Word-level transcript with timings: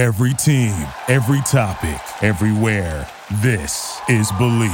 Every 0.00 0.32
team, 0.32 0.72
every 1.08 1.42
topic, 1.42 1.98
everywhere. 2.22 3.06
This 3.42 4.00
is 4.08 4.32
Believe. 4.32 4.70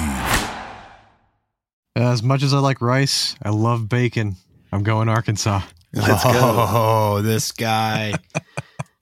Uh, 1.96 2.12
as 2.12 2.22
much 2.22 2.44
as 2.44 2.54
I 2.54 2.58
like 2.60 2.80
rice, 2.80 3.34
I 3.42 3.48
love 3.48 3.88
bacon. 3.88 4.36
I'm 4.70 4.84
going 4.84 5.08
Arkansas. 5.08 5.62
Let's 5.92 6.22
go. 6.22 6.30
Oh, 6.32 7.22
this 7.22 7.50
guy. 7.50 8.14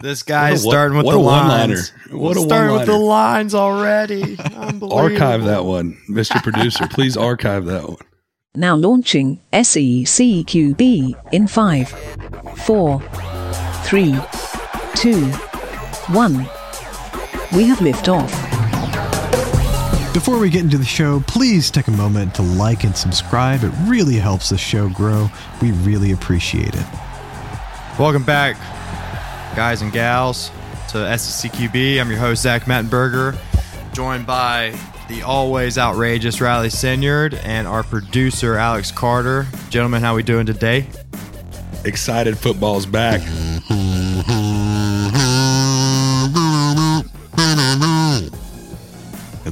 This 0.00 0.22
guy's 0.22 0.64
What 0.64 0.70
a- 0.70 0.72
starting 0.72 0.96
with 0.96 1.06
what 1.06 1.12
the 1.12 1.18
a 1.18 1.22
one-liner. 1.22 1.74
lines. 1.74 1.92
What 2.10 2.36
a 2.38 2.40
starting 2.40 2.72
with 2.76 2.86
the 2.86 2.96
lines 2.96 3.54
already. 3.54 4.38
Unbelievable. 4.38 4.94
Archive 4.94 5.44
that 5.44 5.66
one, 5.66 5.98
Mr. 6.08 6.42
Producer. 6.42 6.86
Please 6.88 7.18
archive 7.18 7.66
that 7.66 7.86
one. 7.86 7.98
Now 8.54 8.76
launching 8.76 9.40
SECQB 9.52 11.14
in 11.34 11.46
5, 11.48 11.88
4, 12.64 13.00
3, 13.84 14.18
2, 14.94 15.32
1. 16.08 16.34
We 17.56 17.64
have 17.64 17.78
liftoff. 17.78 18.30
Before 20.12 20.38
we 20.38 20.50
get 20.50 20.62
into 20.62 20.76
the 20.76 20.84
show, 20.84 21.20
please 21.26 21.70
take 21.70 21.88
a 21.88 21.92
moment 21.92 22.34
to 22.34 22.42
like 22.42 22.84
and 22.84 22.96
subscribe. 22.96 23.64
It 23.64 23.72
really 23.86 24.16
helps 24.16 24.50
the 24.50 24.58
show 24.58 24.88
grow. 24.90 25.30
We 25.62 25.72
really 25.72 26.12
appreciate 26.12 26.74
it. 26.74 26.86
Welcome 27.98 28.22
back, 28.22 28.56
guys 29.56 29.82
and 29.82 29.92
gals, 29.92 30.50
to 30.90 30.98
SCQB. 30.98 32.00
I'm 32.00 32.10
your 32.10 32.18
host, 32.18 32.42
Zach 32.42 32.64
Mettenberger, 32.64 33.38
joined 33.92 34.26
by 34.26 34.76
the 35.08 35.22
always 35.22 35.78
outrageous 35.78 36.40
Riley 36.40 36.70
Senyard 36.70 37.34
and 37.34 37.66
our 37.66 37.82
producer, 37.82 38.56
Alex 38.56 38.90
Carter. 38.90 39.46
Gentlemen, 39.70 40.02
how 40.02 40.12
are 40.12 40.16
we 40.16 40.22
doing 40.22 40.44
today? 40.44 40.86
Excited 41.84 42.36
football's 42.38 42.86
back. 42.86 43.20
Mm-hmm. 43.20 43.83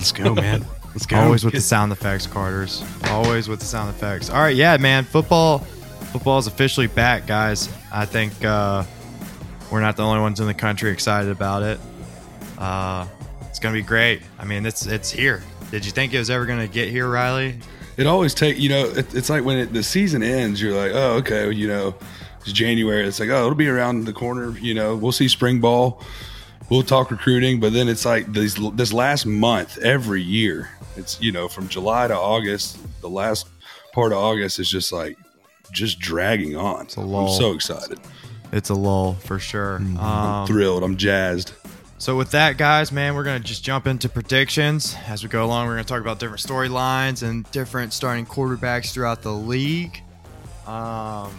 Let's 0.02 0.11
go, 0.11 0.34
man. 0.34 0.67
Let's 0.89 1.06
go. 1.06 1.17
Always 1.17 1.45
with 1.45 1.55
the 1.55 1.61
sound 1.75 1.92
effects, 1.92 2.27
Carter's. 2.27 2.83
Always 3.05 3.48
with 3.48 3.61
the 3.61 3.67
sound 3.67 3.89
effects. 3.89 4.31
All 4.31 4.41
right, 4.41 4.56
yeah, 4.56 4.77
man. 4.78 5.05
Football, 5.05 5.61
football 5.61 6.41
is 6.41 6.48
officially 6.48 6.89
back, 6.89 7.25
guys. 7.25 7.69
I 7.92 8.05
think 8.05 8.44
uh, 8.44 8.83
we're 9.70 9.81
not 9.81 9.97
the 9.97 10.03
only 10.03 10.20
ones 10.20 10.41
in 10.41 10.48
the 10.48 10.55
country 10.55 10.91
excited 10.91 11.31
about 11.31 11.62
it. 11.62 11.78
Uh, 12.59 13.06
it's 13.48 13.61
gonna 13.61 13.75
be 13.75 13.83
great. 13.83 14.22
I 14.41 14.44
mean, 14.44 14.67
it's 14.67 14.86
it's 14.86 15.09
here. 15.09 15.44
Did 15.70 15.86
you 15.86 15.92
think 15.92 16.12
it 16.14 16.19
was 16.19 16.31
ever 16.31 16.47
gonna 16.47 16.66
get 16.66 16.89
here, 16.89 17.09
Riley? 17.09 17.61
It 17.97 18.09
always 18.09 18.34
take 18.34 18.59
you 18.59 18.70
know. 18.70 18.87
It, 18.87 19.14
it's 19.14 19.31
like 19.31 19.44
when 19.44 19.59
it, 19.59 19.72
the 19.72 19.84
season 19.84 20.25
ends, 20.25 20.61
you're 20.61 20.77
like, 20.77 20.91
oh, 20.92 21.12
okay, 21.19 21.48
you 21.53 21.69
know, 21.69 21.94
it's 22.41 22.50
January. 22.50 23.06
It's 23.06 23.20
like, 23.20 23.28
oh, 23.28 23.44
it'll 23.44 23.55
be 23.55 23.69
around 23.69 24.06
the 24.06 24.12
corner. 24.12 24.59
You 24.59 24.75
know, 24.75 24.97
we'll 24.97 25.12
see 25.12 25.28
spring 25.28 25.61
ball. 25.61 26.03
We'll 26.73 26.83
talk 26.83 27.11
recruiting, 27.11 27.61
but 27.61 27.75
then 27.75 27.87
it's 27.87 28.06
like 28.06 28.33
these 28.33 28.55
this 28.73 28.95
last 28.95 29.27
month 29.27 29.77
every 29.77 30.23
year. 30.23 30.70
It's 30.97 31.20
you 31.20 31.31
know 31.31 31.47
from 31.47 31.69
July 31.69 32.09
to 32.09 32.17
August. 32.17 32.78
The 33.03 33.11
last 33.11 33.47
part 33.92 34.12
of 34.12 34.17
August 34.17 34.59
is 34.59 34.70
just 34.70 34.91
like 34.91 35.19
just 35.70 35.98
dragging 35.98 36.56
on. 36.56 36.87
a 36.97 37.00
I'm 37.03 37.09
lull. 37.09 37.28
I'm 37.34 37.39
so 37.39 37.53
excited. 37.53 38.00
It's 38.53 38.70
a 38.70 38.75
lull 38.75 39.12
for 39.20 39.39
sure. 39.39 39.77
I'm 39.77 39.98
Um, 39.98 40.47
thrilled. 40.47 40.83
I'm 40.83 40.97
jazzed. 40.97 41.53
So 41.98 42.17
with 42.17 42.31
that, 42.31 42.56
guys, 42.56 42.91
man, 42.91 43.15
we're 43.17 43.25
gonna 43.25 43.41
just 43.41 43.62
jump 43.62 43.87
into 43.87 44.09
predictions 44.09 44.97
as 45.06 45.23
we 45.23 45.28
go 45.28 45.45
along. 45.45 45.67
We're 45.67 45.75
gonna 45.75 45.84
talk 45.84 46.00
about 46.00 46.20
different 46.20 46.41
storylines 46.41 47.23
and 47.23 47.45
different 47.50 47.93
starting 47.93 48.25
quarterbacks 48.25 48.95
throughout 48.95 49.20
the 49.20 49.33
league. 49.34 50.00
Um, 50.67 51.39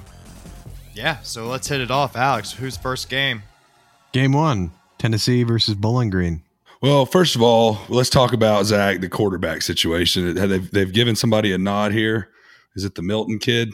yeah. 0.94 1.17
So 1.23 1.48
let's 1.48 1.67
hit 1.67 1.81
it 1.81 1.89
off, 1.89 2.16
Alex. 2.16 2.52
Who's 2.52 2.78
first 2.78 3.09
game? 3.09 3.42
Game 4.11 4.34
one 4.34 4.70
Tennessee 5.03 5.43
versus 5.43 5.75
Bowling 5.75 6.09
Green. 6.09 6.41
Well, 6.81 7.05
first 7.05 7.35
of 7.35 7.41
all, 7.41 7.77
let's 7.89 8.09
talk 8.09 8.31
about 8.31 8.63
Zach, 8.63 9.01
the 9.01 9.09
quarterback 9.09 9.61
situation. 9.61 10.33
They've, 10.33 10.71
they've 10.71 10.93
given 10.93 11.17
somebody 11.17 11.51
a 11.51 11.57
nod 11.57 11.91
here. 11.91 12.29
Is 12.77 12.85
it 12.85 12.95
the 12.95 13.02
Milton 13.02 13.37
kid? 13.37 13.73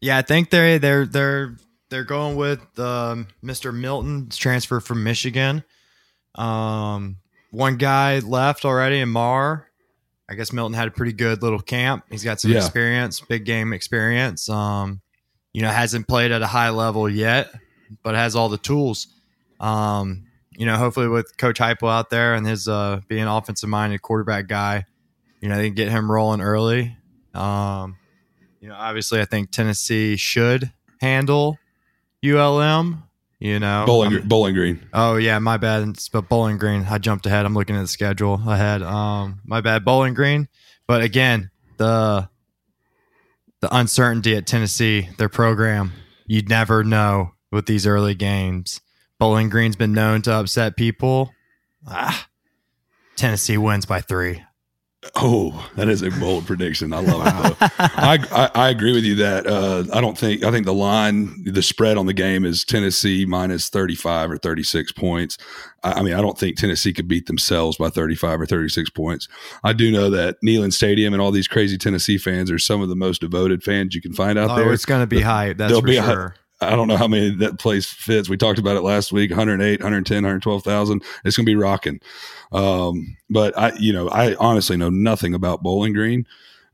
Yeah, 0.00 0.16
I 0.16 0.22
think 0.22 0.48
they're 0.48 0.78
they're 0.78 1.04
they're 1.04 1.56
they're 1.90 2.04
going 2.04 2.36
with 2.36 2.60
um, 2.78 3.26
Mr. 3.44 3.74
Milton's 3.74 4.38
transfer 4.38 4.80
from 4.80 5.04
Michigan. 5.04 5.62
Um, 6.36 7.16
one 7.50 7.76
guy 7.76 8.20
left 8.20 8.64
already 8.64 9.00
in 9.00 9.10
Mar. 9.10 9.68
I 10.26 10.34
guess 10.36 10.54
Milton 10.54 10.72
had 10.72 10.88
a 10.88 10.90
pretty 10.90 11.12
good 11.12 11.42
little 11.42 11.60
camp. 11.60 12.06
He's 12.10 12.24
got 12.24 12.40
some 12.40 12.50
Yeah. 12.50 12.56
experience, 12.64 13.20
big 13.20 13.44
game 13.44 13.74
experience. 13.74 14.48
Um, 14.48 15.02
you 15.52 15.60
know, 15.60 15.68
hasn't 15.68 16.08
played 16.08 16.32
at 16.32 16.40
a 16.40 16.46
high 16.46 16.70
level 16.70 17.10
yet, 17.10 17.52
but 18.02 18.14
has 18.14 18.34
all 18.34 18.48
the 18.48 18.56
tools. 18.56 19.08
Um, 19.60 20.24
you 20.62 20.66
know, 20.66 20.76
hopefully 20.76 21.08
with 21.08 21.36
Coach 21.38 21.58
Heupel 21.58 21.90
out 21.90 22.08
there 22.08 22.34
and 22.34 22.46
his 22.46 22.68
uh, 22.68 23.00
being 23.08 23.24
offensive 23.24 23.68
minded 23.68 24.00
quarterback 24.00 24.46
guy, 24.46 24.86
you 25.40 25.48
know, 25.48 25.56
they 25.56 25.66
can 25.66 25.74
get 25.74 25.88
him 25.88 26.08
rolling 26.08 26.40
early. 26.40 26.96
Um, 27.34 27.96
you 28.60 28.68
know, 28.68 28.76
obviously, 28.76 29.20
I 29.20 29.24
think 29.24 29.50
Tennessee 29.50 30.14
should 30.14 30.70
handle 31.00 31.58
ULM. 32.24 33.02
You 33.40 33.58
know, 33.58 33.82
Bowling, 33.88 34.12
I'm- 34.12 34.28
Bowling 34.28 34.54
Green. 34.54 34.86
Oh 34.92 35.16
yeah, 35.16 35.40
my 35.40 35.56
bad. 35.56 35.88
It's 35.88 36.08
but 36.08 36.28
Bowling 36.28 36.58
Green. 36.58 36.86
I 36.88 36.98
jumped 36.98 37.26
ahead. 37.26 37.44
I'm 37.44 37.54
looking 37.54 37.74
at 37.74 37.80
the 37.80 37.88
schedule 37.88 38.34
ahead. 38.34 38.82
Um, 38.82 39.40
my 39.44 39.60
bad, 39.62 39.84
Bowling 39.84 40.14
Green. 40.14 40.46
But 40.86 41.02
again, 41.02 41.50
the 41.76 42.28
the 43.62 43.76
uncertainty 43.76 44.36
at 44.36 44.46
Tennessee, 44.46 45.08
their 45.18 45.28
program, 45.28 45.90
you'd 46.24 46.48
never 46.48 46.84
know 46.84 47.32
with 47.50 47.66
these 47.66 47.84
early 47.84 48.14
games. 48.14 48.80
Bowling 49.22 49.50
Green's 49.50 49.76
been 49.76 49.92
known 49.92 50.20
to 50.22 50.32
upset 50.32 50.76
people. 50.76 51.32
Ah, 51.86 52.26
Tennessee 53.14 53.56
wins 53.56 53.86
by 53.86 54.00
three. 54.00 54.42
Oh, 55.14 55.70
that 55.76 55.88
is 55.88 56.02
a 56.02 56.10
bold 56.10 56.44
prediction. 56.44 56.92
I 56.92 56.98
love 56.98 57.46
it. 57.52 57.56
I, 57.78 58.18
I 58.32 58.50
I 58.52 58.68
agree 58.70 58.92
with 58.92 59.04
you 59.04 59.14
that 59.16 59.46
uh, 59.46 59.84
I 59.92 60.00
don't 60.00 60.18
think 60.18 60.42
I 60.42 60.50
think 60.50 60.66
the 60.66 60.74
line 60.74 61.44
the 61.44 61.62
spread 61.62 61.96
on 61.98 62.06
the 62.06 62.12
game 62.12 62.44
is 62.44 62.64
Tennessee 62.64 63.24
minus 63.24 63.68
thirty 63.68 63.94
five 63.94 64.28
or 64.28 64.38
thirty 64.38 64.64
six 64.64 64.90
points. 64.90 65.38
I, 65.84 65.92
I 65.92 66.02
mean 66.02 66.14
I 66.14 66.20
don't 66.20 66.36
think 66.36 66.56
Tennessee 66.56 66.92
could 66.92 67.06
beat 67.06 67.26
themselves 67.26 67.76
by 67.76 67.90
thirty 67.90 68.16
five 68.16 68.40
or 68.40 68.46
thirty 68.46 68.68
six 68.70 68.90
points. 68.90 69.28
I 69.62 69.72
do 69.72 69.92
know 69.92 70.10
that 70.10 70.38
Neyland 70.44 70.72
Stadium 70.72 71.12
and 71.14 71.22
all 71.22 71.30
these 71.30 71.46
crazy 71.46 71.78
Tennessee 71.78 72.18
fans 72.18 72.50
are 72.50 72.58
some 72.58 72.82
of 72.82 72.88
the 72.88 72.96
most 72.96 73.20
devoted 73.20 73.62
fans 73.62 73.94
you 73.94 74.02
can 74.02 74.14
find 74.14 74.36
out 74.36 74.50
Oh, 74.50 74.56
there. 74.56 74.72
it's 74.72 74.84
going 74.84 75.02
to 75.02 75.06
be 75.06 75.20
high. 75.20 75.52
That's 75.52 75.70
There'll 75.70 75.80
for 75.82 75.92
sure. 75.92 76.34
I 76.62 76.76
don't 76.76 76.88
know 76.88 76.96
how 76.96 77.08
many 77.08 77.34
that 77.36 77.58
place 77.58 77.86
fits. 77.86 78.28
We 78.28 78.36
talked 78.36 78.58
about 78.58 78.76
it 78.76 78.82
last 78.82 79.12
week 79.12 79.30
108, 79.30 79.80
110, 79.80 80.16
112,000. 80.16 81.02
It's 81.24 81.36
going 81.36 81.46
to 81.46 81.50
be 81.50 81.56
rocking. 81.56 82.00
Um, 82.52 83.16
but 83.30 83.56
I, 83.58 83.72
you 83.78 83.92
know, 83.92 84.08
I 84.08 84.34
honestly 84.36 84.76
know 84.76 84.90
nothing 84.90 85.34
about 85.34 85.62
Bowling 85.62 85.92
Green 85.92 86.26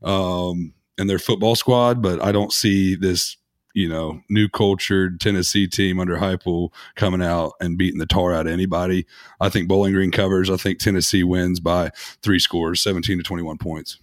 um, 0.03 0.73
and 0.97 1.09
their 1.09 1.19
football 1.19 1.55
squad, 1.55 2.01
but 2.01 2.23
I 2.23 2.31
don't 2.31 2.53
see 2.53 2.95
this, 2.95 3.37
you 3.73 3.87
know, 3.87 4.21
new 4.29 4.49
cultured 4.49 5.21
Tennessee 5.21 5.67
team 5.67 5.99
under 5.99 6.17
Heupel 6.17 6.73
coming 6.95 7.21
out 7.21 7.53
and 7.59 7.77
beating 7.77 7.99
the 7.99 8.05
tar 8.05 8.33
out 8.33 8.47
of 8.47 8.53
anybody. 8.53 9.05
I 9.39 9.49
think 9.49 9.67
Bowling 9.67 9.93
Green 9.93 10.11
covers. 10.11 10.49
I 10.49 10.57
think 10.57 10.79
Tennessee 10.79 11.23
wins 11.23 11.59
by 11.59 11.91
three 12.21 12.39
scores, 12.39 12.81
17 12.81 13.17
to 13.17 13.23
21 13.23 13.57
points. 13.57 13.99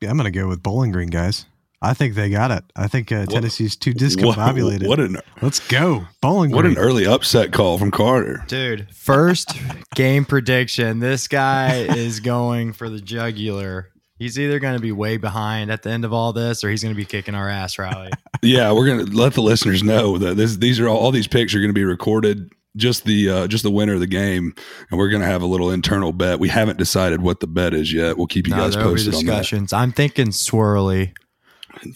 Yeah, 0.00 0.10
I'm 0.10 0.16
going 0.16 0.32
to 0.32 0.38
go 0.38 0.48
with 0.48 0.62
Bowling 0.62 0.92
Green, 0.92 1.10
guys. 1.10 1.44
I 1.82 1.94
think 1.94 2.14
they 2.14 2.28
got 2.28 2.50
it. 2.50 2.64
I 2.76 2.88
think 2.88 3.10
uh, 3.10 3.24
Tennessee's 3.26 3.74
too 3.74 3.94
discombobulated. 3.94 4.86
What, 4.86 4.98
what 4.98 5.00
an 5.00 5.16
Let's 5.40 5.66
go. 5.68 6.06
Bowling 6.20 6.50
what 6.50 6.62
Green. 6.62 6.76
an 6.76 6.78
early 6.78 7.06
upset 7.06 7.52
call 7.52 7.78
from 7.78 7.90
Carter. 7.90 8.44
Dude, 8.48 8.94
first 8.94 9.54
game 9.94 10.24
prediction. 10.24 10.98
This 10.98 11.26
guy 11.26 11.76
is 11.76 12.20
going 12.20 12.74
for 12.74 12.90
the 12.90 13.00
jugular. 13.00 13.90
He's 14.18 14.38
either 14.38 14.58
going 14.58 14.74
to 14.74 14.82
be 14.82 14.92
way 14.92 15.16
behind 15.16 15.70
at 15.70 15.82
the 15.82 15.90
end 15.90 16.04
of 16.04 16.12
all 16.12 16.34
this, 16.34 16.62
or 16.62 16.68
he's 16.68 16.82
going 16.82 16.94
to 16.94 16.96
be 16.96 17.06
kicking 17.06 17.34
our 17.34 17.48
ass, 17.48 17.78
Riley. 17.78 18.10
Yeah, 18.42 18.72
we're 18.72 18.86
gonna 18.86 19.02
let 19.02 19.34
the 19.34 19.42
listeners 19.42 19.82
know 19.82 20.16
that 20.16 20.38
this, 20.38 20.56
these 20.56 20.80
are 20.80 20.88
all, 20.88 20.96
all 20.96 21.10
these 21.10 21.28
picks 21.28 21.54
are 21.54 21.58
going 21.58 21.68
to 21.68 21.74
be 21.74 21.84
recorded. 21.84 22.50
Just 22.74 23.04
the 23.04 23.28
uh, 23.28 23.46
just 23.48 23.64
the 23.64 23.70
winner 23.70 23.92
of 23.94 24.00
the 24.00 24.06
game, 24.06 24.54
and 24.90 24.98
we're 24.98 25.10
going 25.10 25.20
to 25.20 25.26
have 25.26 25.42
a 25.42 25.46
little 25.46 25.70
internal 25.70 26.10
bet. 26.12 26.38
We 26.38 26.48
haven't 26.48 26.78
decided 26.78 27.20
what 27.20 27.40
the 27.40 27.46
bet 27.46 27.74
is 27.74 27.92
yet. 27.92 28.16
We'll 28.16 28.28
keep 28.28 28.46
you 28.46 28.54
no, 28.54 28.62
guys 28.62 28.76
there 28.76 28.84
be 28.84 28.90
posted 28.90 29.14
on 29.14 29.26
that 29.26 29.30
discussions. 29.32 29.72
I'm 29.74 29.92
thinking 29.92 30.28
swirly, 30.28 31.12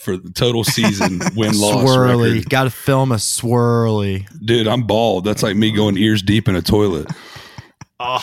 for 0.00 0.16
the 0.16 0.30
total 0.30 0.64
season 0.64 1.20
win 1.36 1.58
loss 1.58 1.84
swirly. 1.84 2.48
Got 2.48 2.64
to 2.64 2.70
film 2.70 3.12
a 3.12 3.16
swirly. 3.16 4.26
Dude, 4.44 4.66
I'm 4.66 4.82
bald. 4.82 5.24
That's 5.24 5.42
like 5.42 5.56
me 5.56 5.72
going 5.72 5.96
ears 5.98 6.22
deep 6.22 6.48
in 6.48 6.56
a 6.56 6.62
toilet. 6.62 7.08
Don't 7.98 8.18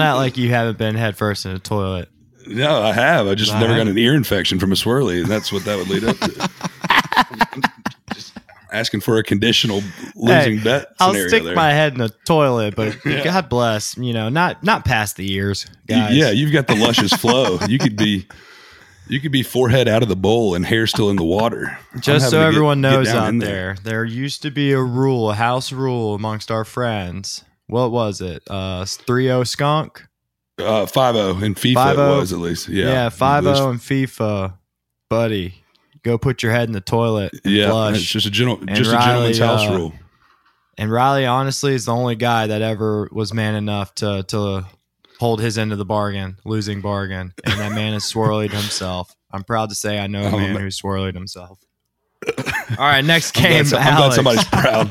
act 0.00 0.16
like 0.16 0.36
you 0.36 0.50
haven't 0.50 0.78
been 0.78 0.94
head 0.94 1.16
first 1.16 1.46
in 1.46 1.52
a 1.52 1.58
toilet. 1.58 2.08
No, 2.46 2.82
I 2.82 2.92
have. 2.92 3.26
I 3.26 3.34
just 3.34 3.52
I 3.52 3.60
never 3.60 3.72
got 3.72 3.78
haven't. 3.78 3.92
an 3.96 3.98
ear 3.98 4.14
infection 4.14 4.58
from 4.58 4.72
a 4.72 4.74
swirly, 4.74 5.20
and 5.22 5.30
that's 5.30 5.52
what 5.52 5.64
that 5.64 5.76
would 5.78 5.88
lead 5.88 6.04
up 6.04 6.16
to. 6.18 6.50
just 8.14 8.36
asking 8.72 9.00
for 9.00 9.18
a 9.18 9.22
conditional 9.24 9.82
losing 10.14 10.58
Hey, 10.58 10.64
bet 10.64 10.88
I'll 11.00 11.14
stick 11.14 11.42
there. 11.44 11.54
my 11.54 11.72
head 11.72 11.94
in 11.94 12.00
a 12.00 12.08
toilet, 12.24 12.76
but 12.76 12.96
God 13.04 13.48
bless, 13.48 13.96
you 13.96 14.12
know, 14.12 14.28
not 14.28 14.62
not 14.62 14.84
past 14.84 15.16
the 15.16 15.30
ears, 15.32 15.66
guys. 15.88 16.14
Yeah, 16.16 16.30
you've 16.30 16.52
got 16.52 16.66
the 16.68 16.76
luscious 16.76 17.12
flow. 17.12 17.58
You 17.68 17.78
could 17.78 17.96
be 17.96 18.26
You 19.08 19.20
could 19.20 19.32
be 19.32 19.42
forehead 19.42 19.88
out 19.88 20.02
of 20.02 20.08
the 20.08 20.16
bowl 20.16 20.54
and 20.54 20.66
hair 20.66 20.86
still 20.86 21.10
in 21.10 21.16
the 21.16 21.24
water. 21.24 21.78
Just 22.00 22.30
so 22.30 22.38
get- 22.40 22.46
everyone 22.46 22.82
get 22.82 22.90
knows 22.90 23.06
down 23.08 23.16
out 23.16 23.28
in 23.28 23.38
there, 23.38 23.76
there 23.84 24.04
used 24.04 24.42
to 24.42 24.50
be 24.50 24.72
a 24.72 24.80
rule, 24.82 25.30
a 25.30 25.34
house 25.34 25.72
rule 25.72 26.14
amongst 26.14 26.50
our 26.50 26.64
friends. 26.64 27.44
What 27.68 27.90
was 27.92 28.20
it? 28.20 28.42
Uh, 28.48 28.84
3 28.84 29.44
skunk? 29.44 30.06
Uh, 30.58 30.86
five 30.86 31.14
zero 31.14 31.36
in 31.38 31.54
FIFA 31.54 31.74
5-0. 31.74 32.16
it 32.16 32.20
was 32.20 32.32
at 32.32 32.38
least. 32.38 32.68
Yeah, 32.68 32.84
Yeah, 32.86 33.08
5 33.10 33.44
There's- 33.44 33.58
0 33.58 33.70
in 33.72 33.78
FIFA. 33.78 34.54
Buddy, 35.10 35.62
go 36.02 36.16
put 36.18 36.42
your 36.42 36.52
head 36.52 36.68
in 36.68 36.72
the 36.72 36.80
toilet. 36.80 37.32
and 37.44 37.52
Yeah, 37.54 37.70
flush. 37.70 37.96
it's 37.96 38.04
just 38.04 38.26
a 38.26 38.30
gentle, 38.30 38.56
just 38.72 38.90
a 38.90 38.94
Riley, 38.94 39.32
gentleman's 39.32 39.38
house 39.38 39.68
uh, 39.68 39.74
rule. 39.76 39.92
And 40.78 40.90
Riley, 40.90 41.26
honestly, 41.26 41.74
is 41.74 41.84
the 41.86 41.94
only 41.94 42.16
guy 42.16 42.46
that 42.48 42.62
ever 42.62 43.08
was 43.12 43.32
man 43.34 43.54
enough 43.54 43.94
to 43.96 44.22
to 44.28 44.64
hold 45.18 45.40
his 45.40 45.56
end 45.58 45.72
of 45.72 45.78
the 45.78 45.84
bargain, 45.84 46.36
losing 46.44 46.80
bargain. 46.80 47.32
And 47.44 47.60
that 47.60 47.72
man 47.72 47.92
has 47.94 48.04
swirled 48.04 48.50
himself. 48.50 49.14
I'm 49.32 49.44
proud 49.44 49.68
to 49.70 49.74
say 49.74 49.98
I 49.98 50.06
know 50.06 50.22
a 50.22 50.26
I'm 50.28 50.34
a 50.34 50.38
man 50.38 50.56
who 50.56 50.70
swirled 50.70 51.14
himself. 51.14 51.58
All 52.38 52.76
right, 52.78 53.04
next 53.04 53.36
I'm 53.36 53.42
glad, 53.42 53.50
game. 53.50 53.64
so- 53.66 53.76
I'm 53.78 53.96
glad 53.96 54.12
somebody's 54.14 54.44
proud. 54.44 54.90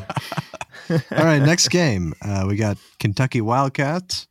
All 0.89 1.25
right, 1.25 1.39
next 1.41 1.69
game. 1.69 2.13
Uh, 2.21 2.45
we 2.47 2.55
got 2.55 2.77
Kentucky 2.99 3.41
Wildcats 3.41 4.27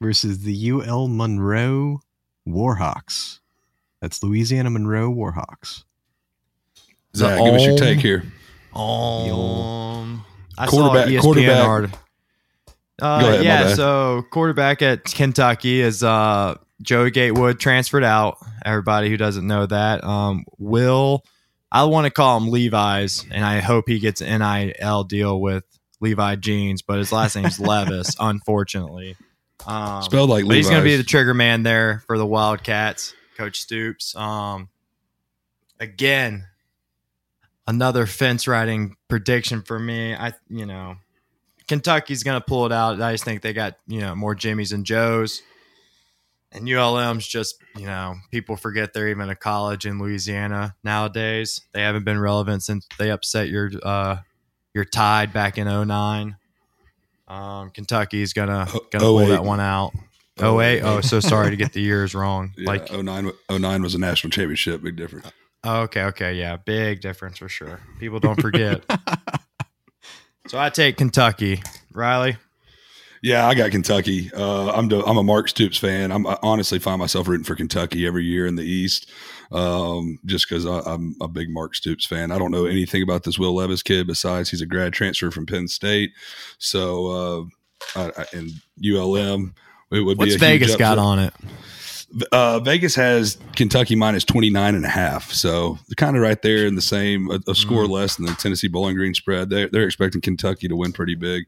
versus 0.00 0.40
the 0.44 0.70
UL 0.70 1.08
Monroe 1.08 2.00
Warhawks. 2.48 3.40
That's 4.00 4.22
Louisiana 4.22 4.70
Monroe 4.70 5.10
Warhawks. 5.12 5.82
Zach, 7.16 7.42
give 7.44 7.54
us 7.54 7.64
your 7.64 7.76
take 7.76 7.98
here. 7.98 8.22
Um, 8.72 10.24
I 10.56 10.66
Quarterback- 10.66 11.06
saw 11.06 11.10
ESPN 11.12 11.20
quarterback- 11.22 11.66
article. 11.68 11.98
Uh, 13.00 13.20
ahead, 13.22 13.44
yeah, 13.44 13.74
so 13.74 14.24
quarterback 14.30 14.82
at 14.82 15.04
Kentucky 15.04 15.80
is 15.80 16.02
uh, 16.02 16.56
Joey 16.82 17.10
Gatewood 17.10 17.58
transferred 17.58 18.04
out. 18.04 18.38
Everybody 18.64 19.08
who 19.08 19.16
doesn't 19.16 19.46
know 19.46 19.66
that, 19.66 20.04
um, 20.04 20.44
Will, 20.58 21.24
I 21.72 21.84
want 21.84 22.06
to 22.06 22.10
call 22.10 22.36
him 22.36 22.50
Levi's, 22.50 23.24
and 23.30 23.44
I 23.44 23.60
hope 23.60 23.88
he 23.88 23.98
gets 23.98 24.20
an 24.20 24.40
NIL 24.40 25.04
deal 25.04 25.40
with 25.40 25.64
Levi 26.00 26.36
Jeans, 26.36 26.82
but 26.82 26.98
his 26.98 27.12
last 27.12 27.36
name's 27.36 27.60
Levis, 27.60 28.16
unfortunately. 28.18 29.16
Um, 29.66 30.02
Spelled 30.02 30.30
like 30.30 30.46
but 30.46 30.56
he's 30.56 30.68
going 30.68 30.82
to 30.82 30.88
be 30.88 30.96
the 30.96 31.04
trigger 31.04 31.34
man 31.34 31.62
there 31.62 32.02
for 32.06 32.18
the 32.18 32.26
Wildcats, 32.26 33.14
Coach 33.36 33.60
Stoops. 33.60 34.16
Um, 34.16 34.68
again, 35.78 36.46
another 37.66 38.06
fence 38.06 38.48
riding 38.48 38.96
prediction 39.08 39.62
for 39.62 39.78
me. 39.78 40.14
I, 40.14 40.32
you 40.48 40.66
know, 40.66 40.96
Kentucky's 41.70 42.24
going 42.24 42.38
to 42.38 42.44
pull 42.44 42.66
it 42.66 42.72
out. 42.72 43.00
I 43.00 43.12
just 43.12 43.22
think 43.24 43.42
they 43.42 43.52
got 43.52 43.76
you 43.86 44.00
know 44.00 44.16
more 44.16 44.34
Jimmys 44.34 44.72
and 44.74 44.84
Joes, 44.84 45.40
and 46.50 46.68
ULM's 46.68 47.26
just 47.28 47.54
you 47.76 47.86
know 47.86 48.16
people 48.32 48.56
forget 48.56 48.92
they're 48.92 49.08
even 49.08 49.30
a 49.30 49.36
college 49.36 49.86
in 49.86 50.00
Louisiana 50.00 50.74
nowadays. 50.82 51.60
They 51.72 51.82
haven't 51.82 52.04
been 52.04 52.18
relevant 52.18 52.64
since 52.64 52.88
they 52.98 53.10
upset 53.12 53.48
your 53.48 53.70
uh, 53.84 54.16
your 54.74 54.84
Tide 54.84 55.32
back 55.32 55.58
in 55.58 55.66
09. 55.68 56.36
Um, 57.28 57.70
Kentucky's 57.70 58.32
gonna 58.32 58.66
Oh- 58.74 58.80
gonna 58.90 59.04
pull 59.04 59.20
08. 59.20 59.28
that 59.28 59.44
one 59.44 59.60
out. 59.60 59.92
Oh, 60.40 60.56
Oh 60.56 60.60
eight. 60.60 60.80
Oh, 60.82 61.00
so 61.02 61.20
sorry 61.20 61.50
to 61.50 61.56
get 61.56 61.72
the 61.72 61.80
years 61.92 62.14
wrong. 62.16 62.52
Yeah, 62.56 62.66
Like, 62.66 62.90
09, 62.92 63.30
09 63.48 63.82
was 63.82 63.94
a 63.94 63.98
national 63.98 64.30
championship. 64.32 64.82
Big 64.82 64.96
difference. 64.96 65.30
oh, 65.62 65.82
okay, 65.82 66.02
okay, 66.04 66.34
yeah, 66.34 66.56
big 66.56 67.00
difference 67.00 67.38
for 67.38 67.48
sure. 67.48 67.78
People 68.00 68.18
don't 68.18 68.40
forget. 68.40 68.82
so 70.50 70.58
I 70.58 70.68
take 70.68 70.96
Kentucky. 70.96 71.62
Riley, 71.92 72.36
Yeah, 73.22 73.46
I 73.46 73.54
got 73.54 73.70
Kentucky. 73.70 74.32
Uh, 74.34 74.72
I'm 74.72 74.90
I'm 74.90 75.16
a 75.16 75.22
Mark 75.22 75.48
Stoops 75.48 75.78
fan. 75.78 76.10
I'm, 76.10 76.26
I 76.26 76.36
honestly 76.42 76.80
find 76.80 76.98
myself 76.98 77.28
rooting 77.28 77.44
for 77.44 77.54
Kentucky 77.54 78.04
every 78.04 78.24
year 78.24 78.48
in 78.48 78.56
the 78.56 78.64
East, 78.64 79.08
um, 79.52 80.18
just 80.26 80.48
because 80.48 80.64
I'm 80.64 81.14
a 81.20 81.28
big 81.28 81.50
Mark 81.50 81.76
Stoops 81.76 82.04
fan. 82.04 82.32
I 82.32 82.38
don't 82.38 82.50
know 82.50 82.66
anything 82.66 83.04
about 83.04 83.22
this 83.22 83.38
Will 83.38 83.54
Levis 83.54 83.84
kid 83.84 84.08
besides 84.08 84.50
he's 84.50 84.60
a 84.60 84.66
grad 84.66 84.92
transfer 84.92 85.30
from 85.30 85.46
Penn 85.46 85.68
State. 85.68 86.10
So 86.58 87.50
uh, 87.94 88.00
I, 88.00 88.22
I, 88.22 88.26
and 88.32 88.50
ULM, 88.84 89.54
it 89.92 90.00
would 90.00 90.18
what's 90.18 90.32
be 90.32 90.38
Vegas 90.38 90.74
got 90.74 90.98
on 90.98 91.20
it? 91.20 91.34
Uh, 92.32 92.58
Vegas 92.60 92.94
has 92.96 93.38
Kentucky 93.54 93.94
minus 93.94 94.24
29 94.24 94.74
and 94.74 94.84
a 94.84 94.88
half. 94.88 95.30
So 95.32 95.78
they're 95.88 95.94
kind 95.96 96.16
of 96.16 96.22
right 96.22 96.40
there 96.42 96.66
in 96.66 96.74
the 96.74 96.80
same, 96.82 97.30
a, 97.30 97.38
a 97.48 97.54
score 97.54 97.84
Mm. 97.84 97.90
less 97.90 98.16
than 98.16 98.26
the 98.26 98.34
Tennessee 98.34 98.68
Bowling 98.68 98.96
Green 98.96 99.14
spread. 99.14 99.48
They're, 99.50 99.68
they're 99.68 99.84
expecting 99.86 100.20
Kentucky 100.20 100.66
to 100.68 100.74
win 100.76 100.92
pretty 100.92 101.14
big. 101.14 101.44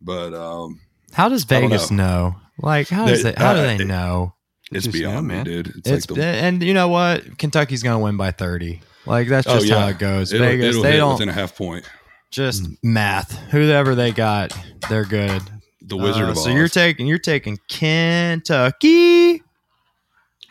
But 0.00 0.34
um, 0.34 0.80
How 1.12 1.28
does 1.28 1.44
Vegas 1.44 1.90
know. 1.90 2.34
Like, 2.58 2.88
how 2.88 3.06
does 3.06 3.22
They- 3.22 3.30
it? 3.30 3.38
How 3.38 3.52
do 3.54 3.60
uh, 3.60 3.62
they 3.76 3.76
it- 3.76 3.86
know? 3.86 4.34
it's 4.72 4.84
Just 4.84 4.92
beyond 4.96 5.26
know, 5.28 5.38
me, 5.38 5.44
dude. 5.44 5.66
It's, 5.76 5.88
It's 5.90 6.10
like 6.10 6.16
the, 6.18 6.24
and 6.24 6.62
you 6.62 6.74
know 6.74 6.88
what? 6.88 7.38
Kentucky's 7.38 7.82
gonna 7.82 7.98
win 7.98 8.16
by 8.16 8.30
thirty. 8.30 8.80
Like 9.06 9.26
that's 9.28 9.46
Oh, 9.48 9.58
just 9.58 9.68
how 9.72 9.88
it 9.88 9.98
goes. 9.98 10.32
it'll, 10.32 10.46
Vegas, 10.46 10.66
it'll 10.70 10.82
they 10.82 10.92
hit 10.92 10.96
don't 10.98 11.12
within 11.14 11.28
a 11.28 11.32
half 11.32 11.56
point. 11.56 11.84
just 12.30 12.64
math. 12.82 13.36
Whoever 13.50 13.94
they 13.96 14.12
got, 14.12 14.56
they're 14.88 15.04
good. 15.04 15.42
The 15.82 15.96
Wizard 15.96 16.24
Uh, 16.24 16.30
of 16.32 16.36
Oz. 16.36 16.44
So 16.44 16.50
you're 16.50 16.68
taking 16.68 17.06
you're 17.08 17.18
taking 17.18 17.58
Kentucky. 17.68 19.42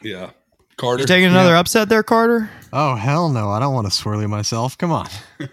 Yeah. 0.01 0.31
Carter. 0.77 1.01
You're 1.01 1.07
taking 1.07 1.29
another 1.29 1.55
upset 1.57 1.89
there, 1.89 2.03
Carter. 2.03 2.49
Oh, 2.71 2.95
hell 2.95 3.27
no. 3.29 3.49
I 3.49 3.59
don't 3.59 3.73
want 3.73 3.91
to 3.91 3.93
swirly 3.93 4.29
myself. 4.29 4.77
Come 4.77 4.91
on. 4.93 5.07
now 5.39 5.47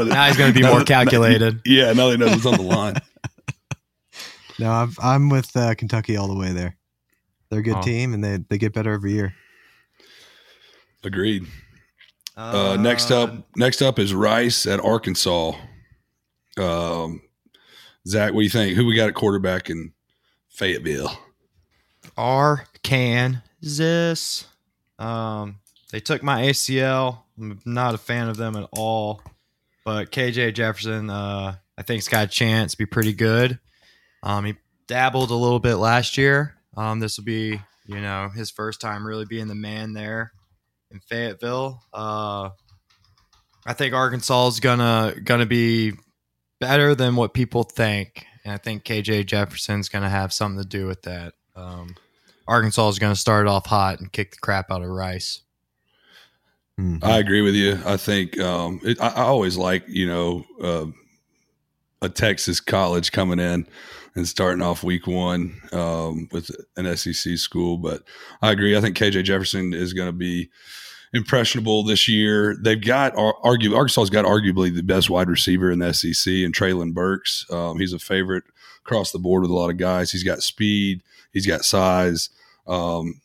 that- 0.00 0.06
Now 0.08 0.26
he's 0.26 0.36
going 0.36 0.52
to 0.52 0.58
be 0.58 0.62
now 0.62 0.70
more 0.70 0.78
that- 0.80 0.88
calculated. 0.88 1.60
Yeah, 1.66 1.92
now 1.92 2.08
they 2.10 2.16
know 2.16 2.26
what's 2.26 2.44
on 2.46 2.54
the 2.56 2.62
line. 2.62 2.94
No, 4.58 4.70
I'm, 4.70 4.92
I'm 5.02 5.28
with 5.30 5.56
uh, 5.56 5.74
Kentucky 5.74 6.16
all 6.16 6.28
the 6.28 6.36
way 6.38 6.52
there. 6.52 6.76
They're 7.48 7.60
a 7.60 7.62
good 7.62 7.78
Oh. 7.78 7.82
team, 7.82 8.12
and 8.14 8.22
they, 8.22 8.36
they 8.48 8.58
get 8.58 8.72
better 8.74 8.92
every 8.92 9.12
year. 9.12 9.34
Agreed. 11.02 11.46
Uh, 12.36 12.76
next 12.78 13.10
up, 13.10 13.34
next 13.56 13.82
up 13.82 13.98
is 13.98 14.14
Rice 14.14 14.66
at 14.66 14.78
Arkansas. 14.78 15.52
Um, 16.58 17.22
Zach, 18.06 18.34
what 18.34 18.40
do 18.40 18.44
you 18.44 18.50
think? 18.50 18.76
Who 18.76 18.86
we 18.86 18.94
got 18.94 19.08
at 19.08 19.14
quarterback 19.14 19.68
in 19.70 19.94
Fayetteville? 20.50 21.10
Arkansas. 22.16 23.38
Um, 24.98 25.60
they 25.90 26.00
took 26.00 26.22
my 26.22 26.42
ACL. 26.42 27.18
I'm 27.38 27.60
not 27.64 27.94
a 27.94 27.98
fan 27.98 28.28
of 28.28 28.36
them 28.36 28.56
at 28.56 28.68
all. 28.72 29.22
But 29.84 30.10
KJ 30.10 30.54
Jefferson, 30.54 31.10
uh, 31.10 31.56
I 31.76 31.82
think, 31.82 31.98
has 31.98 32.08
got 32.08 32.24
a 32.26 32.30
chance 32.30 32.72
to 32.72 32.78
be 32.78 32.86
pretty 32.86 33.12
good. 33.12 33.58
Um, 34.22 34.44
he 34.44 34.54
dabbled 34.86 35.30
a 35.30 35.34
little 35.34 35.58
bit 35.58 35.76
last 35.76 36.16
year. 36.16 36.54
Um, 36.76 37.00
this 37.00 37.16
will 37.16 37.24
be, 37.24 37.60
you 37.86 38.00
know, 38.00 38.28
his 38.28 38.50
first 38.50 38.80
time 38.80 39.06
really 39.06 39.24
being 39.24 39.48
the 39.48 39.54
man 39.54 39.92
there 39.92 40.32
in 40.90 41.00
Fayetteville. 41.00 41.82
Uh, 41.92 42.50
I 43.66 43.72
think 43.72 43.94
Arkansas 43.94 44.48
is 44.48 44.60
gonna 44.60 45.14
gonna 45.22 45.46
be 45.46 45.92
better 46.60 46.94
than 46.94 47.16
what 47.16 47.34
people 47.34 47.64
think, 47.64 48.24
and 48.44 48.52
I 48.52 48.56
think 48.56 48.84
KJ 48.84 49.26
Jefferson's 49.26 49.88
gonna 49.88 50.08
have 50.10 50.32
something 50.32 50.62
to 50.62 50.68
do 50.68 50.86
with 50.86 51.02
that. 51.02 51.34
Um, 51.54 51.96
Arkansas 52.46 52.88
is 52.88 52.98
going 52.98 53.12
to 53.14 53.20
start 53.20 53.46
off 53.46 53.66
hot 53.66 54.00
and 54.00 54.12
kick 54.12 54.32
the 54.32 54.38
crap 54.38 54.70
out 54.70 54.82
of 54.82 54.88
Rice. 54.88 55.42
Mhm. 56.78 57.04
I 57.04 57.18
agree 57.18 57.42
with 57.42 57.54
you. 57.54 57.78
I 57.84 57.96
think 57.96 58.38
um, 58.40 58.80
it, 58.82 59.00
I, 59.00 59.08
I 59.08 59.22
always 59.22 59.56
like 59.56 59.84
you 59.88 60.06
know 60.06 60.44
uh, 60.62 60.86
a 62.00 62.08
Texas 62.08 62.60
college 62.60 63.12
coming 63.12 63.38
in 63.38 63.66
and 64.14 64.28
starting 64.28 64.62
off 64.62 64.82
week 64.82 65.06
one 65.06 65.60
um, 65.72 66.28
with 66.32 66.50
an 66.76 66.96
SEC 66.96 67.36
school, 67.38 67.78
but 67.78 68.02
I 68.42 68.50
agree. 68.52 68.76
I 68.76 68.80
think 68.80 68.96
KJ 68.96 69.24
Jefferson 69.24 69.72
is 69.72 69.92
going 69.92 70.08
to 70.08 70.12
be 70.12 70.50
impressionable 71.14 71.82
this 71.84 72.08
year. 72.08 72.56
They've 72.60 72.80
got 72.80 73.16
ar- 73.16 73.36
argue 73.42 73.74
Arkansas's 73.74 74.10
got 74.10 74.24
arguably 74.24 74.74
the 74.74 74.82
best 74.82 75.10
wide 75.10 75.28
receiver 75.28 75.70
in 75.70 75.78
the 75.78 75.92
SEC, 75.92 76.32
and 76.32 76.54
Treylon 76.54 76.94
Burks. 76.94 77.46
Um, 77.50 77.78
he's 77.78 77.92
a 77.92 77.98
favorite 77.98 78.44
across 78.84 79.12
the 79.12 79.18
board 79.18 79.42
with 79.42 79.50
a 79.50 79.54
lot 79.54 79.70
of 79.70 79.76
guys. 79.76 80.10
He's 80.10 80.24
got 80.24 80.42
speed. 80.42 81.02
He's 81.32 81.46
got 81.46 81.64
size. 81.64 82.30
Um, 82.66 83.20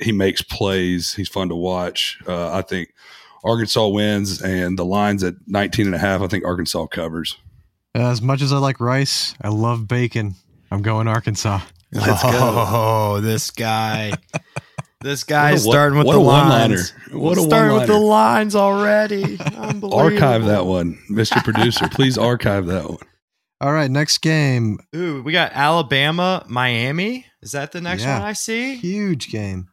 he 0.00 0.12
makes 0.12 0.42
plays. 0.42 1.14
He's 1.14 1.28
fun 1.28 1.48
to 1.50 1.54
watch. 1.54 2.18
Uh, 2.26 2.52
I 2.52 2.62
think 2.62 2.92
Arkansas 3.44 3.88
wins, 3.88 4.40
and 4.42 4.78
the 4.78 4.84
line's 4.84 5.22
at 5.22 5.34
19 5.46 5.86
and 5.86 5.94
a 5.94 5.98
half. 5.98 6.20
I 6.22 6.26
think 6.26 6.44
Arkansas 6.44 6.86
covers. 6.86 7.36
As 7.94 8.20
much 8.22 8.42
as 8.42 8.52
I 8.52 8.58
like 8.58 8.80
rice, 8.80 9.34
I 9.40 9.48
love 9.48 9.86
bacon. 9.86 10.34
I'm 10.70 10.82
going 10.82 11.06
Arkansas. 11.06 11.60
Let's 11.92 12.22
go. 12.22 12.30
oh, 12.32 13.20
this 13.20 13.50
guy. 13.52 14.12
This 15.00 15.22
guy's 15.22 15.64
What 15.66 15.72
starting 15.74 15.98
with 15.98 16.06
what 16.06 16.14
the 16.14 16.18
a 16.18 16.22
one-liner. 16.22 16.76
lines. 16.76 16.92
What 17.12 17.38
a 17.38 17.42
starting 17.42 17.76
with 17.76 17.86
the 17.86 17.98
lines 17.98 18.56
already. 18.56 19.38
Unbelievable. 19.56 19.94
Archive 19.94 20.46
that 20.46 20.66
one, 20.66 20.98
Mr. 21.10 21.44
Producer. 21.44 21.88
Please 21.88 22.16
archive 22.18 22.66
that 22.66 22.88
one. 22.88 22.98
All 23.60 23.72
right, 23.72 23.90
next 23.90 24.18
game. 24.18 24.78
Ooh, 24.94 25.22
we 25.22 25.32
got 25.32 25.52
Alabama, 25.54 26.44
Miami. 26.48 27.26
Is 27.42 27.52
that 27.52 27.72
the 27.72 27.80
next 27.80 28.02
Yeah. 28.02 28.18
one 28.18 28.28
I 28.28 28.32
see? 28.32 28.76
Huge 28.76 29.28
game. 29.30 29.68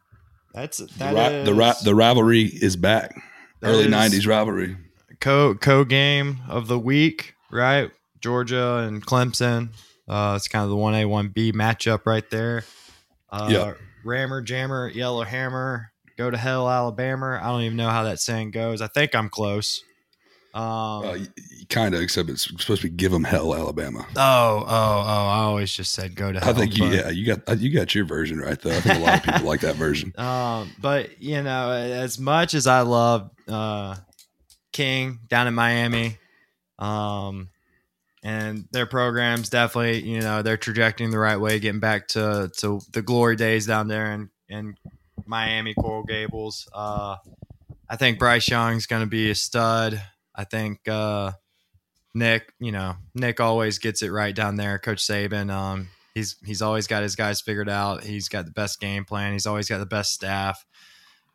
That's 0.54 0.78
The, 0.78 0.86
that 0.98 1.44
the, 1.44 1.54
ri- 1.54 1.64
is- 1.68 1.80
the 1.82 1.94
rivalry 1.94 2.42
is 2.44 2.76
back. 2.76 3.14
Early 3.62 3.84
is 3.84 3.90
90s 3.90 4.26
rivalry. 4.26 4.76
co 5.20 5.54
co 5.54 5.84
game 5.84 6.38
of 6.48 6.68
the 6.68 6.78
week, 6.78 7.34
right? 7.50 7.90
Georgia 8.20 8.78
and 8.78 9.04
Clemson. 9.04 9.70
Uh, 10.08 10.34
it's 10.36 10.48
kind 10.48 10.64
of 10.64 10.70
the 10.70 10.76
one 10.76 10.94
A 10.94 11.04
one 11.06 11.28
B 11.28 11.52
matchup 11.52 12.06
right 12.06 12.28
there. 12.30 12.64
Uh, 13.30 13.48
Yeah. 13.50 13.72
Rammer 14.04 14.42
Jammer 14.42 14.88
Yellow 14.88 15.22
Hammer 15.22 15.92
go 16.18 16.28
to 16.30 16.36
hell, 16.36 16.68
Alabama. 16.68 17.38
I 17.42 17.46
don't 17.48 17.62
even 17.62 17.76
know 17.76 17.88
how 17.88 18.02
that 18.04 18.18
saying 18.20 18.50
goes. 18.50 18.82
I 18.82 18.88
think 18.88 19.14
I'm 19.14 19.28
close. 19.28 19.82
Um, 20.54 20.62
Uh, 21.04 21.18
kind 21.70 21.94
of, 21.94 22.02
except 22.02 22.28
it's 22.28 22.42
supposed 22.44 22.82
to 22.82 22.88
be 22.88 22.94
give 22.94 23.10
them 23.10 23.24
hell, 23.24 23.54
Alabama. 23.54 24.06
oh, 24.16 24.64
oh, 24.66 24.66
oh! 24.66 24.66
I 24.68 25.38
always 25.44 25.72
just 25.72 25.92
said 25.92 26.14
go 26.14 26.30
to 26.30 26.40
hell. 26.40 26.50
I 26.50 26.52
think 26.52 26.76
you, 26.76 26.86
yeah, 26.86 27.08
you 27.08 27.24
got 27.24 27.58
you 27.58 27.70
got 27.72 27.94
your 27.94 28.04
version 28.04 28.38
right 28.38 28.60
though. 28.60 28.76
I 28.76 28.80
think 28.80 28.98
a 28.98 29.02
lot 29.02 29.14
of 29.18 29.22
people 29.34 29.48
like 29.48 29.60
that 29.60 29.76
version. 29.76 30.12
Um, 30.18 30.70
but 30.78 31.22
you 31.22 31.42
know, 31.42 31.70
as 31.72 32.18
much 32.18 32.52
as 32.54 32.66
I 32.66 32.82
love 32.82 33.30
uh, 33.48 33.96
King 34.72 35.20
down 35.28 35.46
in 35.46 35.54
Miami, 35.54 36.18
um, 36.78 37.48
and 38.22 38.66
their 38.72 38.86
programs 38.86 39.48
definitely, 39.48 40.02
you 40.02 40.20
know, 40.20 40.42
they're 40.42 40.56
trajecting 40.58 41.10
the 41.10 41.18
right 41.18 41.38
way, 41.38 41.58
getting 41.60 41.80
back 41.80 42.08
to 42.08 42.50
to 42.58 42.80
the 42.92 43.00
glory 43.02 43.36
days 43.36 43.66
down 43.66 43.88
there 43.88 44.12
in 44.12 44.28
in 44.48 44.74
Miami 45.26 45.72
Coral 45.74 46.04
Gables. 46.04 46.68
Uh, 46.74 47.16
I 47.88 47.96
think 47.96 48.18
Bryce 48.18 48.48
Young's 48.48 48.86
going 48.86 49.02
to 49.02 49.08
be 49.08 49.30
a 49.30 49.34
stud. 49.34 50.00
I 50.34 50.44
think 50.44 50.86
uh, 50.88 51.32
Nick, 52.14 52.52
you 52.58 52.72
know, 52.72 52.96
Nick 53.14 53.40
always 53.40 53.78
gets 53.78 54.02
it 54.02 54.10
right 54.10 54.34
down 54.34 54.56
there. 54.56 54.78
Coach 54.78 54.98
Saban, 54.98 55.50
um, 55.50 55.88
he's 56.14 56.36
he's 56.44 56.62
always 56.62 56.86
got 56.86 57.02
his 57.02 57.16
guys 57.16 57.40
figured 57.40 57.68
out. 57.68 58.04
He's 58.04 58.28
got 58.28 58.44
the 58.44 58.50
best 58.50 58.80
game 58.80 59.04
plan. 59.04 59.32
He's 59.32 59.46
always 59.46 59.68
got 59.68 59.78
the 59.78 59.86
best 59.86 60.12
staff. 60.12 60.64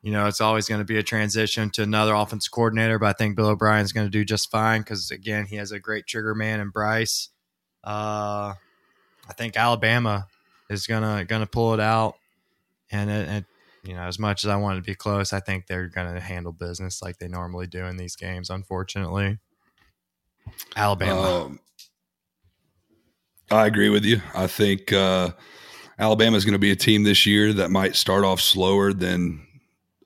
You 0.02 0.12
know, 0.12 0.28
it's 0.28 0.42
always 0.42 0.68
going 0.68 0.80
to 0.80 0.86
be 0.86 0.98
a 0.98 1.04
transition 1.04 1.70
to 1.72 1.84
another 1.84 2.14
offense 2.14 2.48
coordinator, 2.48 3.00
but 3.00 3.08
I 3.08 3.14
think 3.14 3.36
Bill 3.36 3.48
O'Brien's 3.48 3.92
going 3.92 4.06
to 4.06 4.12
do 4.12 4.24
just 4.24 4.52
fine 4.52 4.82
because 4.82 5.12
again, 5.12 5.46
he 5.46 5.56
has 5.56 5.72
a 5.72 5.80
great 5.80 6.06
trigger 6.06 6.36
man 6.36 6.60
in 6.60 6.70
Bryce. 6.70 7.30
Uh, 7.84 8.54
I 9.28 9.34
think 9.36 9.58
Alabama 9.58 10.28
is 10.70 10.88
gonna 10.88 11.26
gonna 11.26 11.48
pull 11.48 11.74
it 11.74 11.80
out, 11.80 12.16
and 12.92 13.10
it, 13.10 13.30
it, 13.30 13.46
you 13.88 13.94
know, 13.94 14.02
as 14.02 14.20
much 14.20 14.44
as 14.44 14.50
I 14.50 14.58
want 14.58 14.78
to 14.78 14.88
be 14.88 14.96
close, 14.96 15.34
I 15.34 15.40
think 15.40 15.68
they're 15.68 15.88
gonna 15.88 16.20
handle 16.20 16.52
business 16.52 17.02
like 17.02 17.18
they 17.18 17.28
normally 17.28 17.68
do 17.68 17.86
in 17.86 17.98
these 17.98 18.16
games. 18.16 18.50
Unfortunately, 18.50 19.40
Alabama. 20.76 21.46
Um, 21.46 21.60
I 23.50 23.66
agree 23.66 23.90
with 23.90 24.04
you. 24.04 24.22
I 24.36 24.48
think 24.48 24.92
uh, 24.92 25.32
Alabama 25.98 26.36
is 26.36 26.44
going 26.44 26.54
to 26.54 26.60
be 26.60 26.72
a 26.72 26.76
team 26.76 27.04
this 27.04 27.26
year 27.26 27.54
that 27.54 27.72
might 27.72 27.96
start 27.96 28.26
off 28.26 28.42
slower 28.42 28.92
than 28.92 29.48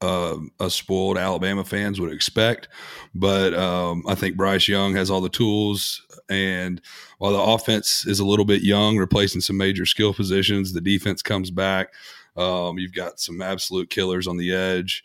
uh, 0.01 0.37
spoiled 0.67 1.17
Alabama 1.17 1.63
fans 1.63 1.99
would 1.99 2.11
expect. 2.11 2.67
But 3.13 3.53
um, 3.53 4.03
I 4.07 4.15
think 4.15 4.35
Bryce 4.35 4.67
Young 4.67 4.95
has 4.95 5.09
all 5.09 5.21
the 5.21 5.29
tools. 5.29 6.05
And 6.29 6.81
while 7.17 7.33
the 7.33 7.41
offense 7.41 8.05
is 8.05 8.19
a 8.19 8.25
little 8.25 8.45
bit 8.45 8.63
young, 8.63 8.97
replacing 8.97 9.41
some 9.41 9.57
major 9.57 9.85
skill 9.85 10.13
positions, 10.13 10.73
the 10.73 10.81
defense 10.81 11.21
comes 11.21 11.51
back. 11.51 11.93
Um, 12.37 12.77
you've 12.77 12.93
got 12.93 13.19
some 13.19 13.41
absolute 13.41 13.89
killers 13.89 14.27
on 14.27 14.37
the 14.37 14.53
edge. 14.53 15.03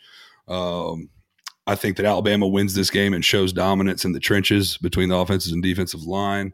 Um, 0.49 1.09
I 1.67 1.75
think 1.75 1.97
that 1.97 2.07
Alabama 2.07 2.47
wins 2.47 2.75
this 2.75 2.91
game 2.91 3.13
and 3.13 3.25
shows 3.25 3.53
dominance 3.53 4.05
in 4.05 4.13
the 4.13 4.21
trenches 4.21 4.79
between 4.79 5.09
the 5.09 5.17
offensive 5.17 5.53
and 5.53 5.63
defensive 5.63 6.03
line. 6.03 6.53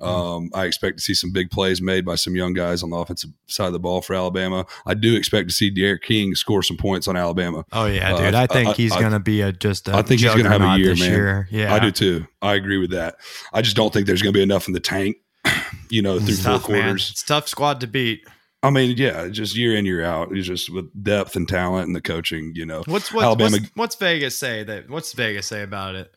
Um, 0.00 0.50
I 0.54 0.64
expect 0.66 0.98
to 0.98 1.02
see 1.02 1.14
some 1.14 1.32
big 1.32 1.50
plays 1.50 1.82
made 1.82 2.04
by 2.04 2.14
some 2.14 2.36
young 2.36 2.52
guys 2.52 2.84
on 2.84 2.90
the 2.90 2.96
offensive 2.96 3.30
side 3.48 3.66
of 3.66 3.72
the 3.72 3.80
ball 3.80 4.00
for 4.00 4.14
Alabama. 4.14 4.64
I 4.86 4.94
do 4.94 5.16
expect 5.16 5.48
to 5.48 5.54
see 5.54 5.70
D'Eriq 5.70 6.02
King 6.02 6.36
score 6.36 6.62
some 6.62 6.76
points 6.76 7.08
on 7.08 7.16
Alabama. 7.16 7.64
Oh 7.72 7.86
yeah, 7.86 8.14
Uh, 8.14 8.18
dude. 8.26 8.34
I 8.34 8.46
think 8.46 8.68
I- 8.68 8.72
he's 8.74 8.92
going 8.94 9.10
to 9.10 9.18
be 9.18 9.40
a 9.40 9.50
just. 9.50 9.88
I 9.88 9.98
I 9.98 10.02
think 10.02 10.20
he's 10.20 10.32
gonna 10.32 10.48
have 10.50 10.62
a 10.62 10.78
year, 10.78 10.94
man. 10.94 11.10
Year. 11.10 11.48
Yeah, 11.50 11.74
I 11.74 11.80
do 11.80 11.90
too. 11.90 12.26
I 12.40 12.54
agree 12.54 12.78
with 12.78 12.90
that. 12.92 13.16
I 13.52 13.60
just 13.60 13.74
don't 13.74 13.92
think 13.92 14.06
there's 14.06 14.22
going 14.22 14.32
to 14.32 14.38
be 14.38 14.42
enough 14.42 14.68
in 14.68 14.72
the 14.74 14.78
tank, 14.80 15.16
you 15.90 16.00
know, 16.02 16.20
through 16.20 16.28
It's 16.28 16.42
four 16.44 16.52
tough, 16.58 16.68
man. 16.68 16.82
quarters. 16.82 17.10
It's 17.10 17.22
a 17.24 17.26
tough 17.26 17.48
squad 17.48 17.80
to 17.80 17.88
beat. 17.88 18.20
I 18.62 18.70
mean, 18.70 18.96
yeah, 18.96 19.28
just 19.28 19.56
year 19.56 19.76
in 19.76 19.86
year 19.86 20.04
out. 20.04 20.36
It's 20.36 20.46
just 20.46 20.70
with 20.72 20.90
depth 21.04 21.36
and 21.36 21.48
talent 21.48 21.86
and 21.86 21.94
the 21.94 22.00
coaching. 22.00 22.52
You 22.54 22.66
know, 22.66 22.82
What's 22.86 23.12
what's, 23.12 23.24
Alabama- 23.24 23.58
what's 23.58 23.70
what's 23.76 23.94
Vegas 23.96 24.36
say 24.36 24.64
that? 24.64 24.90
What's 24.90 25.12
Vegas 25.12 25.46
say 25.46 25.62
about 25.62 25.94
it? 25.94 26.12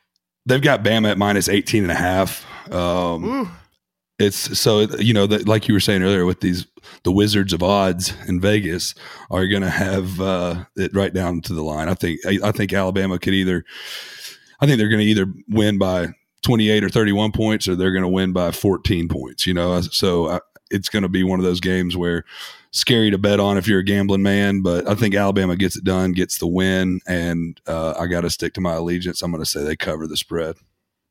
they've 0.47 0.61
got 0.61 0.83
Bama 0.83 1.11
at 1.11 1.17
minus 1.19 1.47
18 1.47 1.83
and 1.83 1.91
a 1.91 1.95
half. 1.95 2.43
Um, 2.73 3.23
Ooh. 3.23 3.49
it's 4.17 4.57
so 4.59 4.81
you 4.97 5.13
know 5.13 5.27
that 5.27 5.47
like 5.47 5.67
you 5.67 5.73
were 5.75 5.79
saying 5.79 6.01
earlier 6.01 6.25
with 6.25 6.39
these 6.41 6.65
the 7.03 7.11
wizards 7.11 7.53
of 7.53 7.61
odds 7.61 8.13
in 8.27 8.41
Vegas 8.41 8.95
are 9.29 9.45
going 9.47 9.61
to 9.61 9.69
have 9.69 10.19
uh, 10.19 10.65
it 10.75 10.95
right 10.95 11.13
down 11.13 11.41
to 11.41 11.53
the 11.53 11.61
line. 11.61 11.89
I 11.89 11.93
think 11.93 12.21
I, 12.25 12.39
I 12.43 12.51
think 12.51 12.73
Alabama 12.73 13.19
could 13.19 13.35
either 13.35 13.63
I 14.59 14.65
think 14.65 14.79
they're 14.79 14.89
going 14.89 15.01
to 15.01 15.05
either 15.05 15.27
win 15.47 15.77
by 15.77 16.07
28 16.43 16.83
or 16.83 16.89
31 16.89 17.31
points 17.33 17.67
or 17.67 17.75
they're 17.75 17.91
going 17.91 18.01
to 18.01 18.07
win 18.07 18.33
by 18.33 18.49
14 18.51 19.07
points, 19.09 19.45
you 19.45 19.53
know. 19.53 19.79
So 19.81 20.29
I, 20.29 20.39
it's 20.71 20.89
going 20.89 21.03
to 21.03 21.09
be 21.09 21.23
one 21.23 21.39
of 21.39 21.45
those 21.45 21.59
games 21.59 21.95
where 21.95 22.23
scary 22.71 23.11
to 23.11 23.17
bet 23.17 23.39
on 23.39 23.57
if 23.57 23.67
you're 23.67 23.79
a 23.79 23.83
gambling 23.83 24.23
man, 24.23 24.61
but 24.61 24.87
I 24.87 24.95
think 24.95 25.13
Alabama 25.13 25.55
gets 25.55 25.75
it 25.75 25.83
done, 25.83 26.13
gets 26.13 26.37
the 26.37 26.47
win 26.47 27.01
and 27.05 27.59
uh, 27.67 27.95
I 27.99 28.07
got 28.07 28.21
to 28.21 28.29
stick 28.29 28.53
to 28.53 28.61
my 28.61 28.73
allegiance. 28.73 29.21
I'm 29.21 29.31
going 29.31 29.43
to 29.43 29.49
say 29.49 29.63
they 29.63 29.75
cover 29.75 30.07
the 30.07 30.17
spread. 30.17 30.55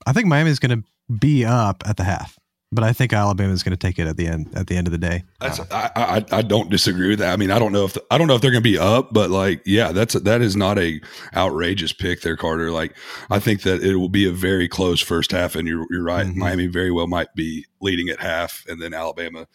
I 0.06 0.12
think 0.12 0.26
Miami's 0.26 0.58
going 0.58 0.82
to 0.82 1.14
be 1.14 1.44
up 1.44 1.82
at 1.86 1.96
the 1.96 2.04
half, 2.04 2.38
but 2.72 2.84
I 2.84 2.92
think 2.92 3.12
Alabama's 3.12 3.62
going 3.62 3.76
to 3.76 3.86
take 3.86 3.98
it 3.98 4.06
at 4.06 4.16
the 4.16 4.26
end. 4.26 4.50
At 4.54 4.68
the 4.68 4.76
end 4.76 4.86
of 4.86 4.92
the 4.92 4.98
day, 4.98 5.24
That's, 5.40 5.58
I, 5.70 5.90
I 5.96 6.24
I 6.38 6.42
don't 6.42 6.70
disagree 6.70 7.08
with 7.08 7.18
that. 7.18 7.32
I 7.32 7.36
mean, 7.36 7.50
I 7.50 7.58
don't 7.58 7.72
know 7.72 7.84
if 7.84 7.96
I 8.10 8.18
don't 8.18 8.28
know 8.28 8.34
if 8.36 8.40
they're 8.42 8.52
going 8.52 8.62
to 8.62 8.68
be 8.70 8.78
up, 8.78 9.12
but 9.12 9.30
like, 9.30 9.62
yeah, 9.66 9.92
that's 9.92 10.14
that 10.14 10.40
is 10.40 10.54
not 10.56 10.78
a 10.78 11.00
outrageous 11.34 11.92
pick 11.92 12.22
there, 12.22 12.36
Carter. 12.36 12.70
Like, 12.70 12.96
I 13.28 13.38
think 13.40 13.62
that 13.62 13.82
it 13.82 13.96
will 13.96 14.08
be 14.08 14.28
a 14.28 14.32
very 14.32 14.68
close 14.68 15.00
first 15.00 15.32
half, 15.32 15.56
and 15.56 15.66
you're 15.66 15.86
you're 15.90 16.04
right. 16.04 16.26
Mhm. 16.26 16.36
Miami 16.36 16.66
very 16.68 16.90
well 16.92 17.06
might 17.08 17.34
be 17.34 17.66
leading 17.80 18.08
at 18.08 18.20
half, 18.20 18.64
and 18.68 18.80
then 18.80 18.94
Alabama. 18.94 19.46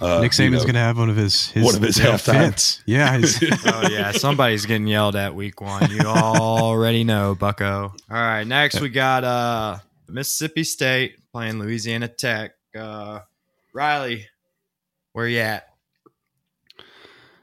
Uh, 0.00 0.20
Nick 0.20 0.36
you 0.36 0.44
Saban's 0.44 0.52
know, 0.54 0.58
going 0.62 0.74
to 0.74 0.80
have 0.80 0.98
one 0.98 1.08
of 1.08 1.14
his, 1.14 1.50
his 1.52 1.64
One 1.64 1.76
of 1.76 1.80
his 1.80 1.96
you 1.98 2.02
know, 2.02 2.18
fits. 2.18 2.82
Yeah, 2.84 3.16
he's, 3.16 3.40
Oh 3.64 3.88
yeah, 3.88 4.10
somebody's 4.10 4.66
getting 4.66 4.88
yelled 4.88 5.14
at 5.14 5.36
week 5.36 5.60
one. 5.60 5.88
You 5.88 6.00
already 6.00 7.04
know, 7.04 7.36
Bucko. 7.36 7.94
All 8.10 8.16
right, 8.16 8.44
next 8.44 8.80
we 8.80 8.88
got 8.88 9.22
uh 9.22 9.78
Mississippi 10.08 10.64
State 10.64 11.16
playing 11.34 11.58
Louisiana 11.58 12.06
Tech. 12.06 12.52
Uh 12.78 13.18
Riley, 13.74 14.28
where 15.12 15.26
you 15.26 15.40
at? 15.40 15.66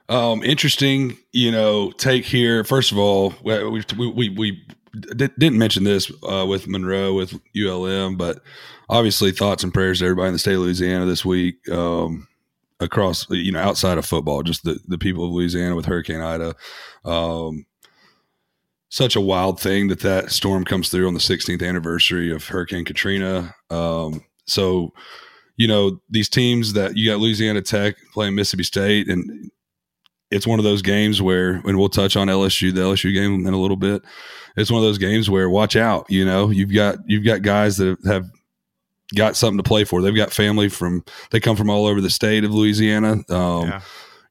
Um, 0.08 0.44
interesting, 0.44 1.18
you 1.34 1.52
know, 1.52 1.92
take 1.92 2.24
here. 2.24 2.64
First 2.64 2.94
of 2.94 2.98
all, 2.98 3.34
we 3.44 3.84
we 3.98 4.08
we, 4.08 4.30
we 4.30 4.66
di- 4.94 5.30
didn't 5.38 5.58
mention 5.58 5.84
this 5.84 6.10
uh, 6.24 6.46
with 6.48 6.68
Monroe 6.68 7.14
with 7.14 7.38
ULM, 7.56 8.16
but 8.16 8.42
obviously 8.90 9.32
thoughts 9.32 9.64
and 9.64 9.74
prayers 9.74 10.00
to 10.00 10.06
everybody 10.06 10.28
in 10.28 10.34
the 10.34 10.40
state 10.40 10.54
of 10.54 10.62
Louisiana 10.62 11.06
this 11.06 11.26
week. 11.26 11.68
Um, 11.70 12.28
across, 12.80 13.30
you 13.30 13.52
know, 13.52 13.60
outside 13.60 13.98
of 13.98 14.06
football, 14.06 14.42
just 14.42 14.64
the 14.64 14.80
the 14.88 14.98
people 14.98 15.26
of 15.26 15.32
Louisiana 15.32 15.76
with 15.76 15.86
Hurricane 15.86 16.22
Ida. 16.22 16.56
Um, 17.04 17.66
such 18.92 19.16
a 19.16 19.22
wild 19.22 19.58
thing 19.60 19.88
that 19.88 20.02
that 20.02 20.32
storm 20.32 20.66
comes 20.66 20.90
through 20.90 21.08
on 21.08 21.14
the 21.14 21.20
16th 21.20 21.66
anniversary 21.66 22.30
of 22.30 22.46
Hurricane 22.46 22.84
Katrina. 22.84 23.56
Um, 23.70 24.22
so, 24.46 24.92
you 25.56 25.66
know, 25.66 26.02
these 26.10 26.28
teams 26.28 26.74
that 26.74 26.98
you 26.98 27.10
got 27.10 27.20
Louisiana 27.20 27.62
Tech 27.62 27.96
playing 28.14 28.36
Mississippi 28.36 28.64
State, 28.64 29.08
and 29.08 29.50
it's 30.30 30.46
one 30.46 30.60
of 30.60 30.66
those 30.66 30.82
games 30.82 31.22
where, 31.22 31.62
and 31.66 31.80
we'll 31.80 31.88
touch 31.88 32.18
on 32.18 32.28
LSU, 32.28 32.74
the 32.76 32.82
LSU 32.82 33.14
game 33.14 33.48
in 33.48 33.54
a 33.54 33.60
little 33.60 33.78
bit. 33.78 34.02
It's 34.58 34.70
one 34.70 34.80
of 34.80 34.88
those 34.88 34.98
games 34.98 35.30
where 35.30 35.50
watch 35.50 35.78
out. 35.78 36.06
You 36.10 36.26
know, 36.26 36.50
you've 36.50 36.74
got 36.74 36.98
you've 37.06 37.24
got 37.24 37.44
guys 37.44 37.78
that 37.78 37.98
have 38.06 38.30
got 39.16 39.38
something 39.38 39.58
to 39.58 39.64
play 39.64 39.86
for. 39.86 40.02
They've 40.02 40.14
got 40.14 40.34
family 40.34 40.68
from 40.68 41.06
they 41.32 41.40
come 41.40 41.56
from 41.56 41.70
all 41.70 41.86
over 41.86 42.02
the 42.02 42.10
state 42.10 42.44
of 42.44 42.54
Louisiana. 42.54 43.24
Um, 43.30 43.70
Yeah. 43.70 43.82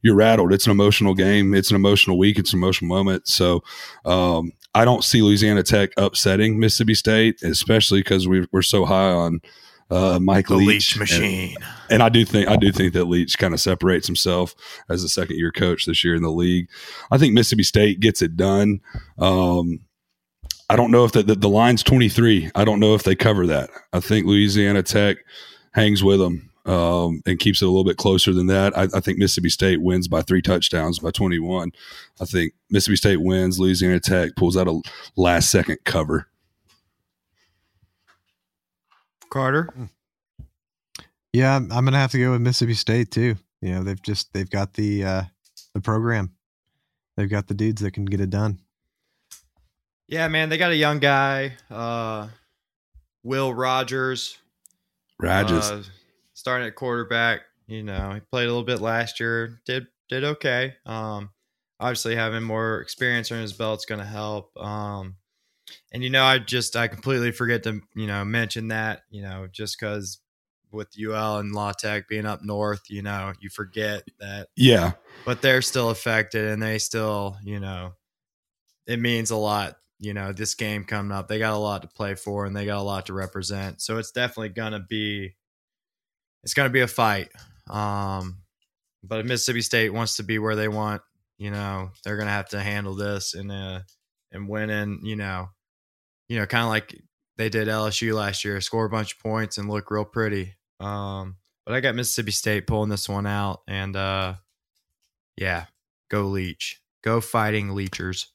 You're 0.02 0.14
rattled. 0.16 0.52
It's 0.52 0.66
an 0.66 0.70
emotional 0.72 1.14
game. 1.14 1.54
It's 1.54 1.70
an 1.70 1.76
emotional 1.76 2.18
week. 2.18 2.38
It's 2.38 2.52
an 2.52 2.58
emotional 2.58 2.88
moment. 2.88 3.28
So 3.28 3.62
um, 4.04 4.52
I 4.74 4.84
don't 4.84 5.04
see 5.04 5.20
Louisiana 5.22 5.62
Tech 5.62 5.90
upsetting 5.96 6.58
Mississippi 6.58 6.94
State, 6.94 7.42
especially 7.42 8.00
because 8.00 8.26
we, 8.26 8.46
we're 8.52 8.62
so 8.62 8.84
high 8.86 9.10
on 9.12 9.40
uh, 9.90 10.18
Mike 10.20 10.46
The 10.46 10.54
Leach, 10.56 10.66
Leech 10.66 10.92
And- 10.92 11.00
machine. 11.00 11.56
and 11.90 12.02
I 12.02 12.08
do 12.08 12.24
think 12.24 12.48
I 12.48 12.56
do 12.56 12.70
think 12.72 12.92
that 12.94 13.06
Leach 13.06 13.36
kind 13.38 13.52
of 13.52 13.60
separates 13.60 14.06
himself 14.06 14.54
as 14.88 15.02
a 15.02 15.08
second 15.08 15.36
year 15.36 15.50
coach 15.50 15.84
this 15.86 16.04
year 16.04 16.14
in 16.14 16.22
the 16.22 16.30
league. 16.30 16.68
I 17.10 17.18
think 17.18 17.34
Mississippi 17.34 17.64
State 17.64 17.98
gets 18.00 18.22
it 18.22 18.36
done. 18.36 18.80
Um, 19.18 19.80
I 20.68 20.76
don't 20.76 20.92
know 20.92 21.04
if 21.04 21.10
the, 21.10 21.24
the, 21.24 21.34
the 21.34 21.48
line's 21.48 21.82
23. 21.82 22.52
I 22.54 22.64
don't 22.64 22.78
know 22.78 22.94
if 22.94 23.02
they 23.02 23.16
cover 23.16 23.48
that. 23.48 23.70
I 23.92 23.98
think 23.98 24.26
Louisiana 24.26 24.84
Tech 24.84 25.16
hangs 25.72 26.04
with 26.04 26.20
them 26.20 26.49
um, 26.70 27.20
and 27.26 27.40
keeps 27.40 27.60
it 27.60 27.64
a 27.64 27.68
little 27.68 27.84
bit 27.84 27.96
closer 27.96 28.32
than 28.32 28.46
that. 28.46 28.78
I, 28.78 28.82
I 28.94 29.00
think 29.00 29.18
Mississippi 29.18 29.48
State 29.48 29.82
wins 29.82 30.06
by 30.06 30.22
three 30.22 30.40
touchdowns 30.40 31.00
by 31.00 31.10
21. 31.10 31.72
I 32.20 32.24
think 32.24 32.52
Mississippi 32.70 32.96
State 32.96 33.20
wins. 33.20 33.58
Louisiana 33.58 33.98
Tech 33.98 34.36
pulls 34.36 34.56
out 34.56 34.68
a 34.68 34.80
last 35.16 35.50
second 35.50 35.78
cover. 35.84 36.28
Carter. 39.30 39.68
yeah. 41.32 41.56
I'm 41.56 41.68
going 41.68 41.86
to 41.92 41.98
have 41.98 42.12
to 42.12 42.20
go 42.20 42.30
with 42.30 42.40
Mississippi 42.40 42.74
State 42.74 43.10
too. 43.10 43.34
You 43.60 43.74
know, 43.74 43.82
they've 43.82 44.00
just 44.00 44.32
they've 44.32 44.48
got 44.48 44.74
the 44.74 45.04
uh, 45.04 45.22
the 45.74 45.80
program. 45.80 46.32
They've 47.16 47.28
got 47.28 47.48
the 47.48 47.54
dudes 47.54 47.82
that 47.82 47.90
can 47.90 48.04
get 48.04 48.20
it 48.20 48.30
done. 48.30 48.60
Yeah, 50.06 50.28
man, 50.28 50.48
they 50.48 50.56
got 50.56 50.70
a 50.70 50.76
young 50.76 50.98
guy, 51.00 51.52
uh 51.70 52.28
Will 53.22 53.52
Rogers. 53.52 54.38
Rogers. 55.20 55.70
Uh, 55.70 55.82
starting 56.40 56.66
at 56.66 56.74
quarterback. 56.74 57.42
You 57.66 57.82
know, 57.84 58.12
he 58.14 58.20
played 58.20 58.44
a 58.44 58.48
little 58.48 58.64
bit 58.64 58.80
last 58.80 59.20
year. 59.20 59.60
Did 59.66 59.86
did 60.08 60.24
okay. 60.24 60.74
Um, 60.86 61.30
obviously 61.78 62.16
having 62.16 62.42
more 62.42 62.80
experience 62.80 63.30
under 63.30 63.42
his 63.42 63.52
belt 63.52 63.80
is 63.80 63.86
going 63.86 64.00
to 64.00 64.06
help. 64.06 64.56
Um, 64.56 65.16
and 65.92 66.02
you 66.02 66.10
know, 66.10 66.24
I 66.24 66.38
just 66.38 66.74
I 66.74 66.88
completely 66.88 67.30
forget 67.30 67.62
to 67.64 67.80
you 67.94 68.06
know 68.06 68.24
mention 68.24 68.68
that 68.68 69.02
you 69.10 69.22
know 69.22 69.46
just 69.52 69.78
because 69.78 70.18
with 70.72 70.88
UL 70.98 71.38
and 71.38 71.52
La 71.52 71.72
Tech 71.72 72.08
being 72.08 72.26
up 72.26 72.42
north, 72.42 72.82
you 72.88 73.02
know, 73.02 73.32
you 73.40 73.50
forget 73.50 74.04
that, 74.20 74.48
Yeah, 74.56 74.92
but 75.24 75.42
they're 75.42 75.62
still 75.62 75.90
affected 75.90 76.48
and 76.48 76.62
they 76.62 76.78
still 76.78 77.36
you 77.44 77.60
know 77.60 77.92
it 78.86 78.98
means 78.98 79.30
a 79.30 79.36
lot. 79.36 79.76
You 80.02 80.14
know, 80.14 80.32
this 80.32 80.54
game 80.54 80.84
coming 80.84 81.12
up, 81.12 81.28
they 81.28 81.38
got 81.38 81.52
a 81.52 81.58
lot 81.58 81.82
to 81.82 81.88
play 81.88 82.14
for 82.14 82.46
and 82.46 82.56
they 82.56 82.64
got 82.64 82.78
a 82.78 82.82
lot 82.82 83.06
to 83.06 83.12
represent. 83.12 83.82
So 83.82 83.98
it's 83.98 84.12
definitely 84.12 84.48
gonna 84.48 84.80
be 84.80 85.36
it's 86.42 86.54
gonna 86.54 86.70
be 86.70 86.80
a 86.80 86.86
fight. 86.86 87.28
Um, 87.68 88.38
but 89.02 89.20
if 89.20 89.26
Mississippi 89.26 89.62
State 89.62 89.92
wants 89.92 90.16
to 90.16 90.22
be 90.22 90.38
where 90.38 90.56
they 90.56 90.68
want, 90.68 91.02
you 91.38 91.50
know, 91.50 91.90
they're 92.04 92.16
gonna 92.16 92.30
have 92.30 92.50
to 92.50 92.60
handle 92.60 92.94
this 92.94 93.34
and 93.34 93.50
uh 93.50 93.80
and 94.32 94.48
winning, 94.48 95.00
you 95.02 95.16
know, 95.16 95.48
you 96.28 96.38
know, 96.38 96.46
kind 96.46 96.64
of 96.64 96.70
like 96.70 96.96
they 97.36 97.48
did 97.48 97.68
LSU 97.68 98.14
last 98.14 98.44
year, 98.44 98.60
score 98.60 98.84
a 98.84 98.90
bunch 98.90 99.14
of 99.14 99.18
points 99.20 99.58
and 99.58 99.68
look 99.68 99.90
real 99.90 100.04
pretty. 100.04 100.54
Um, 100.78 101.36
but 101.64 101.74
I 101.74 101.80
got 101.80 101.94
Mississippi 101.94 102.32
State 102.32 102.66
pulling 102.66 102.90
this 102.90 103.08
one 103.08 103.26
out, 103.26 103.60
and 103.66 103.96
uh, 103.96 104.34
yeah, 105.36 105.66
go 106.10 106.24
Leach, 106.24 106.80
go 107.02 107.20
fighting 107.20 107.68
Leechers. 107.68 108.26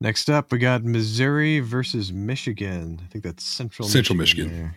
Next 0.00 0.28
up, 0.28 0.52
we 0.52 0.58
got 0.58 0.84
Missouri 0.84 1.60
versus 1.60 2.12
Michigan. 2.12 3.00
I 3.02 3.06
think 3.08 3.24
that's 3.24 3.44
Central 3.44 3.88
Central 3.88 4.16
Michigan. 4.16 4.74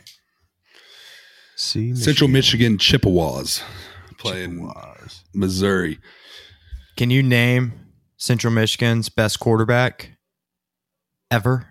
There. 1.60 1.96
See, 1.96 1.96
Central 1.96 2.30
Michigan 2.30 2.78
Chippewas 2.78 3.62
playing 4.18 4.68
Chippewas. 4.68 5.24
Missouri. 5.34 6.00
Can 6.98 7.10
you 7.10 7.24
name 7.24 7.74
Central 8.18 8.54
Michigan's 8.54 9.10
best 9.10 9.40
quarterback 9.40 10.18
ever? 11.32 11.66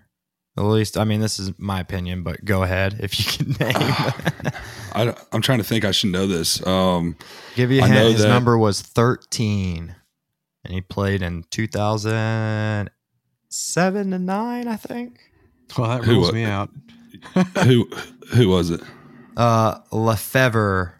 At 0.57 0.63
least, 0.65 0.97
I 0.97 1.03
mean, 1.05 1.21
this 1.21 1.39
is 1.39 1.51
my 1.57 1.79
opinion, 1.79 2.23
but 2.23 2.43
go 2.43 2.63
ahead 2.63 2.97
if 2.99 3.17
you 3.19 3.25
can 3.25 3.51
name. 3.67 3.75
I, 4.93 5.15
am 5.31 5.41
trying 5.41 5.59
to 5.59 5.63
think. 5.63 5.85
I 5.85 5.91
should 5.91 6.11
know 6.11 6.27
this. 6.27 6.65
Um, 6.67 7.15
Give 7.55 7.71
you 7.71 7.79
a 7.81 7.85
I 7.85 7.87
hint. 7.87 8.11
His 8.13 8.23
that- 8.23 8.29
number 8.29 8.57
was 8.57 8.81
13, 8.81 9.95
and 10.65 10.73
he 10.73 10.81
played 10.81 11.21
in 11.21 11.45
2007 11.51 14.11
to 14.11 14.19
9, 14.19 14.67
I 14.67 14.75
think. 14.75 15.19
Well, 15.77 15.87
that 15.89 16.05
rules 16.05 16.27
wa- 16.27 16.33
me 16.33 16.43
out. 16.45 16.69
who 17.63 17.87
who 18.33 18.49
was 18.49 18.69
it? 18.71 18.81
Uh, 19.39 19.79
LeFevour 19.91 20.91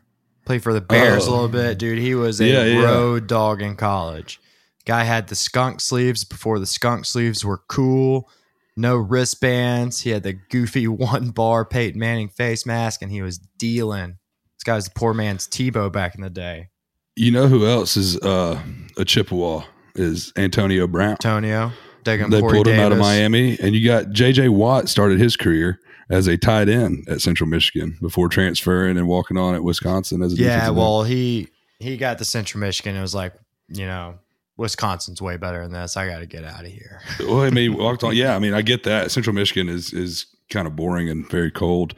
played 0.45 0.63
for 0.63 0.73
the 0.73 0.79
Bears 0.81 1.25
a 1.25 1.29
Oh. 1.29 1.33
little 1.33 1.47
bit, 1.49 1.77
dude. 1.77 1.99
He 1.99 2.15
was 2.15 2.39
a 2.39 2.45
Yeah, 2.47 2.63
yeah. 2.63 2.81
road 2.83 3.27
dog 3.27 3.61
in 3.61 3.75
college. 3.75 4.39
Guy 4.85 5.03
had 5.03 5.27
the 5.27 5.35
skunk 5.35 5.81
sleeves 5.81 6.23
before 6.23 6.57
the 6.57 6.65
skunk 6.65 7.05
sleeves 7.05 7.43
were 7.43 7.61
cool. 7.67 8.29
No 8.77 8.95
wristbands. 8.95 10.01
He 10.01 10.11
had 10.11 10.23
the 10.23 10.33
goofy 10.33 10.87
one 10.87 11.29
bar 11.31 11.65
Peyton 11.65 11.99
Manning 11.99 12.29
face 12.29 12.65
mask, 12.65 13.01
and 13.01 13.11
he 13.11 13.21
was 13.21 13.37
dealing. 13.37 14.17
This 14.57 14.63
guy 14.65 14.75
was 14.75 14.85
the 14.85 14.91
poor 14.95 15.13
man's 15.13 15.45
Tebow 15.47 15.91
back 15.91 16.15
in 16.15 16.21
the 16.21 16.29
day. 16.29 16.69
You 17.17 17.31
know 17.31 17.47
who 17.47 17.65
else 17.67 17.97
is 17.97 18.17
uh, 18.21 18.61
a 18.97 19.03
Chippewa? 19.03 19.63
Is 19.95 20.31
Antonio 20.37 20.87
Brown. 20.87 21.11
Antonio. 21.11 21.73
They 22.05 22.17
pulled 22.25 22.67
him 22.67 22.79
out 22.79 22.93
of 22.93 22.97
Miami, 22.99 23.59
and 23.59 23.75
you 23.75 23.85
got 23.85 24.11
J.J. 24.11 24.47
Watt 24.47 24.87
started 24.87 25.19
his 25.19 25.35
career 25.35 25.79
as 26.09 26.27
a 26.27 26.37
tight 26.37 26.69
end 26.69 27.07
at 27.07 27.21
Central 27.21 27.47
Michigan 27.49 27.97
before 28.01 28.29
transferring 28.29 28.97
and 28.97 29.07
walking 29.07 29.37
on 29.37 29.53
at 29.55 29.63
Wisconsin 29.63 30.21
as 30.23 30.33
a 30.33 30.35
Yeah, 30.37 30.43
defensive 30.45 30.67
end. 30.69 30.77
well, 30.77 31.03
he 31.03 31.47
he 31.79 31.97
got 31.97 32.17
to 32.17 32.25
Central 32.25 32.59
Michigan. 32.61 32.95
It 32.95 33.01
was 33.01 33.15
like, 33.15 33.33
you 33.69 33.85
know, 33.85 34.15
Wisconsin's 34.57 35.21
way 35.21 35.37
better 35.37 35.61
than 35.63 35.71
this. 35.71 35.95
I 35.95 36.07
got 36.07 36.19
to 36.19 36.25
get 36.25 36.43
out 36.43 36.65
of 36.65 36.71
here. 36.71 37.01
Well, 37.19 37.41
I 37.41 37.49
mean, 37.51 37.77
walked 37.77 38.03
on. 38.03 38.15
Yeah, 38.15 38.35
I 38.35 38.39
mean, 38.39 38.53
I 38.53 38.61
get 38.61 38.83
that. 38.83 39.11
Central 39.11 39.35
Michigan 39.35 39.69
is 39.69 39.93
is 39.93 40.25
kind 40.49 40.65
of 40.67 40.75
boring 40.75 41.07
and 41.09 41.29
very 41.29 41.51
cold, 41.51 41.93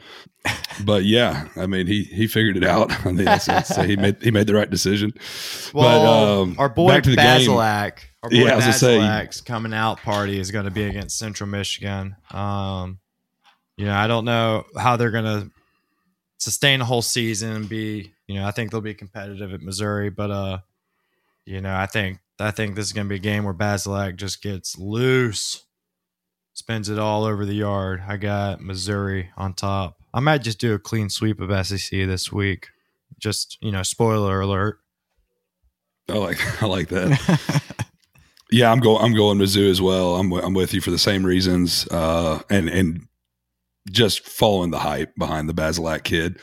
but 0.84 1.04
yeah, 1.06 1.48
I 1.56 1.66
mean, 1.66 1.86
he 1.86 2.02
he 2.04 2.26
figured 2.26 2.56
it 2.58 2.64
out. 2.64 2.92
I 3.06 3.12
mean, 3.12 3.24
that's, 3.24 3.46
that's, 3.46 3.74
he 3.76 3.96
made 3.96 4.22
he 4.22 4.30
made 4.30 4.46
the 4.46 4.54
right 4.54 4.68
decision. 4.70 5.12
Well, 5.74 6.42
um, 6.42 6.56
our 6.58 6.68
boy 6.68 6.88
back 6.90 7.02
to 7.04 7.10
the 7.10 7.16
game. 7.16 7.48
Bazelak, 7.48 7.92
our 8.22 8.28
boy 8.28 8.36
Yeah, 8.36 8.56
I 8.56 8.70
say- 8.72 8.98
Bazelak's 8.98 9.40
coming 9.40 9.72
out 9.72 10.02
party 10.02 10.38
is 10.38 10.50
going 10.50 10.66
to 10.66 10.70
be 10.70 10.84
against 10.84 11.16
Central 11.18 11.48
Michigan. 11.48 12.14
Um, 12.30 12.98
you 13.76 13.86
know, 13.86 13.94
I 13.94 14.06
don't 14.06 14.24
know 14.24 14.64
how 14.76 14.96
they're 14.96 15.10
going 15.10 15.24
to 15.24 15.50
sustain 16.38 16.80
a 16.80 16.84
whole 16.84 17.02
season 17.02 17.52
and 17.52 17.68
be. 17.68 18.12
You 18.26 18.36
know, 18.36 18.46
I 18.46 18.50
think 18.50 18.70
they'll 18.70 18.80
be 18.80 18.94
competitive 18.94 19.52
at 19.52 19.62
Missouri, 19.62 20.10
but 20.10 20.30
uh, 20.30 20.58
you 21.44 21.60
know, 21.60 21.74
I 21.74 21.86
think 21.86 22.18
I 22.38 22.50
think 22.50 22.76
this 22.76 22.86
is 22.86 22.92
going 22.92 23.06
to 23.06 23.10
be 23.10 23.16
a 23.16 23.18
game 23.18 23.44
where 23.44 23.54
Bazelak 23.54 24.16
just 24.16 24.42
gets 24.42 24.78
loose, 24.78 25.64
spins 26.54 26.88
it 26.88 26.98
all 26.98 27.24
over 27.24 27.44
the 27.44 27.54
yard. 27.54 28.02
I 28.06 28.16
got 28.16 28.60
Missouri 28.60 29.30
on 29.36 29.54
top. 29.54 29.96
I 30.14 30.20
might 30.20 30.42
just 30.42 30.58
do 30.58 30.74
a 30.74 30.78
clean 30.78 31.08
sweep 31.08 31.40
of 31.40 31.66
SEC 31.66 31.90
this 31.90 32.32
week. 32.32 32.68
Just 33.18 33.58
you 33.60 33.72
know, 33.72 33.82
spoiler 33.82 34.40
alert. 34.40 34.78
I 36.08 36.14
like 36.14 36.62
I 36.62 36.66
like 36.66 36.88
that. 36.88 37.62
Yeah, 38.52 38.70
I'm 38.70 38.80
going. 38.80 39.02
I'm 39.02 39.14
going 39.14 39.38
Mizzou 39.38 39.70
as 39.70 39.80
well. 39.80 40.16
I'm 40.16 40.30
I'm 40.30 40.52
with 40.52 40.74
you 40.74 40.82
for 40.82 40.90
the 40.90 40.98
same 40.98 41.24
reasons, 41.24 41.88
uh, 41.90 42.40
and 42.50 42.68
and 42.68 43.08
just 43.90 44.26
following 44.28 44.70
the 44.70 44.78
hype 44.78 45.14
behind 45.16 45.48
the 45.48 45.54
Bazelak 45.54 46.04
kid. 46.04 46.38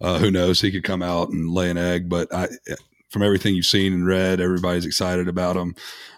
Uh, 0.00 0.18
who 0.18 0.30
knows? 0.30 0.60
He 0.60 0.72
could 0.72 0.84
come 0.84 1.02
out 1.02 1.30
and 1.30 1.50
lay 1.50 1.70
an 1.70 1.78
egg, 1.78 2.08
but 2.08 2.32
I, 2.34 2.48
from 3.10 3.22
everything 3.22 3.54
you've 3.54 3.66
seen 3.66 3.92
and 3.92 4.06
read, 4.06 4.40
everybody's 4.40 4.86
excited 4.86 5.28
about 5.28 5.56
him. 5.56 5.74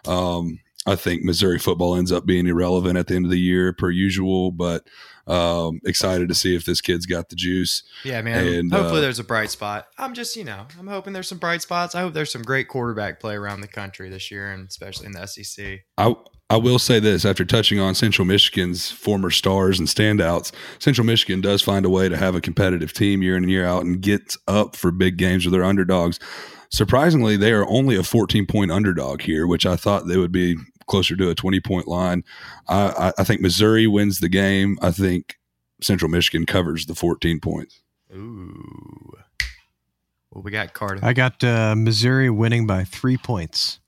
Um, 0.06 0.60
I 0.87 0.96
think 0.96 1.22
Missouri 1.22 1.58
football 1.58 1.96
ends 1.96 2.12
up 2.12 2.26
being 2.26 2.46
irrelevant 2.46 2.98
at 2.98 3.06
the 3.06 3.16
end 3.16 3.24
of 3.24 3.30
the 3.30 3.40
year, 3.40 3.72
per 3.72 3.90
usual. 3.90 4.50
But 4.50 4.87
um, 5.26 5.80
excited 5.84 6.28
to 6.28 6.34
see 6.34 6.54
if 6.54 6.66
this 6.66 6.80
kid's 6.80 7.06
got 7.06 7.30
the 7.30 7.37
juice. 7.37 7.82
Yeah, 8.04 8.20
man. 8.20 8.46
And, 8.46 8.72
Hopefully, 8.72 8.98
uh, 8.98 9.02
there's 9.02 9.18
a 9.18 9.24
bright 9.24 9.50
spot. 9.50 9.88
I'm 9.96 10.14
just, 10.14 10.37
you 10.37 10.44
know, 10.44 10.66
I'm 10.78 10.87
hoping 10.87 11.12
there's 11.12 11.28
some 11.28 11.38
bright 11.38 11.62
spots. 11.62 11.94
I 11.94 12.00
hope 12.00 12.12
there's 12.12 12.32
some 12.32 12.42
great 12.42 12.68
quarterback 12.68 13.20
play 13.20 13.34
around 13.34 13.60
the 13.62 13.68
country 13.68 14.10
this 14.10 14.30
year, 14.30 14.52
and 14.52 14.68
especially 14.68 15.06
in 15.06 15.12
the 15.12 15.26
SEC. 15.26 15.80
I 15.96 16.14
I 16.50 16.59
will 16.59 16.78
say 16.78 17.00
this 17.00 17.24
after 17.24 17.44
touching 17.44 17.80
on 17.80 17.94
Central 17.94 18.26
Michigan's 18.26 18.90
former 18.90 19.30
stars 19.30 19.78
and 19.78 19.88
standouts, 19.88 20.52
Central 20.78 21.07
Michigan 21.07 21.40
does 21.40 21.62
find 21.62 21.87
a 21.87 21.90
way 21.90 22.09
to 22.09 22.16
have 22.16 22.35
a 22.35 22.40
competitive 22.40 22.92
team 22.92 23.22
year 23.22 23.37
in 23.37 23.44
and 23.44 23.50
year 23.50 23.64
out 23.64 23.85
and 23.85 24.00
gets 24.00 24.37
up 24.46 24.76
for 24.76 24.90
big 24.90 25.16
games 25.16 25.44
with 25.44 25.52
their 25.52 25.64
underdogs. 25.64 26.20
Surprisingly, 26.70 27.37
they 27.37 27.52
are 27.52 27.66
only 27.68 27.96
a 27.96 28.02
14 28.02 28.46
point 28.46 28.70
underdog 28.70 29.22
here, 29.22 29.46
which 29.46 29.64
I 29.64 29.76
thought 29.76 30.07
they 30.07 30.18
would 30.18 30.33
be 30.33 30.57
closer 30.87 31.16
to 31.16 31.30
a 31.30 31.35
20 31.35 31.61
point 31.61 31.88
line. 31.88 32.24
I, 32.68 32.88
I, 32.88 33.12
I 33.20 33.24
think 33.24 33.40
Missouri 33.40 33.87
wins 33.87 34.20
the 34.20 34.28
game. 34.28 34.78
I 34.83 34.90
think 34.90 35.37
Central 35.80 36.11
Michigan 36.11 36.46
covers 36.46 36.87
the 36.87 36.94
14 36.94 37.40
points. 37.40 37.80
Ooh. 38.14 39.12
Well, 40.30 40.42
we 40.42 40.50
got 40.50 40.74
Carter. 40.74 41.00
I 41.02 41.12
got 41.12 41.42
uh, 41.42 41.74
Missouri 41.76 42.28
winning 42.28 42.66
by 42.66 42.85
three 42.85 43.16
points. 43.16 43.80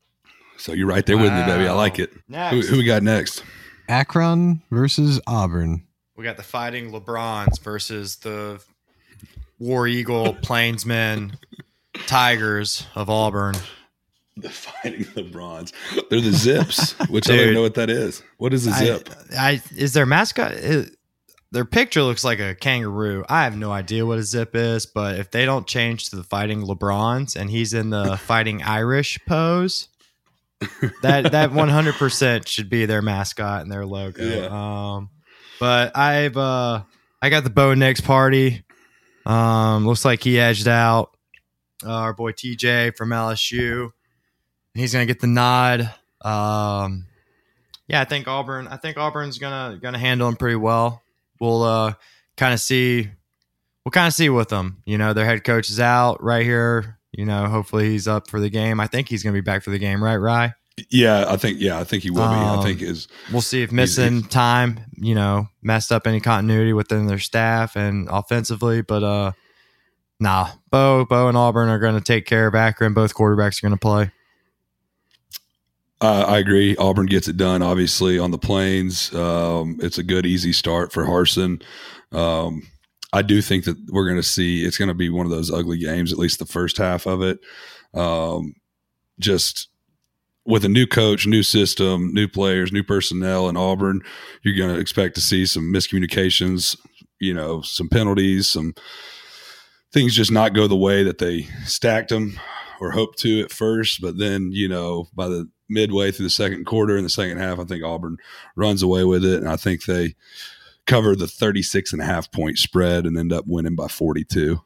So 0.59 0.73
you're 0.73 0.87
right 0.87 1.05
there 1.05 1.17
with 1.19 1.33
me, 1.33 1.45
baby. 1.45 1.67
I 1.69 1.73
like 1.73 1.99
it. 1.99 2.13
Who, 2.13 2.21
Next, 2.29 2.69
who 2.69 2.77
we 2.79 2.85
got 2.85 3.03
next? 3.03 3.43
Akron 3.89 4.63
versus 4.71 5.21
Auburn. 5.27 5.85
we 6.17 6.25
got 6.25 6.37
the 6.37 6.43
Fighting 6.43 6.91
LeBrons 6.93 7.61
versus 7.61 8.17
the 8.17 8.61
War 9.59 9.87
Eagle 9.87 10.35
Plainsmen 10.43 11.39
Tigers 12.07 12.87
of 12.95 13.09
Auburn. 13.11 13.57
The 14.39 14.51
fighting 14.51 15.07
the 15.15 15.23
bronze. 15.23 15.73
They're 16.11 16.21
the 16.21 16.33
zips, 16.33 16.93
which 17.09 17.31
I 17.31 17.37
don't 17.37 17.55
know 17.55 17.63
what 17.63 17.75
that 17.75 17.89
is. 17.89 18.23
What 18.37 18.53
is 18.53 18.67
a 18.67 18.73
zip? 18.73 19.09
I, 19.39 19.49
I 19.53 19.63
is 19.75 19.95
their 19.95 20.05
mascot? 20.05 20.53
It, 20.53 20.95
their 21.53 21.65
picture 21.65 22.03
looks 22.03 22.23
like 22.23 22.39
a 22.39 22.55
kangaroo. 22.55 23.25
I 23.31 23.45
have 23.45 23.57
no 23.57 23.73
idea 23.73 24.05
what 24.05 24.19
a 24.19 24.23
zip 24.23 24.55
is, 24.55 24.85
but 24.85 25.19
if 25.19 25.31
they 25.31 25.47
don't 25.47 25.67
change 25.67 26.11
to 26.11 26.17
the 26.17 26.23
fighting 26.25 26.61
LeBrons 26.63 27.35
and 27.35 27.49
he's 27.49 27.73
in 27.73 27.89
the 27.89 28.17
fighting 28.23 28.63
Irish 28.63 29.19
pose, 29.27 29.89
that 31.03 31.33
that 31.33 31.53
one 31.53 31.69
hundred 31.69 31.95
percent 31.95 32.49
should 32.49 32.71
be 32.71 32.87
their 32.87 33.03
mascot 33.03 33.63
and 33.63 33.71
their 33.71 33.85
logo. 33.87 34.23
Yeah. 34.23 34.49
Um, 34.51 35.11
but 35.61 35.97
I've 35.97 36.37
uh, 36.37 36.83
I 37.21 37.31
got 37.31 37.45
the 37.45 37.51
Bo 37.51 37.75
Nix 37.75 38.01
party. 38.01 38.65
Um, 39.25 39.87
looks 39.87 40.05
like 40.05 40.23
he 40.23 40.39
edged 40.39 40.69
out 40.69 41.17
uh, 41.85 41.91
our 41.91 42.13
boy 42.15 42.33
TJ 42.33 42.97
from 42.97 43.11
LSU. 43.11 43.91
He's 44.75 44.93
gonna 44.93 45.07
get 45.07 45.21
the 45.21 45.27
nod. 45.27 45.93
Um, 46.23 47.07
yeah, 47.89 48.01
I 48.01 48.05
think 48.05 48.29
Auburn. 48.29 48.69
I 48.69 48.77
think 48.77 48.97
Auburn's 48.97 49.39
gonna 49.39 49.79
gonna 49.81 49.99
handle 49.99 50.29
him 50.29 50.37
pretty 50.37 50.57
well. 50.57 51.03
We'll 51.41 51.63
uh, 51.63 51.95
kind 52.37 52.55
of 52.55 52.61
see. 52.61 53.11
We'll 53.85 53.93
kind 53.93 54.09
of 54.09 54.15
see 54.15 54.29
with 54.29 54.49
them. 54.49 54.83
You 54.85 54.99
know, 54.99 55.13
their 55.13 55.27
head 55.27 55.45
coach 55.45 55.71
is 55.71 55.81
out 55.81 56.23
right 56.23 56.45
here. 56.45 56.96
You 57.17 57.25
know, 57.25 57.47
hopefully 57.47 57.91
he's 57.91 58.07
up 58.07 58.29
for 58.29 58.41
the 58.41 58.51
game. 58.51 58.79
I 58.81 58.87
think 58.87 59.09
he's 59.09 59.23
gonna 59.23 59.33
be 59.35 59.41
back 59.41 59.63
for 59.63 59.71
the 59.71 59.79
game, 59.79 60.03
right? 60.03 60.17
Rye. 60.17 60.55
Yeah, 60.91 61.25
I 61.27 61.39
think. 61.39 61.59
Yeah, 61.59 61.79
I 61.81 61.85
think 61.85 62.03
he 62.03 62.11
will 62.11 62.19
be. 62.19 62.35
I 62.35 62.57
Um, 62.57 62.63
think 62.63 62.83
is 62.83 63.09
We'll 63.33 63.41
see 63.41 63.63
if 63.63 63.73
missing 63.73 64.23
time, 64.23 64.81
you 64.95 65.15
know, 65.15 65.49
messed 65.63 65.91
up 65.91 66.07
any 66.07 66.21
continuity 66.21 66.75
within 66.75 67.07
their 67.07 67.19
staff 67.19 67.77
and 67.77 68.09
offensively. 68.11 68.83
But 68.83 69.03
uh, 69.03 69.33
nah, 70.21 70.51
Bo, 70.71 71.07
Bo, 71.07 71.29
and 71.29 71.37
Auburn 71.37 71.71
are 71.71 71.79
going 71.79 71.95
to 71.95 72.03
take 72.03 72.27
care 72.27 72.47
of 72.47 72.55
Akron. 72.55 72.93
Both 72.93 73.15
quarterbacks 73.15 73.59
are 73.63 73.69
going 73.69 73.79
to 73.79 73.81
play. 73.81 74.11
Uh, 76.03 76.27
I 76.29 76.39
agree. 76.39 76.77
Auburn 76.77 77.07
gets 77.07 77.27
it 77.27 77.39
done. 77.39 77.63
Obviously, 77.63 78.19
on 78.19 78.31
the 78.31 78.39
plains, 78.39 79.15
um, 79.15 79.79
it's 79.83 79.97
a 79.97 80.03
good, 80.03 80.27
easy 80.27 80.53
start 80.53 80.93
for 80.93 81.05
Harsin. 81.07 81.63
Um, 82.13 82.69
I 83.13 83.23
do 83.23 83.41
think 83.41 83.65
that 83.65 83.77
we're 83.91 84.07
going 84.07 84.21
to 84.21 84.23
see 84.23 84.65
it's 84.65 84.79
going 84.79 84.89
to 84.89 84.95
be 84.95 85.09
one 85.09 85.27
of 85.27 85.31
those 85.31 85.53
ugly 85.53 85.79
games, 85.79 86.13
at 86.13 86.19
least 86.19 86.39
the 86.39 86.47
first 86.47 86.79
half 86.79 87.07
of 87.07 87.23
it. 87.23 87.39
Um, 87.95 88.55
just 89.19 89.69
with 90.45 90.65
a 90.65 90.69
new 90.69 90.87
coach, 90.87 91.27
new 91.27 91.43
system, 91.43 92.13
new 92.13 92.29
players, 92.29 92.73
new 92.73 92.83
personnel 92.83 93.49
in 93.49 93.57
Auburn, 93.57 94.03
you're 94.43 94.57
going 94.57 94.75
to 94.75 94.81
expect 94.81 95.15
to 95.17 95.21
see 95.21 95.47
some 95.47 95.73
miscommunications, 95.73 96.77
you 97.21 97.35
know, 97.35 97.63
some 97.63 97.89
penalties, 97.89 98.49
some 98.49 98.75
things 99.93 100.15
just 100.15 100.31
not 100.31 100.55
go 100.55 100.69
the 100.69 100.77
way 100.77 101.03
that 101.03 101.19
they 101.19 101.43
stacked 101.65 102.11
them 102.11 102.39
or 102.81 102.91
hoped 102.91 103.19
to 103.19 103.41
at 103.41 103.51
first. 103.51 104.01
But 104.01 104.19
then, 104.19 104.51
you 104.53 104.69
know, 104.69 105.09
by 105.15 105.29
the 105.29 105.49
midway 105.69 106.13
through 106.13 106.27
the 106.27 106.31
second 106.31 106.67
quarter 106.67 106.97
and 106.97 107.05
the 107.05 107.11
second 107.11 107.39
half, 107.39 107.59
I 107.59 107.65
think 107.65 107.83
Auburn 107.83 108.19
runs 108.55 108.83
away 108.83 109.05
with 109.05 109.25
it. 109.25 109.39
And 109.41 109.49
I 109.49 109.57
think 109.57 109.85
they 109.85 110.15
cover 110.87 111.17
the 111.17 111.27
36 111.29 111.93
and 111.93 112.03
a 112.03 112.05
half 112.05 112.31
point 112.31 112.59
spread 112.59 113.07
and 113.07 113.17
end 113.19 113.33
up 113.33 113.45
winning 113.47 113.75
by 113.75 113.89
42. 113.89 114.61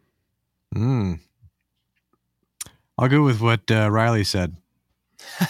Mm. 0.75 1.21
I'll 2.99 3.09
go 3.09 3.23
with 3.23 3.41
what 3.41 3.71
uh, 3.71 3.91
Riley 3.91 4.25
said. 4.25 4.57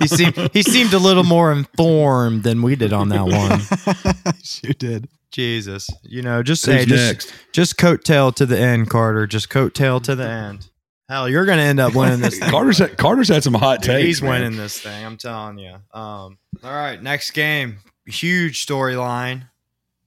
he 0.00 0.06
seemed 0.08 0.50
he 0.52 0.62
seemed 0.62 0.92
a 0.92 0.98
little 0.98 1.24
more 1.24 1.50
informed 1.52 2.42
than 2.44 2.62
we 2.62 2.76
did 2.76 2.92
on 2.92 3.08
that 3.08 3.24
one. 3.26 4.34
sure 4.42 4.72
did. 4.72 5.08
Jesus, 5.32 5.88
you 6.02 6.20
know, 6.22 6.42
just 6.42 6.64
Who's 6.66 6.74
say 6.74 6.84
just 6.84 7.06
next? 7.06 7.32
just 7.52 7.76
coattail 7.78 8.34
to 8.34 8.44
the 8.46 8.58
end, 8.58 8.90
Carter. 8.90 9.26
Just 9.26 9.48
coattail 9.48 10.02
to 10.02 10.14
the 10.14 10.28
end. 10.28 10.68
Hell, 11.08 11.28
you're 11.28 11.44
going 11.44 11.58
to 11.58 11.64
end 11.64 11.80
up 11.80 11.94
winning 11.94 12.20
this. 12.20 12.38
thing. 12.40 12.50
Carter's 12.50 12.78
had, 12.78 12.96
Carter's 12.96 13.28
had 13.28 13.42
some 13.42 13.54
hot 13.54 13.80
Dude, 13.82 13.90
takes. 13.90 14.06
he's 14.06 14.22
man. 14.22 14.42
winning 14.42 14.56
this 14.58 14.78
thing. 14.80 15.04
I'm 15.04 15.16
telling 15.16 15.58
you. 15.58 15.72
Um, 15.92 16.38
all 16.62 16.72
right, 16.72 17.02
next 17.02 17.32
game, 17.32 17.78
huge 18.06 18.66
storyline. 18.66 19.48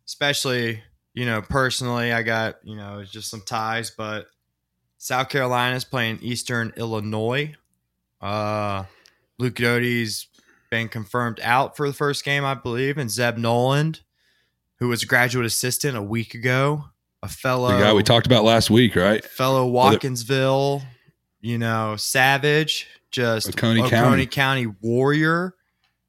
Especially, 0.06 0.84
you 1.14 1.26
know, 1.26 1.42
personally, 1.42 2.14
I 2.14 2.22
got 2.24 2.58
you 2.64 2.76
know 2.76 3.04
just 3.04 3.30
some 3.30 3.42
ties, 3.42 3.92
but 3.92 4.28
South 4.98 5.30
Carolina's 5.30 5.84
playing 5.84 6.20
Eastern 6.22 6.74
Illinois. 6.78 7.56
Uh, 8.22 8.86
Luke 9.38 9.56
Doty's 9.56 10.28
been 10.70 10.90
confirmed 10.90 11.40
out 11.42 11.78
for 11.78 11.88
the 11.88 11.94
first 11.94 12.24
game, 12.24 12.44
I 12.44 12.54
believe, 12.54 12.98
and 12.98 13.10
Zeb 13.10 13.38
Noland, 13.38 14.02
who 14.80 14.88
was 14.88 15.04
a 15.04 15.06
graduate 15.06 15.46
assistant 15.46 15.96
a 15.96 16.02
week 16.02 16.34
ago, 16.34 16.86
a 17.22 17.28
fellow 17.28 17.72
The 17.72 17.80
guy 17.80 17.94
we 17.94 18.04
talked 18.04 18.26
about 18.26 18.44
last 18.44 18.70
week, 18.70 18.96
right? 18.96 19.24
fellow 19.24 19.72
Watkinsville, 19.72 20.84
you 21.42 21.58
know, 21.58 21.96
Savage, 21.98 22.88
just 23.12 23.50
Oconee 23.50 23.82
Oconee, 23.82 23.90
County. 23.90 24.26
County. 24.26 24.68
warrior. 24.82 25.56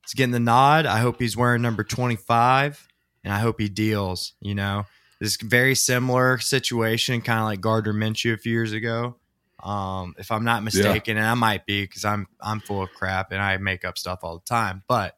He's 0.07 0.15
getting 0.15 0.33
the 0.33 0.41
nod. 0.41 0.87
I 0.87 0.99
hope 0.99 1.21
he's 1.21 1.37
wearing 1.37 1.63
number 1.63 1.83
25 1.83 2.87
and 3.25 3.35
I 3.35 3.41
hope 3.41 3.61
he 3.61 3.69
deals, 3.69 4.35
you 4.41 4.55
know. 4.55 4.87
This 5.19 5.37
very 5.37 5.75
similar 5.75 6.39
situation, 6.39 7.23
kind 7.23 7.41
of 7.41 7.47
like 7.47 7.61
Gardner 7.61 7.93
Minshew 7.93 8.35
a 8.35 8.37
few 8.37 8.53
years 8.53 8.73
ago. 8.73 9.17
Um, 9.65 10.15
if 10.19 10.31
I'm 10.31 10.45
not 10.45 10.63
mistaken, 10.63 11.17
and 11.17 11.27
I 11.27 11.35
might 11.35 11.67
be 11.67 11.83
because 11.83 12.05
I'm 12.05 12.29
I'm 12.41 12.61
full 12.61 12.83
of 12.83 12.93
crap 12.93 13.33
and 13.33 13.41
I 13.41 13.57
make 13.57 13.85
up 13.85 13.99
stuff 13.99 14.21
all 14.23 14.39
the 14.39 14.45
time, 14.45 14.85
but 14.87 15.17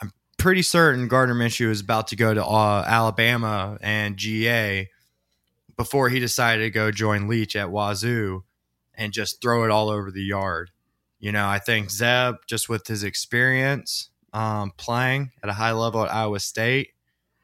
I'm 0.00 0.10
pretty 0.36 0.62
certain 0.62 1.06
Gardner 1.06 1.34
Minshew 1.34 1.68
is 1.68 1.80
about 1.80 2.08
to 2.08 2.16
go 2.16 2.34
to 2.34 2.44
uh, 2.44 2.84
Alabama 2.86 3.78
and 3.82 4.16
GA 4.16 4.88
before 5.76 6.08
he 6.08 6.18
decided 6.18 6.64
to 6.64 6.70
go 6.70 6.90
join 6.90 7.28
Leach 7.28 7.54
at 7.54 7.70
Wazoo 7.70 8.42
and 8.94 9.12
just 9.12 9.40
throw 9.40 9.64
it 9.64 9.70
all 9.70 9.90
over 9.90 10.10
the 10.10 10.24
yard. 10.24 10.70
You 11.20 11.30
know, 11.30 11.46
I 11.46 11.58
think 11.58 11.90
Zeb, 11.90 12.36
just 12.46 12.68
with 12.68 12.86
his 12.86 13.04
experience 13.04 14.10
um, 14.34 14.72
playing 14.76 15.30
at 15.42 15.48
a 15.48 15.52
high 15.54 15.72
level 15.72 16.02
at 16.04 16.12
Iowa 16.12 16.38
State, 16.40 16.90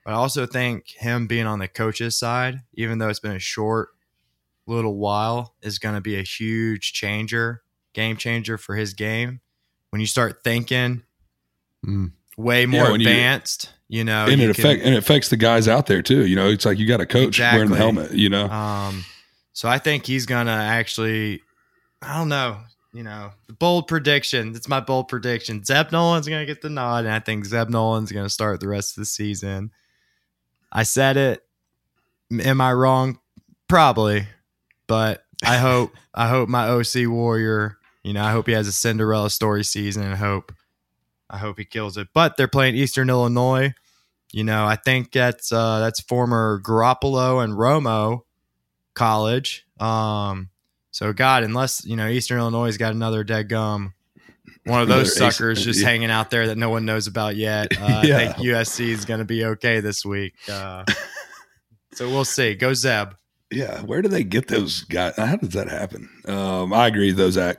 but 0.05 0.11
I 0.13 0.15
also 0.17 0.45
think 0.45 0.89
him 0.91 1.27
being 1.27 1.47
on 1.47 1.59
the 1.61 1.69
coach's 1.69 2.19
side, 2.19 2.61
even 2.75 2.99
though 2.99 3.09
it's 3.09 3.21
been 3.21 3.33
a 3.37 3.39
short 3.39 3.91
little 4.67 4.97
while, 4.97 5.55
is 5.63 5.79
going 5.79 5.95
to 5.95 6.01
be 6.03 6.17
a 6.19 6.23
huge 6.23 6.93
changer, 6.93 7.63
game 7.95 8.17
changer 8.17 8.59
for 8.59 8.75
his 8.77 8.93
game. 8.93 9.41
When 9.91 10.01
you 10.01 10.07
start 10.07 10.43
thinking 10.45 11.05
Mm. 11.87 12.13
way 12.37 12.67
more 12.67 12.89
you- 12.89 12.95
advanced, 12.97 13.73
you, 13.89 14.05
know, 14.05 14.27
and 14.27 14.41
you 14.41 14.51
it 14.51 14.55
can- 14.57 14.65
affect 14.67 14.83
and 14.85 14.95
it 14.95 14.99
affects 14.99 15.29
the 15.31 15.37
guys 15.39 15.67
out 15.67 15.87
there 15.87 16.03
too. 16.03 16.27
You 16.27 16.37
know, 16.37 16.49
it's 16.51 16.65
like 16.67 16.79
you 16.79 16.87
got 16.87 17.01
a 17.01 17.07
coach 17.07 17.39
wearing 17.41 17.71
the 17.71 17.77
helmet. 17.77 18.13
You 18.13 18.29
know, 18.29 18.49
Um, 18.51 19.05
so 19.55 19.69
I 19.69 19.79
think 19.79 20.07
he's 20.07 20.27
gonna 20.27 20.51
actually, 20.51 21.43
I 22.03 22.19
don't 22.19 22.29
know, 22.29 22.59
you 22.93 23.03
know, 23.03 23.33
bold 23.59 23.87
prediction. 23.87 24.55
It's 24.55 24.69
my 24.69 24.81
bold 24.81 25.09
prediction. 25.09 25.65
Zeb 25.65 25.93
Noland's 25.93 26.29
gonna 26.29 26.47
get 26.47 26.63
the 26.63 26.71
nod, 26.71 27.05
and 27.05 27.15
I 27.15 27.21
think 27.21 27.45
Zeb 27.45 27.69
Noland's 27.69 28.13
gonna 28.13 28.29
start 28.29 28.61
the 28.61 28.69
rest 28.69 28.97
of 28.97 29.03
the 29.03 29.07
season. 29.07 29.71
I 30.73 30.83
said 30.83 31.17
it. 31.17 31.45
Am 32.33 32.61
I 32.61 32.73
wrong? 32.73 33.19
Probably, 33.69 34.27
but 34.87 35.25
I 35.45 35.57
hope 35.59 35.95
I 36.15 36.29
hope 36.29 36.49
my 36.49 36.69
OC 36.69 37.07
Warrior. 37.07 37.77
You 38.03 38.15
know, 38.15 38.25
I 38.25 38.33
hope 38.33 38.47
he 38.47 38.55
has 38.55 38.67
a 38.67 38.73
Cinderella 38.73 39.31
story 39.31 39.65
season, 39.65 40.03
and 40.03 40.17
hope 40.17 40.53
I 41.29 41.39
hope 41.39 41.59
he 41.59 41.65
kills 41.65 41.97
it. 41.97 42.09
But 42.13 42.37
they're 42.37 42.49
playing 42.49 42.75
Eastern 42.75 43.11
Illinois. 43.11 43.75
You 44.33 44.45
know, 44.45 44.65
I 44.65 44.77
think 44.77 45.13
that's 45.13 45.53
uh, 45.53 45.81
that's 45.81 46.01
former 46.01 46.61
Garoppolo 46.63 47.43
and 47.43 47.55
Romo 47.55 48.23
college. 48.95 49.67
Um, 49.79 50.50
so 50.91 51.13
God, 51.13 51.43
unless 51.45 51.85
you 51.85 51.97
know 51.97 52.09
Eastern 52.09 52.39
Illinois 52.39 52.67
has 52.67 52.79
got 52.79 52.93
another 52.93 53.25
dead 53.25 53.49
gum, 53.49 53.95
one 54.65 54.83
of 54.83 54.89
those 54.89 55.17
Another 55.17 55.33
suckers 55.33 55.65
just 55.65 55.81
yeah. 55.81 55.89
hanging 55.89 56.11
out 56.11 56.31
there 56.31 56.49
that 56.49 56.59
no 56.59 56.71
one 56.71 56.85
knows 56.85 57.07
about 57.07 57.37
yet. 57.37 57.69
Uh, 57.81 58.03
Yeah. 58.05 58.17
I 58.17 58.33
think 58.33 58.37
USC 58.49 58.89
is 58.89 59.05
going 59.05 59.21
to 59.21 59.25
be 59.25 59.45
okay 59.45 59.81
this 59.81 60.05
week. 60.05 60.35
Uh, 60.51 60.85
so 61.95 62.09
we'll 62.09 62.25
see. 62.25 62.55
Go 62.55 62.75
Zeb. 62.75 63.15
yeah. 63.51 63.81
Where 63.83 64.03
do 64.03 64.09
they 64.09 64.23
get 64.23 64.49
those 64.49 64.83
guys? 64.85 65.15
How 65.17 65.37
does 65.37 65.51
that 65.51 65.69
happen? 65.69 66.09
Um, 66.27 66.73
I 66.73 66.87
agree, 66.89 67.13
though, 67.13 67.31
Zach. 67.31 67.59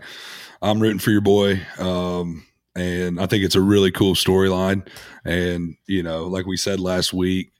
I'm 0.61 0.79
rooting 0.79 0.99
for 0.99 1.09
your 1.09 1.21
boy, 1.21 1.59
um, 1.79 2.45
and 2.75 3.19
I 3.19 3.25
think 3.25 3.43
it's 3.43 3.55
a 3.55 3.61
really 3.61 3.91
cool 3.91 4.13
storyline. 4.13 4.87
And 5.25 5.75
you 5.87 6.03
know, 6.03 6.25
like 6.25 6.45
we 6.45 6.55
said 6.55 6.79
last 6.79 7.13
week, 7.13 7.51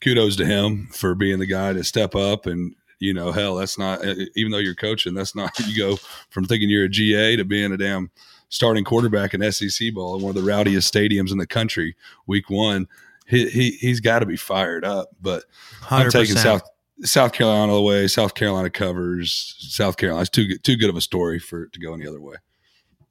kudos 0.00 0.36
to 0.36 0.44
him 0.44 0.88
for 0.92 1.14
being 1.14 1.38
the 1.38 1.46
guy 1.46 1.72
to 1.72 1.84
step 1.84 2.14
up 2.14 2.46
and. 2.46 2.74
You 3.02 3.12
know, 3.14 3.32
hell, 3.32 3.56
that's 3.56 3.78
not 3.78 4.04
even 4.36 4.52
though 4.52 4.58
you're 4.58 4.74
coaching, 4.76 5.12
that's 5.14 5.34
not 5.34 5.58
you 5.66 5.76
go 5.76 5.96
from 6.30 6.44
thinking 6.44 6.70
you're 6.70 6.84
a 6.84 6.88
GA 6.88 7.36
to 7.36 7.44
being 7.44 7.72
a 7.72 7.76
damn 7.76 8.10
starting 8.48 8.84
quarterback 8.84 9.34
in 9.34 9.50
SEC 9.52 9.92
ball 9.92 10.16
in 10.16 10.22
one 10.22 10.30
of 10.30 10.36
the 10.36 10.48
rowdiest 10.48 10.92
stadiums 10.92 11.32
in 11.32 11.38
the 11.38 11.46
country. 11.46 11.96
Week 12.26 12.48
one, 12.48 12.86
he, 13.26 13.48
he 13.48 13.70
he's 13.72 14.00
got 14.00 14.20
to 14.20 14.26
be 14.26 14.36
fired 14.36 14.84
up. 14.84 15.08
But 15.20 15.44
I'm 15.90 16.10
taking 16.10 16.36
South 16.42 16.62
South 17.02 17.32
Carolina 17.32 17.72
away. 17.72 18.06
South 18.08 18.34
Carolina 18.34 18.70
covers. 18.70 19.56
South 19.58 19.96
Carolina's 19.96 20.30
too 20.30 20.46
good- 20.46 20.62
too 20.62 20.76
good 20.76 20.88
of 20.90 20.96
a 20.96 21.00
story 21.00 21.38
for 21.40 21.64
it 21.64 21.72
to 21.72 21.80
go 21.80 21.94
any 21.94 22.06
other 22.06 22.20
way. 22.20 22.36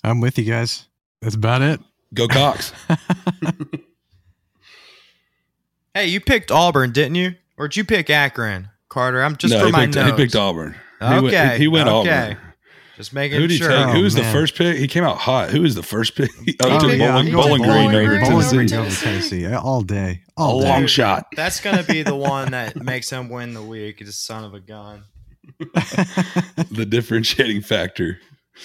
I'm 0.03 0.21
with 0.21 0.37
you 0.39 0.45
guys. 0.45 0.87
That's 1.21 1.35
about 1.35 1.61
it. 1.61 1.81
Go 2.13 2.27
Cox. 2.27 2.71
Hey, 5.93 6.07
you 6.07 6.21
picked 6.21 6.51
Auburn, 6.51 6.91
didn't 6.91 7.15
you? 7.15 7.35
Or 7.57 7.67
did 7.67 7.75
you 7.75 7.83
pick 7.83 8.09
Akron, 8.09 8.69
Carter? 8.91 9.23
I'm 9.23 9.35
just 9.37 9.53
no, 9.53 9.61
for 9.61 9.65
he 9.67 9.71
my 9.71 9.85
picked, 9.85 9.95
notes. 9.95 10.11
he 10.11 10.15
picked 10.17 10.35
Auburn. 10.35 10.75
He 10.99 11.05
Okay, 11.05 11.21
went, 11.47 11.59
he 11.61 11.67
went 11.67 11.89
okay. 11.89 12.21
Auburn. 12.31 12.37
Just 12.97 13.13
making 13.13 13.37
Who 13.41 13.47
did 13.47 13.51
he 13.53 13.57
sure. 13.57 13.69
take? 13.69 13.87
Oh, 13.87 13.91
Who 13.93 14.03
was 14.03 14.13
the 14.13 14.23
first 14.25 14.53
pick? 14.55 14.77
He 14.77 14.87
came 14.87 15.03
out 15.03 15.17
hot. 15.17 15.49
Who 15.49 15.61
was 15.63 15.73
the 15.73 15.81
first 15.81 16.15
pick? 16.15 16.29
Oh, 16.61 16.75
Oh, 16.75 16.79
took 16.79 16.91
yeah, 16.91 17.11
Bowling, 17.11 17.27
I'm 17.29 17.33
Bowling 17.33 17.61
going 17.61 17.61
Green 17.61 17.63
Bowling 17.63 17.95
over 17.95 18.07
Green. 18.07 18.21
Bowling 18.21 18.41
Tennessee. 18.47 18.55
Green 18.67 18.79
over 18.85 18.95
Tennessee 18.95 19.47
all 19.47 19.81
day. 19.81 20.21
A 20.37 20.41
All 20.41 20.61
day. 20.61 20.67
long 20.69 20.85
shot. 20.85 21.25
That's 21.35 21.59
gonna 21.61 21.81
be 21.83 22.03
the 22.03 22.15
one 22.15 22.51
that 22.51 22.75
makes 22.83 23.09
him 23.09 23.29
win 23.29 23.53
the 23.55 23.63
week. 23.63 23.97
He's 23.99 24.09
a 24.09 24.13
son 24.13 24.43
of 24.43 24.53
a 24.53 24.59
gun. 24.59 25.03
The 26.71 26.85
differentiating 26.87 27.61
factor. 27.61 28.19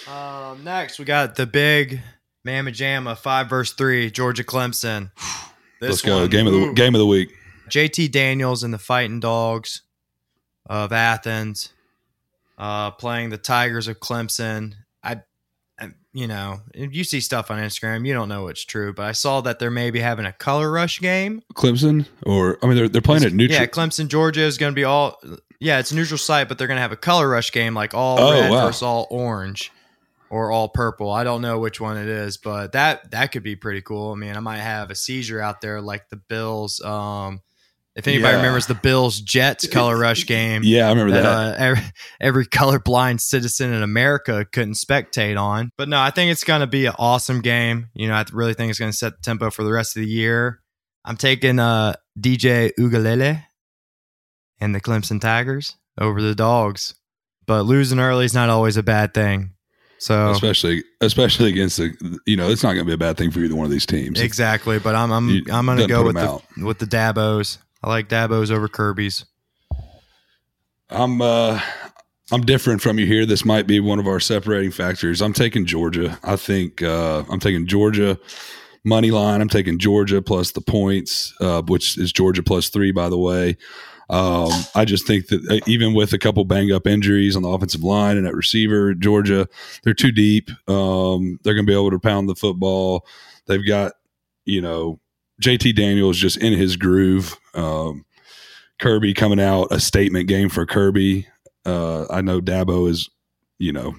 Um, 0.08 0.62
next, 0.64 0.98
we 0.98 1.04
got 1.04 1.36
the 1.36 1.46
big 1.46 2.00
Mamma 2.44 2.70
Jamma 2.70 3.16
five 3.16 3.48
verse 3.48 3.72
three 3.72 4.10
Georgia 4.10 4.44
Clemson. 4.44 5.10
This 5.80 5.90
Let's 5.90 6.02
go. 6.02 6.20
one, 6.20 6.28
Game 6.30 6.46
of 6.46 6.52
the 6.52 6.72
game 6.74 6.94
of 6.94 6.98
the 6.98 7.06
week. 7.06 7.30
JT 7.70 8.12
Daniels 8.12 8.62
and 8.62 8.72
the 8.72 8.78
Fighting 8.78 9.18
Dogs 9.20 9.82
of 10.66 10.92
Athens, 10.92 11.70
uh, 12.58 12.90
playing 12.92 13.30
the 13.30 13.38
Tigers 13.38 13.88
of 13.88 14.00
Clemson. 14.00 14.74
I, 15.02 15.22
I, 15.78 15.90
you 16.12 16.26
know, 16.26 16.60
you 16.74 17.04
see 17.04 17.20
stuff 17.20 17.50
on 17.50 17.58
Instagram, 17.58 18.06
you 18.06 18.14
don't 18.14 18.28
know 18.28 18.44
what's 18.44 18.64
true, 18.64 18.92
but 18.92 19.04
I 19.06 19.12
saw 19.12 19.40
that 19.42 19.58
they're 19.58 19.70
maybe 19.70 20.00
having 20.00 20.26
a 20.26 20.32
color 20.32 20.70
rush 20.70 21.00
game. 21.00 21.42
Clemson, 21.54 22.06
or 22.24 22.58
I 22.62 22.66
mean, 22.66 22.76
they're 22.76 22.88
they're 22.88 23.02
playing 23.02 23.24
at 23.24 23.32
neutral. 23.32 23.60
Yeah, 23.60 23.66
Clemson, 23.66 24.08
Georgia 24.08 24.42
is 24.42 24.58
going 24.58 24.72
to 24.72 24.74
be 24.76 24.84
all. 24.84 25.20
Yeah, 25.60 25.78
it's 25.78 25.90
a 25.90 25.94
neutral 25.96 26.18
site, 26.18 26.48
but 26.48 26.58
they're 26.58 26.66
going 26.66 26.76
to 26.76 26.82
have 26.82 26.92
a 26.92 26.96
color 26.96 27.28
rush 27.28 27.50
game, 27.52 27.74
like 27.74 27.94
all 27.94 28.18
Oh, 28.20 28.32
red 28.32 28.50
wow. 28.50 28.66
versus 28.66 28.82
all 28.82 29.06
orange, 29.10 29.72
or 30.28 30.50
all 30.50 30.68
purple. 30.68 31.10
I 31.10 31.24
don't 31.24 31.40
know 31.40 31.58
which 31.58 31.80
one 31.80 31.96
it 31.96 32.08
is, 32.08 32.36
but 32.36 32.72
that 32.72 33.10
that 33.12 33.32
could 33.32 33.42
be 33.42 33.56
pretty 33.56 33.80
cool. 33.82 34.12
I 34.12 34.16
mean, 34.16 34.36
I 34.36 34.40
might 34.40 34.58
have 34.58 34.90
a 34.90 34.94
seizure 34.94 35.40
out 35.40 35.60
there, 35.62 35.80
like 35.80 36.08
the 36.10 36.16
Bills, 36.16 36.80
um, 36.82 37.40
If 37.96 38.06
anybody 38.06 38.32
Yeah. 38.32 38.36
remembers 38.36 38.66
the 38.66 38.74
Bills 38.74 39.20
Jets 39.20 39.66
color 39.68 39.96
rush 39.98 40.26
game, 40.26 40.62
Yeah, 40.64 40.86
I 40.86 40.90
remember 40.90 41.12
that, 41.14 41.22
that. 41.22 41.54
uh, 41.54 41.54
every, 41.64 41.82
every 42.20 42.46
colorblind 42.46 43.20
citizen 43.22 43.72
in 43.72 43.82
America 43.82 44.44
couldn't 44.52 44.74
spectate 44.74 45.40
on. 45.40 45.70
But 45.78 45.88
no, 45.88 45.98
I 45.98 46.10
think 46.10 46.30
it's 46.30 46.44
going 46.44 46.60
to 46.60 46.66
be 46.66 46.84
an 46.86 46.92
awesome 46.98 47.40
game. 47.40 47.88
You 47.94 48.08
know, 48.08 48.14
I 48.14 48.24
really 48.32 48.52
think 48.54 48.68
it's 48.70 48.78
going 48.78 48.92
to 48.92 48.96
set 48.96 49.12
the 49.16 49.22
tempo 49.22 49.50
for 49.50 49.64
the 49.64 49.72
rest 49.72 49.96
of 49.96 50.02
the 50.02 50.08
year. 50.08 50.60
I'm 51.06 51.16
taking 51.16 51.58
uh, 51.58 51.94
DJ 52.20 52.72
Uiagalelei 52.78 53.42
and 54.60 54.74
the 54.74 54.80
Clemson 54.80 55.20
Tigers 55.20 55.74
over 55.98 56.20
the 56.20 56.34
Dogs. 56.34 56.94
But 57.46 57.62
losing 57.62 58.00
early 58.00 58.24
is 58.24 58.34
not 58.34 58.48
always 58.50 58.76
a 58.76 58.82
bad 58.82 59.14
thing. 59.14 59.52
So 59.98 60.30
especially 60.30 60.84
especially 61.00 61.48
against 61.48 61.78
the 61.78 62.18
you 62.26 62.36
know 62.36 62.50
it's 62.50 62.62
not 62.62 62.74
going 62.74 62.84
to 62.84 62.84
be 62.84 62.92
a 62.92 62.98
bad 62.98 63.16
thing 63.16 63.30
for 63.30 63.38
either 63.40 63.54
one 63.56 63.64
of 63.64 63.70
these 63.70 63.86
teams. 63.86 64.20
exactly. 64.20 64.78
But 64.78 64.94
I'm 64.94 65.10
I'm 65.10 65.28
You- 65.30 65.44
I'm 65.50 65.64
going 65.64 65.78
to 65.78 65.86
go 65.86 66.02
with 66.04 66.16
the 66.16 66.20
out. 66.28 66.42
with 66.58 66.78
the 66.78 66.84
Dabos. 66.86 67.56
I 67.82 67.88
like 67.88 68.08
Dabos 68.08 68.50
over 68.50 68.68
Kirby's. 68.68 69.24
I'm 70.90 71.20
uh 71.20 71.60
I'm 72.32 72.42
different 72.42 72.82
from 72.82 72.98
you 72.98 73.06
here. 73.06 73.26
This 73.26 73.44
might 73.44 73.66
be 73.66 73.80
one 73.80 73.98
of 73.98 74.06
our 74.06 74.20
separating 74.20 74.70
factors. 74.70 75.20
I'm 75.20 75.32
taking 75.32 75.66
Georgia. 75.66 76.18
I 76.22 76.36
think 76.36 76.82
uh 76.82 77.24
I'm 77.30 77.40
taking 77.40 77.66
Georgia 77.66 78.18
money 78.84 79.10
line. 79.10 79.40
I'm 79.40 79.48
taking 79.48 79.78
Georgia 79.78 80.22
plus 80.22 80.52
the 80.52 80.60
points, 80.60 81.34
uh, 81.40 81.62
which 81.62 81.98
is 81.98 82.12
Georgia 82.12 82.42
plus 82.42 82.68
three, 82.68 82.92
by 82.92 83.08
the 83.08 83.18
way. 83.18 83.56
Um, 84.08 84.50
I 84.76 84.84
just 84.84 85.06
think 85.06 85.26
that 85.28 85.44
uh, 85.50 85.58
even 85.66 85.92
with 85.92 86.12
a 86.12 86.18
couple 86.18 86.44
bang 86.44 86.70
up 86.70 86.86
injuries 86.86 87.34
on 87.34 87.42
the 87.42 87.48
offensive 87.48 87.82
line 87.82 88.16
and 88.16 88.26
at 88.26 88.34
receiver, 88.34 88.94
Georgia, 88.94 89.48
they're 89.82 89.94
too 89.94 90.12
deep. 90.12 90.48
Um, 90.68 91.40
they're 91.42 91.54
going 91.54 91.66
to 91.66 91.70
be 91.70 91.76
able 91.76 91.90
to 91.90 91.98
pound 91.98 92.28
the 92.28 92.36
football. 92.36 93.04
They've 93.46 93.66
got, 93.66 93.94
you 94.44 94.60
know, 94.60 95.00
JT 95.42 95.74
Daniels 95.76 96.16
just 96.18 96.36
in 96.38 96.52
his 96.52 96.76
groove. 96.76 97.36
Um, 97.54 98.04
Kirby 98.78 99.14
coming 99.14 99.40
out, 99.40 99.68
a 99.70 99.80
statement 99.80 100.28
game 100.28 100.48
for 100.48 100.66
Kirby. 100.66 101.26
Uh, 101.64 102.06
I 102.10 102.20
know 102.20 102.40
Dabo 102.40 102.88
is, 102.88 103.08
you 103.58 103.72
know, 103.72 103.94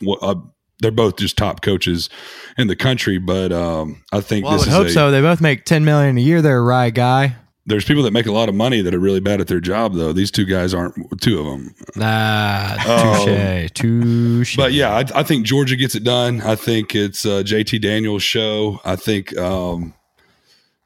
what 0.00 0.18
uh, 0.22 0.34
they're 0.80 0.90
both 0.90 1.16
just 1.16 1.36
top 1.36 1.62
coaches 1.62 2.10
in 2.58 2.66
the 2.66 2.76
country, 2.76 3.18
but 3.18 3.52
um, 3.52 4.02
I 4.12 4.20
think 4.20 4.44
this 4.44 4.62
is 4.62 4.66
Well, 4.68 4.76
I 4.76 4.78
would 4.78 4.84
hope 4.84 4.86
a, 4.86 4.90
so. 4.90 5.10
They 5.10 5.20
both 5.20 5.40
make 5.40 5.64
ten 5.64 5.84
million 5.84 6.18
a 6.18 6.20
year. 6.20 6.42
They're 6.42 6.58
a 6.58 6.62
right 6.62 6.92
guy. 6.92 7.36
there's 7.66 7.84
people 7.84 8.02
that 8.02 8.10
make 8.12 8.26
a 8.26 8.32
lot 8.32 8.48
of 8.48 8.54
money 8.54 8.80
that 8.82 8.92
are 8.94 8.98
really 8.98 9.20
bad 9.20 9.40
at 9.40 9.46
their 9.46 9.60
job, 9.60 9.94
though. 9.94 10.12
These 10.12 10.30
two 10.30 10.44
guys 10.44 10.74
aren't 10.74 10.94
two 11.20 11.38
of 11.38 11.46
them. 11.46 11.74
Nah, 11.96 12.76
touche, 12.76 13.70
touche. 13.72 14.56
But 14.56 14.72
yeah, 14.72 14.90
I, 14.94 15.04
I 15.20 15.22
think 15.22 15.46
Georgia 15.46 15.76
gets 15.76 15.94
it 15.94 16.04
done. 16.04 16.40
I 16.42 16.56
think 16.56 16.94
it's 16.94 17.24
uh, 17.24 17.42
JT 17.44 17.80
Daniels' 17.80 18.22
show. 18.22 18.80
I 18.84 18.96
think 18.96 19.36
um, 19.38 19.94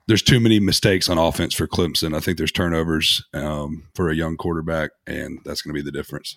there's 0.08 0.22
too 0.22 0.38
many 0.40 0.60
mistakes 0.60 1.08
on 1.08 1.18
offense 1.18 1.54
for 1.54 1.66
Clemson. 1.66 2.14
I 2.16 2.20
think 2.20 2.38
there's 2.38 2.52
turnovers 2.52 3.24
um, 3.34 3.84
for 3.94 4.08
a 4.08 4.14
young 4.14 4.36
quarterback, 4.36 4.90
and 5.06 5.40
that's 5.44 5.62
going 5.62 5.74
to 5.74 5.82
be 5.82 5.84
the 5.84 5.96
difference. 5.96 6.36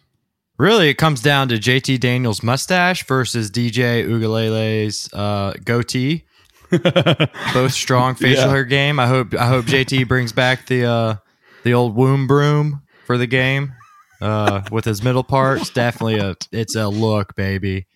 really, 0.58 0.90
it 0.90 0.96
comes 0.96 1.22
down 1.22 1.48
to 1.50 1.56
JT 1.56 2.00
Daniels' 2.00 2.42
mustache 2.44 3.06
versus 3.06 3.50
DJ 3.52 4.06
Uiagalelei's 4.08 5.12
uh, 5.14 5.54
goatee. 5.64 6.26
Both 7.54 7.72
strong 7.74 8.16
facial 8.16 8.44
Yeah. 8.46 8.50
hair 8.50 8.64
game. 8.66 9.00
I 9.00 9.08
hope 9.08 9.34
I 9.34 9.48
hope 9.48 9.66
JT 9.66 10.08
brings 10.08 10.32
back 10.32 10.68
the 10.68 10.86
uh, 10.86 11.16
the 11.64 11.74
old 11.74 11.96
womb 11.96 12.28
broom 12.28 12.84
for 13.08 13.18
the 13.18 13.26
game 13.26 13.74
uh, 14.22 14.62
with 14.72 14.86
his 14.86 15.02
middle 15.04 15.24
parts. 15.24 15.70
Definitely 15.72 16.20
a 16.20 16.36
it's 16.52 16.76
a 16.76 16.88
look, 16.88 17.36
baby. 17.36 17.88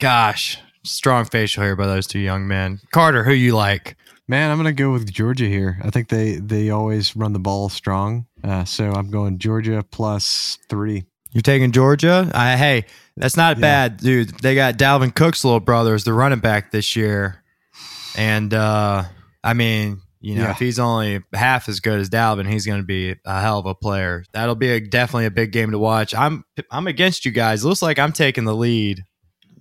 Gosh, 0.00 0.58
strong 0.82 1.26
facial 1.26 1.62
hair 1.62 1.76
by 1.76 1.86
those 1.86 2.06
two 2.08 2.18
young 2.18 2.48
men. 2.48 2.80
Carter, 2.92 3.22
who 3.24 3.32
you 3.32 3.54
like? 3.54 3.96
Man, 4.30 4.50
I'm 4.50 4.58
gonna 4.58 4.72
go 4.72 4.92
with 4.92 5.10
Georgia 5.10 5.46
here. 5.46 5.78
I 5.82 5.90
think 5.90 6.08
they 6.08 6.36
they 6.36 6.68
always 6.70 7.16
run 7.16 7.32
the 7.32 7.38
ball 7.38 7.68
strong, 7.70 8.26
uh, 8.44 8.64
so 8.64 8.92
I'm 8.92 9.10
going 9.10 9.38
Georgia 9.38 9.82
plus 9.90 10.58
three. 10.68 11.04
You're 11.32 11.42
taking 11.42 11.72
Georgia? 11.72 12.30
I, 12.34 12.56
hey, 12.56 12.84
that's 13.16 13.36
not 13.36 13.56
Yeah. 13.56 13.60
bad, 13.62 13.96
dude. 13.98 14.30
They 14.40 14.54
got 14.54 14.76
Dalvin 14.78 15.14
Cook's 15.14 15.44
little 15.44 15.60
brother 15.60 15.94
as 15.94 16.04
the 16.04 16.12
running 16.12 16.40
back 16.40 16.70
this 16.72 16.94
year. 16.96 17.42
And 18.16 18.52
uh 18.52 19.04
I 19.44 19.54
mean, 19.54 20.00
you 20.20 20.34
know, 20.34 20.42
Yeah. 20.44 20.50
if 20.50 20.58
he's 20.58 20.78
only 20.78 21.20
half 21.32 21.68
as 21.68 21.80
good 21.80 22.00
as 22.00 22.10
Dalvin, 22.10 22.50
he's 22.50 22.66
going 22.66 22.80
to 22.80 22.86
be 22.86 23.14
a 23.24 23.40
hell 23.40 23.58
of 23.60 23.66
a 23.66 23.74
player. 23.74 24.24
That'll 24.32 24.56
be 24.56 24.70
a, 24.70 24.80
definitely 24.80 25.26
a 25.26 25.30
big 25.30 25.52
game 25.52 25.70
to 25.70 25.78
watch. 25.78 26.14
I'm 26.14 26.44
I'm 26.70 26.86
against 26.86 27.24
you 27.24 27.30
guys. 27.30 27.64
Looks 27.64 27.82
like 27.82 27.98
I'm 27.98 28.12
taking 28.12 28.44
the 28.44 28.54
lead 28.54 29.04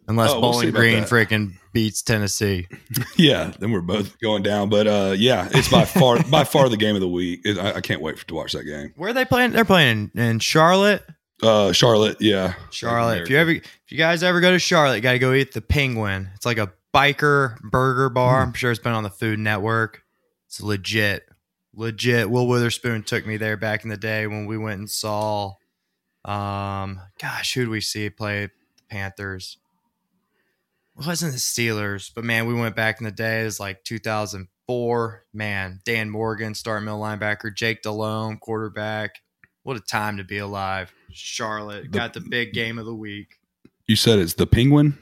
unless 0.08 0.32
Oh, 0.32 0.40
we'll 0.40 0.52
Bowling 0.54 0.72
Green 0.72 1.00
that. 1.02 1.10
freaking 1.10 1.54
beats 1.74 2.02
Tennessee. 2.02 2.68
yeah, 3.18 3.54
then 3.60 3.72
we're 3.72 3.82
both 3.82 4.20
going 4.20 4.44
down. 4.44 4.70
But 4.70 4.88
uh, 4.88 5.16
yeah, 5.18 5.48
it's 5.52 5.70
by 5.70 5.86
far 5.86 6.22
by 6.30 6.44
far 6.44 6.70
the 6.70 6.78
game 6.78 6.96
of 6.96 7.02
the 7.02 7.08
week. 7.08 7.42
It, 7.46 7.58
I, 7.58 7.74
I 7.74 7.82
can't 7.82 8.02
wait 8.02 8.18
to 8.28 8.34
watch 8.36 8.54
that 8.54 8.64
game. 8.64 8.94
Where 8.96 9.10
are 9.10 9.14
they 9.14 9.26
playing? 9.26 9.52
They're 9.52 9.66
playing 9.66 10.12
in, 10.16 10.40
Charlotte. 10.40 11.04
Uh, 11.44 11.72
Charlotte, 11.72 12.18
yeah, 12.20 12.56
Charlotte. 12.72 13.22
If 13.22 13.30
you 13.30 13.38
ever, 13.38 13.52
if 13.52 13.64
you 13.90 13.98
guys 13.98 14.24
ever 14.24 14.42
go 14.42 14.52
to 14.52 14.58
Charlotte, 14.60 14.96
you 14.96 15.02
got 15.02 15.12
to 15.12 15.20
go 15.20 15.34
eat 15.34 15.52
the 15.54 15.62
Penguin. 15.62 16.30
It's 16.34 16.48
like 16.48 16.58
a 16.58 16.72
biker 16.96 17.60
burger 17.62 18.10
bar. 18.10 18.42
I'm 18.42 18.54
sure 18.54 18.72
it's 18.72 18.80
been 18.82 18.94
on 18.94 19.04
the 19.04 19.12
Food 19.12 19.38
Network. 19.38 20.02
It's 20.48 20.62
legit, 20.64 21.30
legit. 21.76 22.32
Will 22.32 22.48
Witherspoon 22.48 23.04
took 23.04 23.28
me 23.28 23.38
there 23.38 23.56
back 23.56 23.84
in 23.84 23.92
the 23.92 23.98
day 23.98 24.26
when 24.26 24.48
we 24.48 24.58
went 24.58 24.80
and 24.80 24.90
saw. 24.90 25.54
Um, 26.26 27.00
gosh, 27.22 27.54
who 27.54 27.62
did 27.62 27.70
we 27.70 27.82
see 27.82 28.10
play 28.10 28.48
the 28.48 28.52
Panthers? 28.90 29.58
It 31.00 31.06
wasn't 31.06 31.34
the 31.34 31.40
Steelers, 31.40 32.12
but 32.14 32.24
man, 32.24 32.48
we 32.48 32.54
went 32.54 32.76
back 32.76 33.00
in 33.00 33.06
the 33.06 33.12
day. 33.12 33.42
It 33.42 33.46
was 33.46 33.60
like 33.60 33.84
2004. 33.84 35.24
Man, 35.34 35.80
Dan 35.86 36.10
Morgan, 36.10 36.56
starting 36.56 36.86
middle 36.86 37.00
linebacker, 37.00 37.54
Jake 37.56 37.82
Delhomme, 37.84 38.38
quarterback. 38.38 39.16
What 39.64 39.78
a 39.78 39.82
time 39.82 40.18
to 40.18 40.24
be 40.24 40.38
alive. 40.40 40.92
Charlotte 41.12 41.92
got 41.92 42.14
the 42.14 42.22
big 42.22 42.54
game 42.54 42.78
of 42.80 42.86
the 42.86 42.96
week. 42.96 43.36
you 43.86 43.96
said 43.96 44.20
it's 44.20 44.34
the 44.34 44.48
Penguin. 44.48 44.98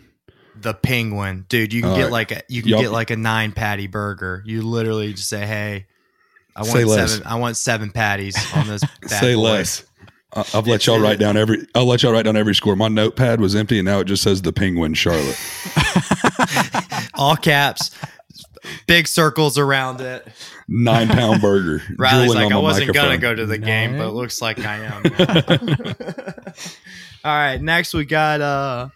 The 0.59 0.73
Penguin, 0.73 1.45
dude. 1.49 1.71
You 1.73 1.81
can 1.81 1.91
All 1.91 1.95
get 1.97 2.03
right. 2.03 2.11
like 2.11 2.31
a 2.31 2.41
you 2.49 2.61
can 2.61 2.71
Yup. 2.71 2.81
get 2.81 2.91
like 2.91 3.09
a 3.09 3.17
nine 3.17 3.51
patty 3.51 3.87
burger. 3.87 4.41
You 4.45 4.61
literally 4.61 5.13
just 5.13 5.27
say, 5.29 5.45
"Hey, 5.45 5.85
I 6.55 6.61
want 6.61 6.71
Say 6.71 6.83
less. 6.85 7.11
seven. 7.11 7.27
I 7.27 7.35
want 7.35 7.57
seven 7.57 7.91
patties 7.91 8.37
on 8.55 8.67
this." 8.67 8.81
Say 9.07 9.35
boy." 9.35 9.41
less. 9.41 9.83
I've 10.53 10.67
let 10.67 10.85
y'all 10.85 10.99
write 10.99 11.19
down 11.19 11.35
every. 11.37 11.65
I'll 11.75 11.85
let 11.85 12.03
y'all 12.03 12.11
write 12.13 12.23
down 12.25 12.35
every 12.37 12.55
score. 12.55 12.75
My 12.75 12.87
notepad 12.89 13.39
was 13.41 13.55
empty, 13.55 13.79
and 13.79 13.85
now 13.85 13.99
it 13.99 14.05
just 14.05 14.23
says 14.23 14.41
the 14.41 14.51
Penguin, 14.53 14.93
Charlotte. 14.93 15.37
All 17.13 17.35
caps, 17.35 17.91
big 18.87 19.07
circles 19.07 19.57
around 19.57 20.01
it. 20.01 20.27
Nine 20.67 21.07
pound 21.07 21.41
burger. 21.41 21.83
Riley's 21.97 22.33
like, 22.33 22.51
I 22.51 22.57
wasn't 22.57 22.93
gonna 22.93 23.17
go 23.17 23.33
to 23.33 23.45
the 23.45 23.57
game, 23.57 23.97
but 23.97 24.07
it 24.07 24.11
looks 24.11 24.41
like 24.41 24.59
I 24.59 24.85
am. 24.85 25.03
All 27.23 27.35
right, 27.35 27.61
next 27.61 27.93
we 27.93 28.05
got 28.05 28.41
uh 28.41 28.89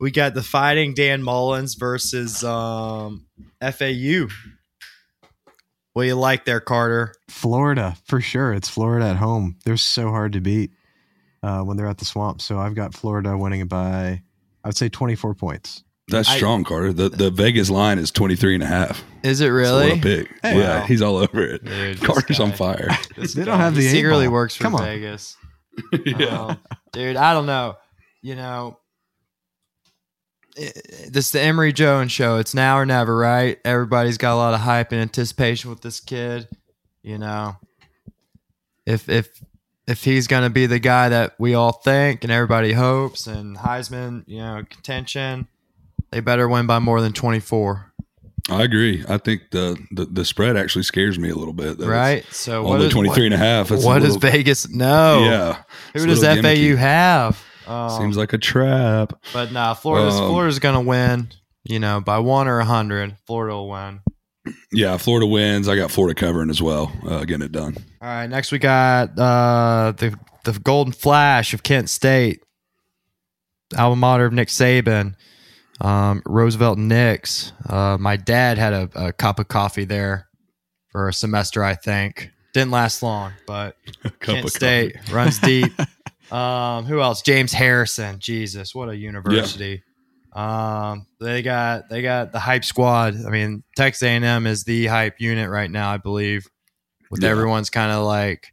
we 0.00 0.10
got 0.10 0.34
the 0.34 0.42
fighting 0.42 0.94
Dan 0.94 1.22
Mullens 1.22 1.74
versus 1.78 2.42
um 2.44 3.26
FAU. 3.60 4.28
What 5.92 6.02
do 6.04 6.08
you 6.08 6.14
like 6.14 6.44
there, 6.44 6.60
Carter? 6.60 7.12
Florida 7.28 7.96
for 8.04 8.20
sure. 8.20 8.52
It's 8.52 8.68
Florida 8.68 9.06
at 9.06 9.16
home. 9.16 9.56
They're 9.64 9.76
so 9.76 10.10
hard 10.10 10.34
to 10.34 10.40
beat 10.40 10.70
uh, 11.42 11.62
when 11.62 11.76
they're 11.76 11.88
at 11.88 11.98
the 11.98 12.04
swamp. 12.04 12.40
So 12.40 12.58
I've 12.58 12.76
got 12.76 12.94
Florida 12.94 13.36
winning 13.36 13.66
by 13.66 14.22
I 14.62 14.68
would 14.68 14.76
say 14.76 14.88
24 14.88 15.34
points. 15.34 15.82
That's 16.08 16.28
I- 16.28 16.36
strong, 16.36 16.64
Carter. 16.64 16.92
The 16.92 17.08
the 17.08 17.30
Vegas 17.30 17.68
line 17.70 17.98
is 17.98 18.10
23 18.10 18.54
and 18.54 18.62
a 18.62 18.66
half. 18.66 19.04
Is 19.22 19.40
it 19.40 19.44
That's 19.44 19.48
a 19.48 19.52
really? 19.52 19.84
little 19.84 19.98
big. 20.00 20.28
Hey. 20.42 20.58
yeah, 20.58 20.80
Wow. 20.80 20.86
he's 20.86 21.02
all 21.02 21.16
over 21.16 21.40
it. 21.42 21.64
Dude, 21.64 21.98
this 21.98 22.06
Carter's 22.06 22.40
on 22.40 22.52
fire. 22.52 22.88
They 23.16 23.44
don't 23.44 23.58
have 23.60 23.74
the 23.74 23.86
eight 23.86 23.90
secretly 23.90 24.26
ball. 24.26 24.32
works 24.34 24.56
for 24.56 24.62
Come 24.64 24.74
on. 24.76 24.82
Vegas. 24.84 25.36
yeah. 26.06 26.26
Um, 26.26 26.58
dude, 26.92 27.16
I 27.16 27.32
don't 27.34 27.46
know. 27.46 27.76
You 28.22 28.36
know, 28.36 28.78
i- 30.58 30.72
this 31.10 31.30
the 31.30 31.40
Emory 31.40 31.72
Jones 31.72 32.12
show. 32.12 32.38
It's 32.38 32.54
now 32.54 32.78
or 32.78 32.86
never, 32.86 33.16
right? 33.16 33.58
Everybody's 33.64 34.18
got 34.18 34.34
a 34.34 34.36
lot 34.36 34.54
of 34.54 34.60
hype 34.60 34.92
and 34.92 35.00
anticipation 35.00 35.70
with 35.70 35.80
this 35.82 36.00
kid. 36.00 36.48
You 37.02 37.18
know, 37.18 37.56
if 38.86 39.08
if 39.08 39.28
if 39.86 40.04
he's 40.04 40.26
going 40.26 40.42
to 40.44 40.50
be 40.50 40.66
the 40.66 40.78
guy 40.78 41.08
that 41.08 41.34
we 41.38 41.54
all 41.54 41.72
think 41.72 42.22
and 42.24 42.32
everybody 42.32 42.72
hopes, 42.72 43.26
and 43.26 43.56
Heisman, 43.56 44.24
you 44.26 44.38
know, 44.38 44.62
contention, 44.68 45.48
they 46.10 46.20
better 46.20 46.48
win 46.48 46.66
by 46.66 46.78
more 46.78 47.00
than 47.00 47.12
twenty 47.12 47.40
four, 47.40 47.92
I 48.50 48.62
agree. 48.62 49.04
I 49.08 49.18
think 49.18 49.50
the, 49.50 49.76
the 49.90 50.06
the 50.06 50.24
spread 50.24 50.56
actually 50.56 50.84
scares 50.84 51.18
me 51.18 51.28
a 51.30 51.34
little 51.34 51.52
bit. 51.54 51.78
that 51.78 51.86
right? 51.86 52.24
So 52.32 52.62
what 52.62 52.74
Only 52.74 52.86
is 52.86 52.92
23 52.92 53.26
and 53.26 53.34
a 53.34 53.38
half. 53.38 53.70
What, 53.70 53.82
a 53.82 53.86
what 53.86 54.02
does 54.02 54.14
little- 54.14 54.30
Vegas 54.30 54.68
know? 54.68 55.20
Yeah. 55.24 55.62
Who 56.00 56.06
does 56.06 56.20
FAU 56.22 56.36
gimmicky. 56.36 56.76
have? 56.76 57.42
Um, 57.66 57.90
Seems 57.90 58.16
like 58.16 58.32
a 58.32 58.38
trap. 58.38 59.12
But 59.34 59.52
nah, 59.52 59.74
Florida's 59.74 60.14
Um, 60.14 60.28
Florida's 60.30 60.58
gonna 60.58 60.80
win. 60.80 61.28
You 61.64 61.78
know, 61.78 62.00
by 62.00 62.18
one 62.20 62.48
or 62.48 62.60
a 62.60 62.64
hundred, 62.64 63.16
Florida 63.26 63.54
will 63.54 63.68
win. 63.68 64.00
Yeah, 64.72 64.96
Florida 64.96 65.26
wins. 65.26 65.68
I 65.68 65.76
got 65.76 65.90
Florida 65.90 66.18
covering 66.18 66.48
as 66.48 66.62
well. 66.62 66.90
Uh, 67.06 67.26
getting 67.26 67.42
it 67.44 67.52
done. 67.52 67.76
All 68.00 68.08
right, 68.08 68.26
next 68.26 68.50
we 68.50 68.58
got 68.58 69.10
uh, 69.18 69.92
the 69.98 70.18
the 70.44 70.58
Golden 70.60 70.94
Flash 70.94 71.52
of 71.52 71.62
Kent 71.62 71.90
State, 71.90 72.40
alma 73.76 73.96
mater 73.96 74.24
of 74.24 74.32
Nick 74.32 74.48
Saban, 74.48 75.14
um, 75.80 76.22
Roosevelt 76.26 76.78
Nix. 76.78 77.52
Uh, 77.68 77.96
my 78.00 78.16
dad 78.16 78.58
had 78.58 78.72
a, 78.72 78.90
a 78.94 79.12
cup 79.12 79.38
of 79.38 79.48
coffee 79.48 79.84
there 79.84 80.28
for 80.90 81.08
a 81.08 81.12
semester, 81.12 81.62
I 81.62 81.74
think. 81.74 82.30
Didn't 82.54 82.70
last 82.70 83.02
long, 83.02 83.32
but 83.46 83.76
Cup 84.02 84.18
Kent 84.20 84.44
of 84.46 84.50
State 84.50 84.96
runs 85.12 85.38
deep. 85.40 85.72
um, 86.32 86.84
who 86.86 87.00
else? 87.00 87.22
James 87.22 87.52
Harrison. 87.52 88.18
Jesus, 88.18 88.74
what 88.74 88.88
a 88.88 88.96
university. 88.96 89.82
Um, 90.32 91.06
they 91.20 91.42
got 91.42 91.88
they 91.88 92.02
got 92.02 92.32
the 92.32 92.38
hype 92.38 92.64
squad. 92.64 93.14
I 93.26 93.30
mean, 93.30 93.62
Texas 93.76 94.02
A&M 94.02 94.46
is 94.46 94.64
the 94.64 94.86
hype 94.86 95.20
unit 95.20 95.50
right 95.50 95.70
now, 95.70 95.90
I 95.92 95.96
believe. 95.96 96.46
With 97.10 97.22
Yeah. 97.22 97.30
everyone's 97.30 97.70
kind 97.70 97.90
of 97.92 98.04
like 98.04 98.52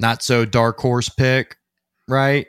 not 0.00 0.22
so 0.22 0.44
dark 0.44 0.78
horse 0.78 1.08
pick, 1.08 1.56
right? 2.08 2.46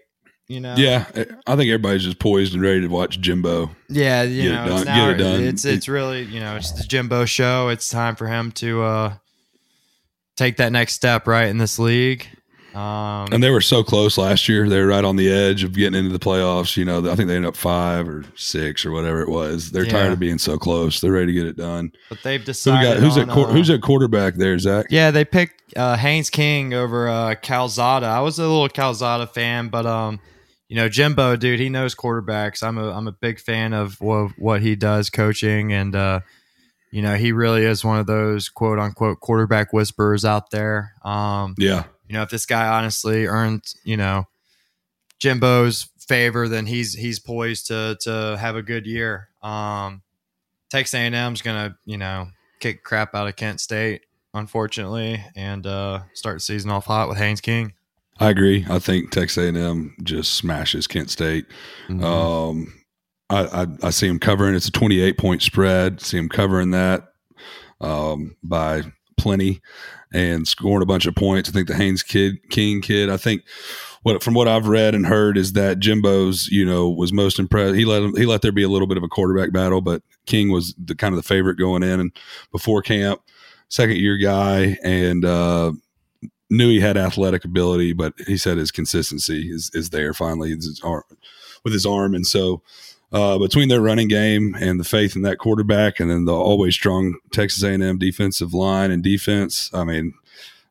You 0.53 0.59
know. 0.59 0.75
Yeah, 0.77 1.05
I 1.47 1.55
think 1.55 1.69
everybody's 1.69 2.03
just 2.03 2.19
poised 2.19 2.53
and 2.53 2.61
ready 2.61 2.81
to 2.81 2.87
watch 2.87 3.19
Jimbo. 3.19 3.71
yeah. 3.89 4.23
You 4.23 4.43
Get 4.43 4.51
it 4.51 4.55
know, 4.55 4.65
done- 4.67 4.77
it's, 4.77 4.85
get 4.85 5.09
it 5.09 5.17
done. 5.17 5.43
it's 5.43 5.65
it's 5.65 5.87
really 5.89 6.23
you 6.23 6.39
know 6.39 6.55
it's 6.55 6.71
the 6.71 6.83
Jimbo 6.83 7.25
show. 7.25 7.69
It's 7.69 7.89
time 7.89 8.15
for 8.15 8.27
him 8.27 8.51
to 8.53 8.81
uh 8.83 9.13
take 10.35 10.57
that 10.57 10.71
next 10.71 10.93
step 10.93 11.27
right 11.27 11.47
in 11.47 11.57
this 11.57 11.77
league. 11.79 12.27
Um, 12.73 13.27
And 13.31 13.43
they 13.43 13.51
were 13.51 13.61
so 13.61 13.83
close 13.83 14.17
last 14.17 14.49
year. 14.49 14.67
They 14.67 14.79
were 14.79 14.87
right 14.87 15.05
on 15.05 15.15
the 15.15 15.31
edge 15.31 15.63
of 15.63 15.73
getting 15.73 15.93
into 15.99 16.11
the 16.11 16.17
playoffs. 16.17 16.75
You 16.75 16.85
know, 16.85 16.99
I 17.07 17.15
think 17.15 17.27
they 17.27 17.35
ended 17.35 17.49
up 17.49 17.55
five 17.55 18.09
or 18.09 18.25
six 18.35 18.83
or 18.83 18.91
whatever 18.91 19.21
it 19.21 19.29
was. 19.29 19.69
They're 19.69 19.85
Yeah. 19.85 19.91
tired 19.91 20.13
of 20.13 20.19
being 20.19 20.39
so 20.39 20.57
close. 20.57 20.99
They're 20.99 21.11
ready 21.11 21.27
to 21.27 21.33
get 21.33 21.45
it 21.45 21.55
done. 21.55 21.91
but 22.09 22.23
they've 22.23 22.39
Who 22.39 22.45
decided 22.47 22.95
got? 22.95 22.97
Who's 22.97 23.15
on, 23.17 23.29
at 23.29 23.37
uh, 23.37 23.43
Who's 23.45 23.69
at 23.69 23.81
quarterback 23.83 24.35
there, 24.37 24.57
Zach? 24.57 24.87
Yeah, 24.89 25.11
they 25.11 25.23
picked 25.23 25.77
uh, 25.77 25.97
Haynes 25.97 26.31
King 26.31 26.73
over 26.73 27.07
uh, 27.07 27.35
Calzada. 27.35 28.07
I 28.07 28.21
was 28.21 28.39
a 28.39 28.41
little 28.41 28.67
Calzada 28.69 29.27
fan, 29.27 29.67
but 29.67 29.85
um, 29.85 30.19
you 30.73 30.79
know 30.79 30.89
Jimbo, 30.89 31.35
dude, 31.35 31.59
he 31.59 31.69
knows 31.69 31.93
quarterbacks. 31.93 32.63
I'm 32.63 32.79
a 32.79 32.89
I'm 32.89 33.07
a 33.07 33.11
big 33.11 33.39
fan 33.39 33.73
of 33.73 34.01
what, 34.01 34.31
what 34.39 34.63
he 34.63 34.75
does 34.75 35.11
coaching, 35.11 35.71
and 35.71 35.95
uh, 35.95 36.21
you 36.89 37.03
know 37.03 37.13
he 37.13 37.31
really 37.31 37.63
is 37.63 37.85
one 37.85 37.99
of 37.99 38.07
those 38.07 38.49
quote 38.49 38.79
unquote 38.79 39.19
quarterback 39.19 39.71
whisperers 39.71 40.25
out 40.25 40.49
there. 40.49 40.93
Um, 41.05 41.53
Yeah, 41.59 41.83
you 42.07 42.13
know, 42.13 42.23
if 42.23 42.31
this 42.31 42.47
guy 42.47 42.75
honestly 42.75 43.27
earned, 43.27 43.71
you 43.83 43.97
know, 43.97 44.25
Jimbo's 45.19 45.89
favor, 45.99 46.47
then 46.47 46.65
he's 46.65 46.95
he's 46.95 47.19
poised 47.19 47.67
to 47.67 47.95
to 48.01 48.35
have 48.39 48.55
a 48.55 48.63
good 48.63 48.87
year. 48.87 49.29
Um, 49.43 50.01
Texas 50.71 50.95
A&M's 50.95 51.43
gonna, 51.43 51.77
you 51.85 51.99
know, 51.99 52.29
kick 52.59 52.83
crap 52.83 53.13
out 53.13 53.27
of 53.27 53.35
Kent 53.35 53.61
State, 53.61 54.07
unfortunately, 54.33 55.23
and 55.35 55.67
uh, 55.67 55.99
start 56.15 56.37
the 56.37 56.39
season 56.39 56.71
off 56.71 56.87
hot 56.87 57.09
with 57.09 57.19
Haynes 57.19 57.41
King. 57.41 57.73
I 58.19 58.29
agree. 58.29 58.65
I 58.69 58.79
think 58.79 59.11
Texas 59.11 59.43
A&M 59.43 59.95
just 60.03 60.33
smashes 60.33 60.87
Kent 60.87 61.09
State. 61.09 61.45
Mhm. 61.89 62.03
Um, 62.03 62.73
I, 63.29 63.63
I 63.63 63.67
I 63.83 63.89
see 63.89 64.07
him 64.07 64.19
covering. 64.19 64.55
It's 64.55 64.67
a 64.67 64.71
28 64.71 65.17
point 65.17 65.41
spread. 65.41 66.01
See 66.01 66.17
him 66.17 66.29
covering 66.29 66.71
that 66.71 67.09
um, 67.81 68.35
by 68.43 68.83
plenty 69.17 69.61
and 70.13 70.47
scoring 70.47 70.83
a 70.83 70.85
bunch 70.85 71.05
of 71.05 71.15
points. 71.15 71.49
I 71.49 71.51
think 71.51 71.67
the 71.67 71.75
Haynes 71.75 72.03
kid, 72.03 72.35
King 72.49 72.81
kid. 72.81 73.09
I 73.09 73.17
think 73.17 73.43
what 74.03 74.21
from 74.21 74.33
what 74.35 74.47
I've 74.47 74.67
read 74.67 74.93
and 74.93 75.05
heard 75.07 75.37
is 75.37 75.53
that 75.53 75.79
Jimbo's 75.79 76.47
you 76.47 76.65
know 76.65 76.89
was 76.89 77.11
most 77.11 77.39
impressed. 77.39 77.75
He 77.75 77.85
let 77.85 78.03
him, 78.03 78.15
he 78.15 78.25
let 78.25 78.41
there 78.41 78.51
be 78.51 78.63
a 78.63 78.69
little 78.69 78.87
bit 78.87 78.97
of 78.97 79.03
a 79.03 79.07
quarterback 79.09 79.51
battle, 79.51 79.81
but 79.81 80.03
King 80.25 80.51
was 80.51 80.75
the 80.77 80.95
kind 80.95 81.13
of 81.13 81.17
the 81.17 81.27
favorite 81.27 81.57
going 81.57 81.81
in 81.83 81.99
and 81.99 82.11
before 82.51 82.81
camp, 82.81 83.21
second 83.69 83.97
year 83.97 84.17
guy, 84.17 84.77
and 84.83 85.25
uh, 85.25 85.71
knew 86.49 86.69
he 86.69 86.79
had 86.79 86.97
athletic 86.97 87.45
ability, 87.45 87.93
but 87.93 88.13
he 88.27 88.37
said 88.37 88.57
his 88.57 88.71
consistency 88.71 89.49
is 89.51 89.71
is 89.73 89.89
there 89.91 90.13
finally 90.13 90.53
with 90.55 90.63
his 90.63 90.81
arm, 90.83 91.03
with 91.63 91.73
his 91.73 91.85
arm, 91.85 92.13
and 92.13 92.25
so. 92.27 92.61
Uh, 93.11 93.37
between 93.37 93.69
their 93.69 93.79
running 93.79 94.07
game 94.07 94.55
and 94.59 94.79
the 94.79 94.83
faith 94.83 95.15
in 95.15 95.21
that 95.21 95.37
quarterback, 95.37 95.99
and 95.99 96.09
then 96.09 96.25
the 96.25 96.33
always 96.33 96.73
strong 96.73 97.13
Texas 97.31 97.61
A&M 97.63 97.99
defensive 97.99 98.55
line 98.55 98.89
and 98.89 99.03
defense, 99.03 99.69
I 99.71 99.83
mean, 99.83 100.15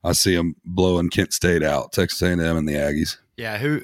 I 0.02 0.11
see 0.11 0.35
them 0.35 0.56
blowing 0.64 1.08
Kent 1.08 1.32
State 1.32 1.62
out, 1.62 1.92
Texas 1.92 2.20
A&M 2.20 2.40
and 2.40 2.68
the 2.68 2.72
Aggies. 2.74 3.16
Yeah, 3.37 3.58
who 3.58 3.78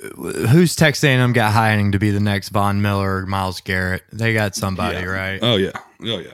who's 0.49 0.75
Texas 0.75 1.05
A&M 1.05 1.33
got 1.35 1.53
hiring 1.53 1.93
to 1.93 2.01
be 2.01 2.11
the 2.11 2.19
next 2.19 2.49
Von 2.49 2.83
Miller 2.83 3.27
Myles 3.27 3.61
Garrett? 3.61 4.03
They 4.13 4.33
got 4.35 4.57
somebody, 4.57 4.99
Yeah. 4.99 5.05
right? 5.05 5.39
Oh 5.41 5.55
yeah, 5.55 5.71
oh 6.03 6.19
yeah. 6.19 6.33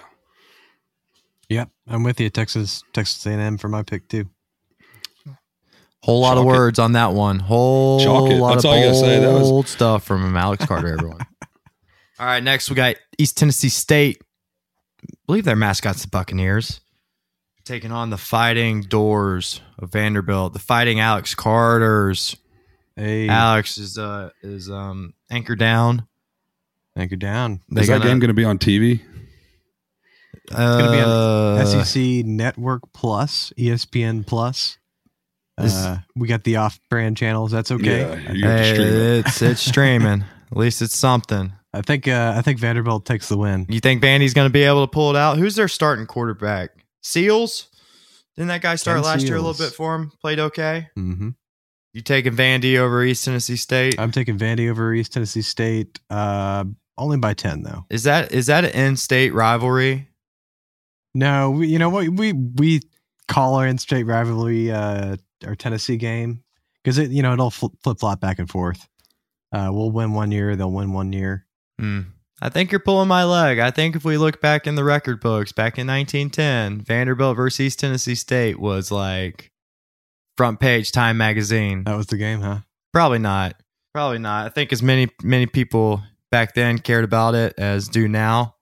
Yep, 1.51 1.69
I'm 1.89 2.05
with 2.05 2.21
you. 2.21 2.31
Texas, 2.31 2.83
Texas 2.95 3.27
A&M 3.27 3.59
for 3.59 3.69
my 3.69 3.83
pick 3.83 4.09
too. 4.09 4.31
Whole 6.05 6.21
lot 6.21 6.37
of 6.37 6.45
Chalk 6.45 6.55
it. 6.55 6.59
words 6.59 6.79
on 6.79 6.93
that 6.93 7.13
one. 7.15 7.39
Whole 7.39 7.99
Chalk 8.01 8.31
it. 8.31 8.35
lot 8.39 8.51
That's 8.53 8.65
of 8.67 8.71
all 8.73 8.77
I 8.77 8.83
gotta 8.83 8.95
say. 8.95 9.21
That 9.21 9.33
was- 9.33 9.49
bold 9.49 9.69
stuff 9.69 10.05
from 10.05 10.37
Alex 10.37 10.67
Carter, 10.67 10.89
everyone. 10.93 11.21
all 12.19 12.27
right, 12.27 12.43
next 12.43 12.69
we 12.69 12.77
got 12.77 12.97
East 13.19 13.39
Tennessee 13.39 13.71
State. 13.71 14.21
I 15.03 15.15
believe 15.27 15.45
their 15.45 15.57
mascot's 15.57 16.03
the 16.03 16.09
Buccaneers. 16.09 16.81
Taking 17.65 17.91
on 17.93 18.11
the 18.11 18.19
Fighting 18.19 18.83
Dores 18.83 19.63
of 19.79 19.91
Vanderbilt. 19.93 20.53
The 20.53 20.59
Fighting 20.59 21.01
Alex 21.01 21.35
Carters. 21.35 22.37
Hey, 22.97 23.27
Alex 23.29 23.79
is 23.79 23.97
uh 23.97 24.29
is 24.43 24.69
um 24.71 25.15
anchor 25.31 25.57
down. 25.57 26.07
anchor 26.97 27.17
down. 27.17 27.63
They 27.71 27.81
Is 27.81 27.87
that 27.89 27.95
gonna- 28.01 28.11
game 28.11 28.19
going 28.19 28.29
to 28.29 28.35
be 28.35 28.45
on 28.45 28.59
TV? 28.59 29.01
It's 30.45 30.53
gonna 30.55 30.93
be 30.93 31.01
on 31.01 31.85
SEC 31.85 32.27
Network 32.27 32.93
Plus, 32.93 33.53
ESPN 33.59 34.27
Plus. 34.27 34.77
This- 35.59 35.75
Uh, 35.75 35.99
we 36.17 36.27
got 36.29 36.45
the 36.45 36.57
off-brand 36.57 37.17
channels. 37.17 37.51
That's 37.53 37.71
okay. 37.71 38.01
Yeah, 38.01 38.33
you 38.33 38.45
have 38.47 38.59
to 38.59 38.63
Hey, 38.65 38.75
stream 38.75 38.89
it's 39.27 39.43
it's 39.43 39.61
streaming. 39.71 40.25
At 40.51 40.57
least 40.59 40.83
it's 40.83 40.97
something. 40.97 41.53
I 41.73 41.81
think 41.83 42.07
uh, 42.09 42.35
I 42.37 42.43
think 42.43 42.59
Vanderbilt 42.59 43.05
takes 43.07 43.29
the 43.29 43.37
win. 43.37 43.67
You 43.69 43.81
think 43.81 44.03
Vandy's 44.03 44.35
going 44.35 44.49
to 44.49 44.53
be 44.53 44.63
able 44.63 44.87
to 44.87 44.91
pull 44.91 45.11
it 45.11 45.17
out? 45.17 45.39
Who's 45.39 45.57
their 45.57 45.69
starting 45.69 46.07
quarterback? 46.07 46.71
Seals? 47.03 47.69
Didn't 48.37 48.49
that 48.49 48.63
guy 48.63 48.75
start 48.77 48.97
Ken 48.99 49.05
last 49.05 49.27
year 49.27 49.37
a 49.37 49.41
little 49.41 49.55
bit 49.67 49.75
for 49.75 49.95
him? 49.95 50.11
Played 50.21 50.39
okay. 50.41 50.89
hmm 50.97 51.31
You 51.93 52.01
taking 52.01 52.33
Vandy 52.35 52.77
over 52.79 53.03
East 53.05 53.25
Tennessee 53.25 53.57
State? 53.57 53.99
I'm 53.99 54.11
taking 54.13 54.39
Vandy 54.39 54.69
over 54.71 54.93
East 54.93 55.13
Tennessee 55.13 55.43
State. 55.43 55.99
Uh, 56.11 56.65
only 56.99 57.17
by 57.17 57.35
ten 57.35 57.63
though. 57.63 57.85
Is 57.91 58.05
that 58.05 58.33
is 58.33 58.47
that 58.47 58.65
an 58.65 58.71
in-state 58.71 59.35
rivalry? 59.35 60.09
No, 61.15 61.51
we, 61.53 61.69
you 61.69 61.79
know 61.79 61.91
what 61.91 62.09
we 62.09 62.33
we 62.33 62.81
call 63.29 63.55
our 63.57 63.67
in-state 63.67 64.05
rivalry 64.05 64.71
uh, 64.71 65.17
our 65.47 65.55
Tennessee 65.55 65.97
game 65.97 66.43
because 66.83 66.99
it 66.99 67.11
you 67.11 67.23
know 67.23 67.33
it'll 67.33 67.51
flip 67.51 67.99
flop 67.99 68.21
back 68.21 68.39
and 68.39 68.49
forth. 68.49 68.87
Uh, 69.53 69.71
we'll 69.73 69.91
win 69.91 70.13
one 70.13 70.33
year, 70.33 70.57
they'll 70.57 70.71
win 70.71 70.93
one 70.93 71.13
year. 71.13 71.47
Hmm. 71.79 72.01
I 72.43 72.49
think 72.49 72.73
you're 72.73 72.81
pulling 72.81 73.09
my 73.09 73.25
leg. 73.25 73.59
I 73.59 73.71
think 73.71 73.95
if 73.95 74.05
we 74.05 74.19
look 74.19 74.41
back 74.41 74.67
in 74.67 74.75
the 74.75 74.85
record 74.85 75.21
books, 75.21 75.53
back 75.53 75.79
in 75.79 75.87
1910, 75.87 76.81
Vanderbilt 76.81 77.37
versus 77.37 77.61
East 77.61 77.79
Tennessee 77.79 78.17
State 78.17 78.59
was 78.59 78.91
like 78.91 79.53
front 80.37 80.59
page 80.61 80.93
Time 80.93 81.17
magazine. 81.17 81.85
That 81.85 81.97
was 81.97 82.07
the 82.07 82.17
game, 82.17 82.41
huh? 82.41 82.59
Probably 82.93 83.21
not. 83.21 83.55
Probably 83.93 84.19
not. 84.19 84.47
I 84.47 84.49
think 84.49 84.73
as 84.73 84.83
many 84.83 85.09
many 85.23 85.47
people 85.47 86.03
back 86.31 86.55
then 86.55 86.79
cared 86.79 87.05
about 87.05 87.37
it 87.37 87.55
as 87.59 87.89
do 87.89 88.09
now. 88.09 88.57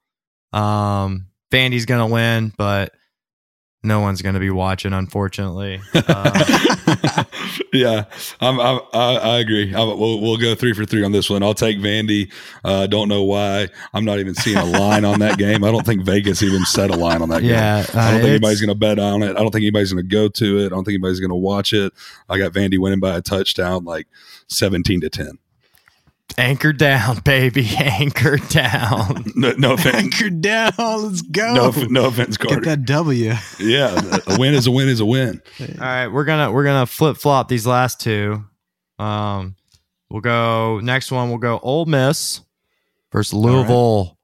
Um, 0.52 1.28
Vandy's 1.50 1.86
gonna 1.86 2.06
win, 2.06 2.52
but 2.58 2.92
no 3.82 4.00
one's 4.00 4.22
gonna 4.22 4.40
be 4.40 4.50
watching, 4.50 4.92
unfortunately. 4.92 5.80
Uh, 5.94 7.24
yeah, 7.72 8.04
I'm, 8.40 8.60
I'm, 8.60 8.80
I, 8.92 9.16
I 9.16 9.38
agree. 9.38 9.74
I'm, 9.74 9.98
we'll, 9.98 10.20
we'll 10.20 10.36
go 10.36 10.54
three 10.54 10.72
for 10.72 10.84
three 10.84 11.04
on 11.04 11.12
this 11.12 11.28
one. 11.28 11.42
I'll 11.42 11.54
take 11.54 11.78
Vandy. 11.78 12.32
Uh, 12.64 12.86
don't 12.86 13.08
know 13.08 13.22
why. 13.22 13.68
I'm 13.92 14.04
not 14.04 14.18
even 14.18 14.34
seeing 14.34 14.56
a 14.56 14.64
line 14.64 15.04
on 15.04 15.20
that 15.20 15.38
game. 15.38 15.64
I 15.64 15.72
don't 15.72 15.84
think 15.84 16.04
Vegas 16.04 16.42
even 16.42 16.64
set 16.64 16.90
a 16.90 16.96
line 16.96 17.22
on 17.22 17.28
that 17.30 17.40
game. 17.40 17.50
yeah, 17.50 17.84
I 17.88 17.92
don't 17.92 17.96
uh, 17.96 18.10
think 18.18 18.24
anybody's 18.24 18.60
going 18.60 18.68
to 18.68 18.74
bet 18.74 18.98
on 18.98 19.22
it. 19.22 19.30
I 19.30 19.40
don't 19.40 19.50
think 19.50 19.62
anybody's 19.62 19.92
going 19.92 20.04
to 20.04 20.08
go 20.08 20.28
to 20.28 20.58
it. 20.60 20.66
I 20.66 20.68
don't 20.68 20.84
think 20.84 20.94
anybody's 20.94 21.20
going 21.20 21.30
to 21.30 21.36
watch 21.36 21.72
it. 21.72 21.92
I 22.28 22.38
got 22.38 22.52
Vandy 22.52 22.78
winning 22.78 23.00
by 23.00 23.16
a 23.16 23.22
touchdown, 23.22 23.84
like 23.84 24.06
17 24.48 25.00
to 25.00 25.10
10. 25.10 25.38
Anchor 26.38 26.72
down, 26.72 27.20
baby, 27.20 27.68
anchor 27.78 28.36
down. 28.36 29.24
No, 29.34 29.52
no 29.52 29.72
offense. 29.74 29.96
Anchor 29.96 30.30
down, 30.30 30.72
let's 30.78 31.22
go. 31.22 31.54
No, 31.54 31.70
no 31.88 32.06
offense, 32.06 32.36
Get 32.36 32.64
that 32.64 32.84
W. 32.84 33.32
Yeah, 33.58 34.18
a 34.26 34.38
win 34.38 34.54
is 34.54 34.66
a 34.66 34.70
win 34.70 34.88
is 34.88 35.00
a 35.00 35.06
win. 35.06 35.40
All 35.60 35.66
right, 35.80 36.08
we're 36.08 36.24
gonna 36.24 36.50
we're 36.50 36.64
gonna 36.64 36.86
flip 36.86 37.16
flop 37.16 37.48
these 37.48 37.66
last 37.66 38.00
two. 38.00 38.44
Um, 38.98 39.56
we'll 40.10 40.20
go 40.20 40.80
next 40.80 41.10
one. 41.10 41.28
We'll 41.28 41.38
go 41.38 41.58
Ole 41.62 41.86
Miss 41.86 42.40
versus 43.10 43.34
Louisville. 43.34 44.18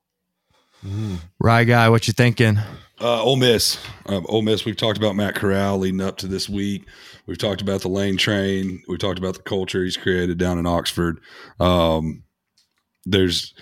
Mm. 0.86 1.18
Right, 1.40 1.64
guy, 1.64 1.88
what 1.88 2.06
you 2.06 2.12
thinking? 2.12 2.58
Uh, 3.00 3.22
Ole 3.22 3.36
Miss. 3.36 3.78
Um, 4.06 4.24
Ole 4.28 4.42
Miss. 4.42 4.64
We've 4.64 4.76
talked 4.76 4.98
about 4.98 5.16
Matt 5.16 5.34
Corral 5.34 5.78
leading 5.78 6.00
up 6.00 6.16
to 6.18 6.26
this 6.26 6.48
week. 6.48 6.84
We've 7.28 7.38
talked 7.38 7.60
about 7.60 7.82
the 7.82 7.88
lane 7.88 8.16
train. 8.16 8.82
We've 8.88 8.98
talked 8.98 9.18
about 9.18 9.34
the 9.34 9.42
culture 9.42 9.84
he's 9.84 9.98
created 9.98 10.38
down 10.38 10.58
in 10.58 10.66
Oxford. 10.66 11.20
Um, 11.60 12.24
there's 13.04 13.54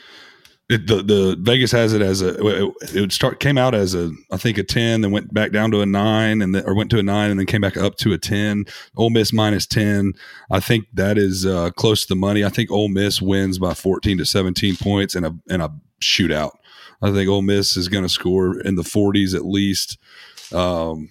it, 0.68 0.86
the 0.86 1.02
the 1.02 1.36
Vegas 1.38 1.72
has 1.72 1.92
it 1.92 2.00
as 2.00 2.22
a 2.22 2.34
it, 2.44 2.74
it 2.94 3.12
start 3.12 3.40
came 3.40 3.58
out 3.58 3.74
as 3.74 3.94
a 3.94 4.12
I 4.32 4.36
think 4.36 4.56
a 4.56 4.62
ten, 4.62 5.00
then 5.00 5.10
went 5.10 5.34
back 5.34 5.52
down 5.52 5.72
to 5.72 5.80
a 5.80 5.86
nine, 5.86 6.42
and 6.42 6.56
or 6.56 6.74
went 6.74 6.90
to 6.90 6.98
a 6.98 7.02
nine, 7.02 7.30
and 7.30 7.38
then 7.38 7.46
came 7.46 7.60
back 7.60 7.76
up 7.76 7.96
to 7.96 8.12
a 8.12 8.18
ten. 8.18 8.64
Ole 8.96 9.10
Miss 9.10 9.32
minus 9.32 9.66
ten. 9.66 10.12
I 10.50 10.60
think 10.60 10.86
that 10.94 11.18
is 11.18 11.44
uh, 11.44 11.70
close 11.70 12.02
to 12.02 12.08
the 12.08 12.16
money. 12.16 12.44
I 12.44 12.48
think 12.48 12.70
Ole 12.70 12.88
Miss 12.88 13.20
wins 13.20 13.58
by 13.58 13.74
fourteen 13.74 14.16
to 14.18 14.24
seventeen 14.24 14.76
points 14.76 15.14
in 15.14 15.24
a 15.24 15.36
in 15.48 15.60
a 15.60 15.70
shootout. 16.00 16.52
I 17.02 17.12
think 17.12 17.28
Ole 17.28 17.42
Miss 17.42 17.76
is 17.76 17.88
going 17.88 18.04
to 18.04 18.08
score 18.08 18.58
in 18.60 18.76
the 18.76 18.82
40s 18.82 19.34
at 19.34 19.44
least. 19.44 19.98
Um, 20.52 21.10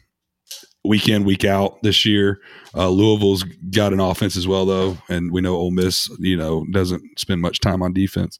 week 0.88 1.10
in, 1.10 1.24
week 1.24 1.46
out 1.46 1.82
this 1.84 2.06
year. 2.06 2.40
Uh, 2.76 2.90
Louisville's 2.90 3.44
got 3.44 3.94
an 3.94 4.00
offense 4.00 4.36
as 4.36 4.48
well, 4.48 4.66
though, 4.66 4.98
and 5.10 5.32
we 5.32 5.42
know 5.42 5.56
Ole 5.56 5.72
Miss, 5.72 6.10
you 6.20 6.36
know, 6.38 6.66
doesn't 6.72 7.20
spend 7.20 7.42
much 7.42 7.60
time 7.62 7.82
on 7.82 7.94
defense. 7.94 8.40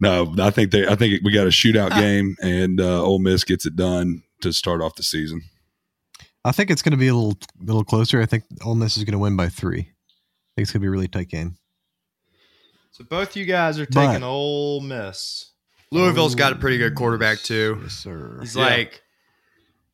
No, 0.00 0.34
I 0.38 0.50
think 0.50 0.70
they, 0.70 0.86
I 0.86 0.94
think 0.96 1.22
we 1.24 1.32
got 1.32 1.46
a 1.46 1.50
shootout 1.50 1.90
game, 1.90 2.36
and 2.42 2.80
uh, 2.80 3.02
Ole 3.02 3.18
Miss 3.18 3.44
gets 3.44 3.66
it 3.66 3.76
done 3.76 4.22
to 4.40 4.52
start 4.52 4.80
off 4.80 4.94
the 4.96 5.02
season. 5.02 5.42
I 6.44 6.52
think 6.52 6.70
it's 6.70 6.82
going 6.82 6.92
to 6.92 6.98
be 6.98 7.08
a 7.08 7.14
little 7.14 7.38
little 7.60 7.84
closer. 7.84 8.20
I 8.20 8.26
think 8.26 8.44
Ole 8.64 8.74
Miss 8.74 8.96
is 8.96 9.04
going 9.04 9.12
to 9.12 9.18
win 9.18 9.36
by 9.36 9.48
three. 9.48 9.80
I 9.80 9.84
think 10.56 10.62
it's 10.64 10.70
going 10.72 10.80
to 10.80 10.84
be 10.84 10.88
a 10.88 10.90
really 10.90 11.08
tight 11.08 11.28
game. 11.28 11.56
So 12.90 13.04
both 13.04 13.34
you 13.36 13.44
guys 13.44 13.78
are 13.78 13.86
But- 13.86 14.06
taking 14.08 14.22
Ole 14.22 14.80
Miss. 14.80 15.50
Louisville's 15.90 16.34
got 16.34 16.52
a 16.52 16.56
pretty 16.56 16.76
good 16.78 16.96
quarterback 16.96 17.38
too. 17.38 17.78
Yes, 17.82 17.92
sir. 17.94 18.38
He's 18.40 18.56
Yeah. 18.56 18.62
like 18.64 19.02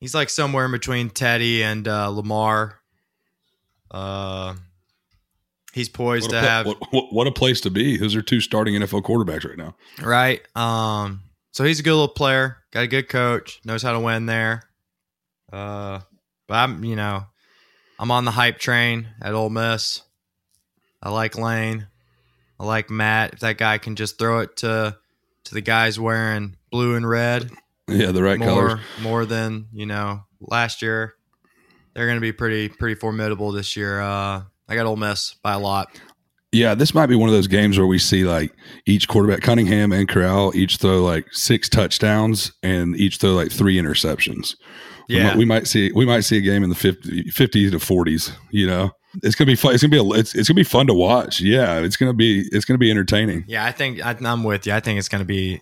he's 0.01 0.15
like 0.15 0.31
somewhere 0.31 0.65
in 0.65 0.73
between 0.73 1.11
Teddy 1.11 1.63
and 1.63 1.87
uh, 1.87 2.09
Lamar. 2.09 2.81
Uh, 3.91 4.55
he's 5.73 5.89
poised 5.89 6.31
to 6.31 6.39
a, 6.39 6.41
pla- 6.41 6.49
have 6.49 6.67
what, 6.67 6.79
what, 6.93 7.13
what 7.13 7.27
a 7.27 7.33
place 7.33 7.61
to 7.63 7.71
be. 7.71 7.97
Those 7.97 8.17
are 8.17 8.23
two 8.23 8.41
starting 8.41 8.75
NFL 8.75 9.03
quarterbacks 9.03 9.47
right 9.47 9.59
now. 9.59 9.77
right. 10.03 10.41
Um, 10.57 11.23
so 11.53 11.65
he's 11.65 11.81
a 11.81 11.83
good 11.83 11.93
little 11.93 12.09
player. 12.09 12.59
Got 12.71 12.85
a 12.85 12.89
good 12.89 13.09
coach. 13.09 13.61
Knows 13.65 13.83
how 13.83 13.93
to 13.93 14.01
win 14.01 14.27
there. 14.27 14.63
Uh, 15.53 16.01
but 16.47 16.55
I'm 16.55 16.85
you 16.85 16.97
know 16.97 17.25
I'm 17.99 18.11
on 18.11 18.25
the 18.25 18.31
hype 18.31 18.59
train 18.59 19.09
at 19.21 19.35
Ole 19.35 19.51
Miss. 19.51 20.03
I 21.03 21.11
like 21.11 21.37
Lane. 21.37 21.87
I 22.59 22.65
like 22.65 22.91
Matt. 22.91 23.33
If 23.35 23.41
that 23.41 23.59
guy 23.59 23.79
can 23.79 23.97
just 23.97 24.19
throw 24.19 24.41
it 24.41 24.57
to 24.59 24.97
to 25.45 25.55
the 25.55 25.61
guys 25.61 25.99
wearing 25.99 26.57
blue 26.71 26.95
and 26.95 27.09
red, 27.09 27.51
Yeah, 27.91 28.13
the 28.13 28.23
right 28.23 28.39
colors. 28.39 28.81
more 29.01 29.03
more 29.03 29.27
than 29.27 29.67
you 29.73 29.87
know 29.87 30.25
last 30.41 30.83
year. 30.83 31.15
They're 31.95 32.07
going 32.07 32.17
to 32.19 32.21
be 32.23 32.33
pretty 32.33 32.69
pretty 32.69 32.95
formidable 32.95 33.53
this 33.53 33.77
year. 33.77 34.01
Uh, 34.01 34.43
I 34.69 34.75
got 34.75 34.87
Ole 34.87 34.97
Miss 34.97 35.35
by 35.43 35.55
a 35.55 35.59
lot. 35.59 36.01
Yeah, 36.53 36.75
this 36.75 36.95
might 36.95 37.07
be 37.07 37.15
one 37.15 37.29
of 37.29 37.35
those 37.35 37.47
games 37.47 37.79
where 37.79 37.87
we 37.87 37.99
see 37.99 38.25
like 38.25 38.53
each 38.87 39.07
quarterback, 39.07 39.41
Cunningham 39.41 39.93
and 39.93 40.09
Corral, 40.09 40.51
each 40.57 40.79
throw 40.79 41.01
like 41.03 41.27
six 41.33 41.69
touchdowns 41.69 42.53
and 42.63 42.97
each 42.97 43.19
throw 43.19 43.35
like 43.35 43.53
three 43.53 43.77
interceptions. 43.77 44.57
We 45.09 45.17
Yeah, 45.17 45.29
might, 45.29 45.37
we 45.37 45.45
might 45.45 45.67
see 45.69 45.93
we 45.95 46.07
might 46.07 46.21
see 46.21 46.39
a 46.39 46.41
game 46.41 46.63
in 46.65 46.69
the 46.71 46.75
50, 46.77 47.25
50s 47.25 47.71
to 47.73 47.79
40s, 47.79 48.33
you 48.51 48.67
know. 48.67 48.91
It's 49.25 49.35
going 49.35 49.47
to 49.47 49.51
be 49.53 49.57
fun. 49.57 49.75
It's 49.75 49.83
to 49.83 49.89
be 49.89 49.99
a, 49.99 50.05
it's, 50.19 50.35
it's 50.37 50.47
to 50.49 50.55
be 50.55 50.63
fun 50.63 50.87
to 50.87 50.95
watch. 50.95 51.41
Yeah, 51.41 51.79
it's 51.81 51.97
going 51.97 52.11
to 52.11 52.17
be 52.17 52.49
it's 52.53 52.65
to 52.67 52.79
be 52.79 52.91
entertaining. 52.93 53.45
yeah. 53.49 53.65
I 53.65 53.73
think 53.73 54.05
I, 54.05 54.17
I'm 54.25 54.45
with 54.45 54.67
you. 54.67 54.73
I 54.73 54.79
think 54.81 54.99
it's 55.01 55.09
going 55.09 55.21
to 55.23 55.25
be 55.27 55.61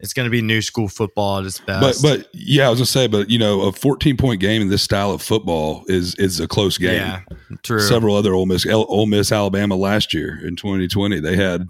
it's 0.00 0.12
going 0.12 0.24
to 0.26 0.30
be 0.30 0.40
new 0.42 0.62
school 0.62 0.88
football 0.88 1.38
at 1.40 1.44
its 1.46 1.58
But 1.60 1.80
best. 1.80 2.02
but 2.02 2.28
yeah, 2.32 2.66
I 2.66 2.70
was 2.70 2.78
going 2.78 2.86
to 2.86 2.92
say 2.92 3.06
but 3.08 3.30
you 3.30 3.38
know, 3.38 3.62
a 3.62 3.72
14 3.72 4.16
point 4.16 4.40
game 4.40 4.62
in 4.62 4.68
this 4.68 4.82
style 4.82 5.10
of 5.12 5.20
football 5.22 5.84
is 5.88 6.14
is 6.16 6.38
a 6.40 6.46
close 6.48 6.78
game. 6.78 6.94
yeah, 6.96 7.20
true. 7.62 7.80
several 7.80 8.14
other 8.14 8.32
Ole 8.34 8.46
Miss, 8.46 8.66
Ole 8.66 9.06
Miss, 9.06 9.32
Alabama 9.32 9.76
last 9.76 10.14
year 10.14 10.38
in 10.46 10.56
2020. 10.56 11.20
They 11.20 11.36
had 11.36 11.66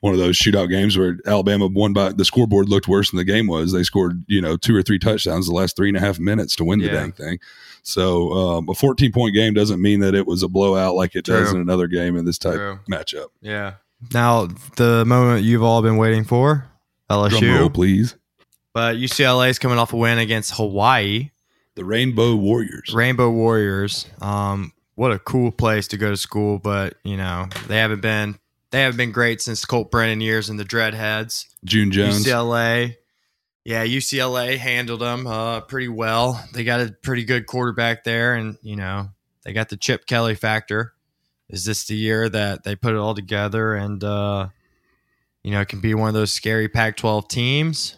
one 0.00 0.14
of 0.14 0.18
those 0.18 0.38
shootout 0.38 0.70
games 0.70 0.96
where 0.96 1.18
Alabama 1.26 1.66
won 1.66 1.92
by 1.92 2.10
the 2.10 2.24
scoreboard 2.24 2.70
looked 2.70 2.88
worse 2.88 3.10
than 3.10 3.18
the 3.18 3.24
game 3.24 3.46
was. 3.46 3.72
They 3.72 3.82
scored, 3.82 4.24
you 4.28 4.40
know, 4.40 4.56
two 4.56 4.74
or 4.74 4.82
three 4.82 4.98
touchdowns 4.98 5.46
the 5.46 5.52
last 5.52 5.76
three 5.76 5.88
and 5.88 5.96
a 5.96 6.00
half 6.00 6.18
minutes 6.18 6.56
to 6.56 6.64
win 6.64 6.78
the 6.78 6.86
Yeah. 6.86 6.92
dang 6.92 7.12
thing. 7.12 7.38
So 7.82 8.32
um, 8.32 8.68
a 8.70 8.74
14 8.74 9.12
point 9.12 9.34
game 9.34 9.52
doesn't 9.54 9.80
mean 9.80 10.00
that 10.00 10.14
it 10.14 10.26
was 10.26 10.42
a 10.42 10.48
blowout 10.48 10.94
like 10.94 11.14
it 11.14 11.24
does 11.26 11.52
in 11.52 11.60
another 11.60 11.86
game 11.86 12.16
in 12.16 12.24
this 12.24 12.38
type 12.38 12.54
True. 12.54 12.78
matchup. 12.90 13.26
Yeah. 13.42 13.74
Now 14.14 14.48
the 14.76 15.04
moment 15.04 15.44
you've 15.44 15.62
all 15.62 15.82
been 15.82 15.98
waiting 15.98 16.24
for, 16.24 16.66
Drum 17.10 17.30
LSU. 17.30 17.58
roll, 17.58 17.70
please. 17.70 18.16
But 18.72 18.96
UCLA 18.96 19.50
is 19.50 19.58
coming 19.58 19.78
off 19.78 19.92
a 19.92 19.96
win 19.96 20.18
against 20.18 20.54
Hawaii, 20.54 21.30
The 21.74 21.84
Rainbow 21.84 22.36
Warriors. 22.36 22.94
Rainbow 22.94 23.30
Warriors. 23.30 24.06
Um, 24.20 24.72
what 24.94 25.12
a 25.12 25.18
cool 25.18 25.50
place 25.50 25.88
to 25.88 25.96
go 25.96 26.10
to 26.10 26.16
school, 26.16 26.58
but 26.58 26.94
you 27.02 27.16
know 27.16 27.48
they 27.66 27.78
haven't 27.78 28.02
been 28.02 28.38
they 28.70 28.82
haven't 28.82 28.98
been 28.98 29.12
great 29.12 29.40
since 29.40 29.64
Colt 29.64 29.90
Brennan 29.90 30.20
years 30.20 30.48
and 30.50 30.58
the 30.60 30.64
Dreadheads. 30.64 31.46
June 31.64 31.90
Jones. 31.90 32.24
UCLA, 32.24 32.96
yeah, 33.64 33.84
UCLA 33.84 34.56
handled 34.58 35.00
them 35.00 35.26
uh, 35.26 35.62
pretty 35.62 35.88
well. 35.88 36.44
They 36.52 36.64
got 36.64 36.80
a 36.80 36.92
pretty 36.92 37.24
good 37.24 37.46
quarterback 37.46 38.04
there, 38.04 38.34
and 38.34 38.56
you 38.62 38.76
know 38.76 39.08
they 39.42 39.52
got 39.52 39.68
the 39.68 39.76
Chip 39.76 40.06
Kelly 40.06 40.34
factor. 40.34 40.92
Is 41.48 41.64
this 41.64 41.84
the 41.86 41.96
year 41.96 42.28
that 42.28 42.62
they 42.62 42.76
put 42.76 42.94
it 42.94 42.98
all 42.98 43.14
together 43.14 43.74
and 43.74 44.04
uh, 44.04 44.48
you 45.42 45.50
know 45.50 45.60
it 45.60 45.68
can 45.68 45.80
be 45.80 45.94
one 45.94 46.08
of 46.08 46.14
those 46.14 46.32
scary 46.32 46.68
Pac-12 46.68 47.28
teams? 47.28 47.96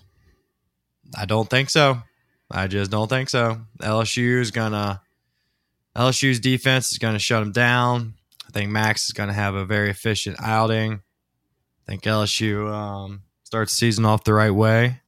I 1.16 1.26
don't 1.26 1.48
think 1.48 1.70
so. 1.70 2.02
I 2.50 2.66
just 2.66 2.90
don't 2.90 3.08
think 3.08 3.28
so. 3.28 3.62
LSU 3.80 4.40
is 4.40 4.50
gonna 4.50 5.00
LSU's 5.96 6.40
defense 6.40 6.92
is 6.92 6.98
gonna 6.98 7.18
shut 7.18 7.42
them 7.42 7.52
down. 7.52 8.14
I 8.48 8.50
think 8.52 8.70
Max 8.70 9.06
is 9.06 9.12
gonna 9.12 9.32
have 9.32 9.54
a 9.54 9.64
very 9.64 9.90
efficient 9.90 10.36
outing. 10.40 10.94
I 10.94 11.90
think 11.90 12.02
LSU 12.02 12.72
um, 12.72 13.22
starts 13.44 13.72
the 13.72 13.78
season 13.78 14.04
off 14.04 14.24
the 14.24 14.34
right 14.34 14.50
way. 14.50 15.00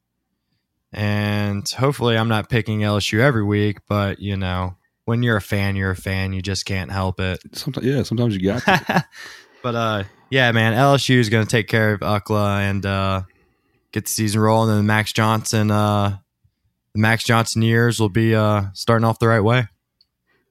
And 0.93 1.69
hopefully, 1.69 2.17
I'm 2.17 2.29
not 2.29 2.49
picking 2.49 2.81
LSU 2.81 3.19
every 3.19 3.43
week, 3.43 3.79
but 3.89 4.21
you 4.21 4.37
know, 4.37 4.77
when 5.05 5.23
you're 5.23 5.37
a 5.37 5.43
fan, 5.43 5.77
you're 5.77 5.91
a 5.91 5.97
fan. 5.97 6.33
You 6.33 6.41
just 6.41 6.65
can't 6.67 6.91
help 6.91 7.21
it. 7.21 7.41
Sometimes, 7.53 7.87
yeah, 7.87 8.03
sometimes 8.05 8.37
you 8.37 8.43
got 8.43 8.63
to. 8.63 9.05
but 9.65 9.75
uh, 9.75 10.05
yeah, 10.29 10.53
man, 10.53 10.75
LSU 10.75 11.17
is 11.17 11.31
going 11.31 11.45
to 11.45 11.51
take 11.51 11.69
care 11.69 11.95
of 11.95 12.03
UCLA 12.03 12.61
and 12.61 12.85
uh, 12.85 13.23
get 13.93 14.05
the 14.05 14.11
season 14.11 14.43
rolling. 14.43 14.77
And 14.77 14.87
Max 14.87 15.11
Johnson, 15.11 15.71
uh, 15.71 16.19
the 16.93 17.01
Max 17.01 17.25
Johnson 17.25 17.63
years 17.63 17.99
will 17.99 18.11
be 18.11 18.35
uh, 18.35 18.65
starting 18.75 19.07
off 19.07 19.19
the 19.19 19.27
right 19.27 19.41
way. 19.41 19.67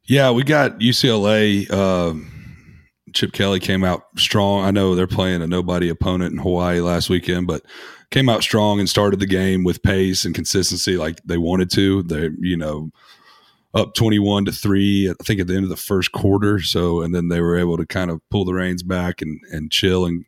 Yeah, 0.05 0.31
we 0.31 0.43
got 0.43 0.79
UCLA. 0.79 1.71
Um, 1.71 2.81
Chip 3.13 3.33
Kelly 3.33 3.59
came 3.59 3.83
out 3.83 4.05
strong. 4.17 4.65
I 4.65 4.71
know 4.71 4.95
they're 4.95 5.05
playing 5.05 5.43
a 5.43 5.47
nobody 5.47 5.89
opponent 5.89 6.33
in 6.33 6.39
Hawaii 6.39 6.81
last 6.81 7.07
weekend, 7.07 7.45
but 7.45 7.61
came 8.09 8.29
out 8.29 8.41
strong 8.41 8.79
and 8.79 8.89
started 8.89 9.19
the 9.19 9.27
game 9.27 9.63
with 9.63 9.83
pace 9.83 10.25
and 10.25 10.33
consistency 10.33 10.97
like 10.97 11.21
they 11.23 11.37
wanted 11.37 11.69
to. 11.71 12.01
They, 12.01 12.29
you 12.39 12.57
know, 12.57 12.89
up 13.73 13.93
21 13.95 14.45
to 14.45 14.51
3 14.51 15.09
I 15.09 15.23
think 15.23 15.39
at 15.39 15.47
the 15.47 15.55
end 15.55 15.63
of 15.63 15.69
the 15.69 15.77
first 15.77 16.11
quarter, 16.11 16.59
so 16.61 17.01
and 17.01 17.13
then 17.13 17.29
they 17.29 17.41
were 17.41 17.57
able 17.57 17.77
to 17.77 17.85
kind 17.85 18.11
of 18.11 18.21
pull 18.29 18.45
the 18.45 18.53
reins 18.53 18.83
back 18.83 19.21
and 19.21 19.39
and 19.51 19.71
chill 19.71 20.05
and 20.05 20.25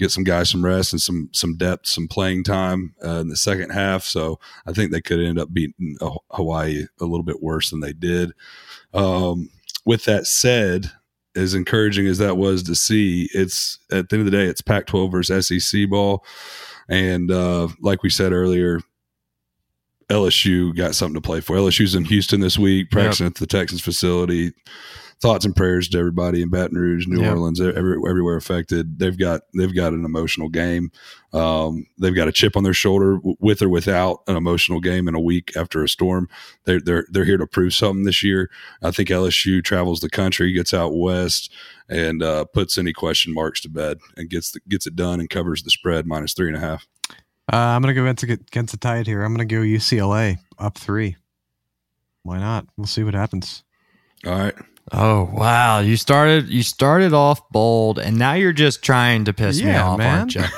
get 0.00 0.10
some 0.10 0.24
guys 0.24 0.48
some 0.48 0.64
rest 0.64 0.92
and 0.92 1.00
some 1.00 1.28
some 1.32 1.56
depth, 1.56 1.86
some 1.86 2.08
playing 2.08 2.42
time 2.42 2.94
uh, 3.04 3.20
in 3.20 3.28
the 3.28 3.36
second 3.36 3.70
half. 3.70 4.02
So 4.02 4.40
I 4.66 4.72
think 4.72 4.90
they 4.90 5.02
could 5.02 5.20
end 5.20 5.38
up 5.38 5.52
beating 5.52 5.96
Hawaii 6.30 6.86
a 7.00 7.04
little 7.04 7.22
bit 7.22 7.42
worse 7.42 7.70
than 7.70 7.80
they 7.80 7.92
did. 7.92 8.32
Um, 8.94 9.50
with 9.84 10.04
that 10.06 10.26
said, 10.26 10.90
as 11.36 11.54
encouraging 11.54 12.06
as 12.06 12.18
that 12.18 12.38
was 12.38 12.62
to 12.64 12.74
see, 12.74 13.28
it's 13.34 13.78
at 13.92 14.08
the 14.08 14.16
end 14.16 14.26
of 14.26 14.32
the 14.32 14.36
day, 14.36 14.46
it's 14.46 14.62
Pac-12 14.62 15.12
versus 15.12 15.46
SEC 15.46 15.88
ball, 15.88 16.24
and 16.88 17.30
uh, 17.30 17.68
like 17.80 18.02
we 18.02 18.10
said 18.10 18.32
earlier, 18.32 18.80
LSU 20.10 20.74
got 20.76 20.94
something 20.94 21.14
to 21.14 21.20
play 21.26 21.40
for. 21.40 21.56
LSU's 21.56 21.94
in 21.94 22.04
Houston 22.04 22.40
this 22.40 22.58
week, 22.58 22.90
practicing 22.90 23.26
at 23.26 23.36
the 23.36 23.46
Texans 23.46 23.80
facility. 23.80 24.52
Thoughts 25.20 25.44
and 25.44 25.54
prayers 25.54 25.86
to 25.90 25.98
everybody 25.98 26.40
in 26.40 26.48
Baton 26.48 26.78
Rouge, 26.78 27.06
New 27.06 27.20
Yep. 27.20 27.32
Orleans, 27.32 27.60
every, 27.60 27.98
everywhere 28.08 28.36
affected. 28.36 28.98
They've 28.98 29.18
got 29.18 29.42
they've 29.54 29.74
got 29.74 29.92
an 29.92 30.06
emotional 30.06 30.48
game. 30.48 30.90
Um, 31.34 31.84
they've 31.98 32.14
got 32.14 32.26
a 32.26 32.32
chip 32.32 32.56
on 32.56 32.64
their 32.64 32.72
shoulder, 32.72 33.16
w- 33.16 33.36
with 33.38 33.60
or 33.60 33.68
without 33.68 34.20
an 34.28 34.36
emotional 34.36 34.80
game 34.80 35.08
in 35.08 35.14
a 35.14 35.20
week 35.20 35.52
after 35.58 35.84
a 35.84 35.88
storm. 35.90 36.26
They're 36.64 36.80
they're 36.80 37.04
they're 37.10 37.26
here 37.26 37.36
to 37.36 37.46
prove 37.46 37.74
something 37.74 38.04
this 38.04 38.22
year. 38.22 38.50
I 38.82 38.92
think 38.92 39.10
LSU 39.10 39.62
travels 39.62 40.00
the 40.00 40.08
country, 40.08 40.54
gets 40.54 40.72
out 40.72 40.96
west, 40.96 41.52
and 41.86 42.22
uh, 42.22 42.46
puts 42.46 42.78
any 42.78 42.94
question 42.94 43.34
marks 43.34 43.60
to 43.60 43.68
bed, 43.68 43.98
and 44.16 44.30
gets 44.30 44.52
the, 44.52 44.60
gets 44.70 44.86
it 44.86 44.96
done 44.96 45.20
and 45.20 45.28
covers 45.28 45.62
the 45.62 45.70
spread 45.70 46.06
minus 46.06 46.32
three 46.32 46.48
and 46.48 46.56
a 46.56 46.60
half. 46.60 46.86
Uh, 47.52 47.56
I'm 47.56 47.82
gonna 47.82 47.94
go 47.94 48.02
against, 48.02 48.22
against 48.22 48.72
the 48.72 48.78
tide 48.78 49.06
here. 49.06 49.22
I'm 49.22 49.32
gonna 49.34 49.44
go 49.44 49.56
UCLA 49.60 50.38
up 50.58 50.78
three. 50.78 51.16
Why 52.22 52.38
not? 52.38 52.66
We'll 52.76 52.86
see 52.86 53.02
what 53.02 53.14
happens. 53.14 53.64
All 54.26 54.32
right. 54.32 54.54
Oh 54.92 55.30
wow! 55.32 55.78
You 55.80 55.96
started 55.96 56.48
you 56.48 56.62
started 56.62 57.12
off 57.12 57.48
bold, 57.50 57.98
and 57.98 58.18
now 58.18 58.32
you're 58.34 58.52
just 58.52 58.82
trying 58.82 59.24
to 59.26 59.32
piss 59.32 59.62
me 59.62 59.74
off, 59.74 59.98
man. 59.98 60.18
aren't 60.20 60.34
you? 60.34 60.42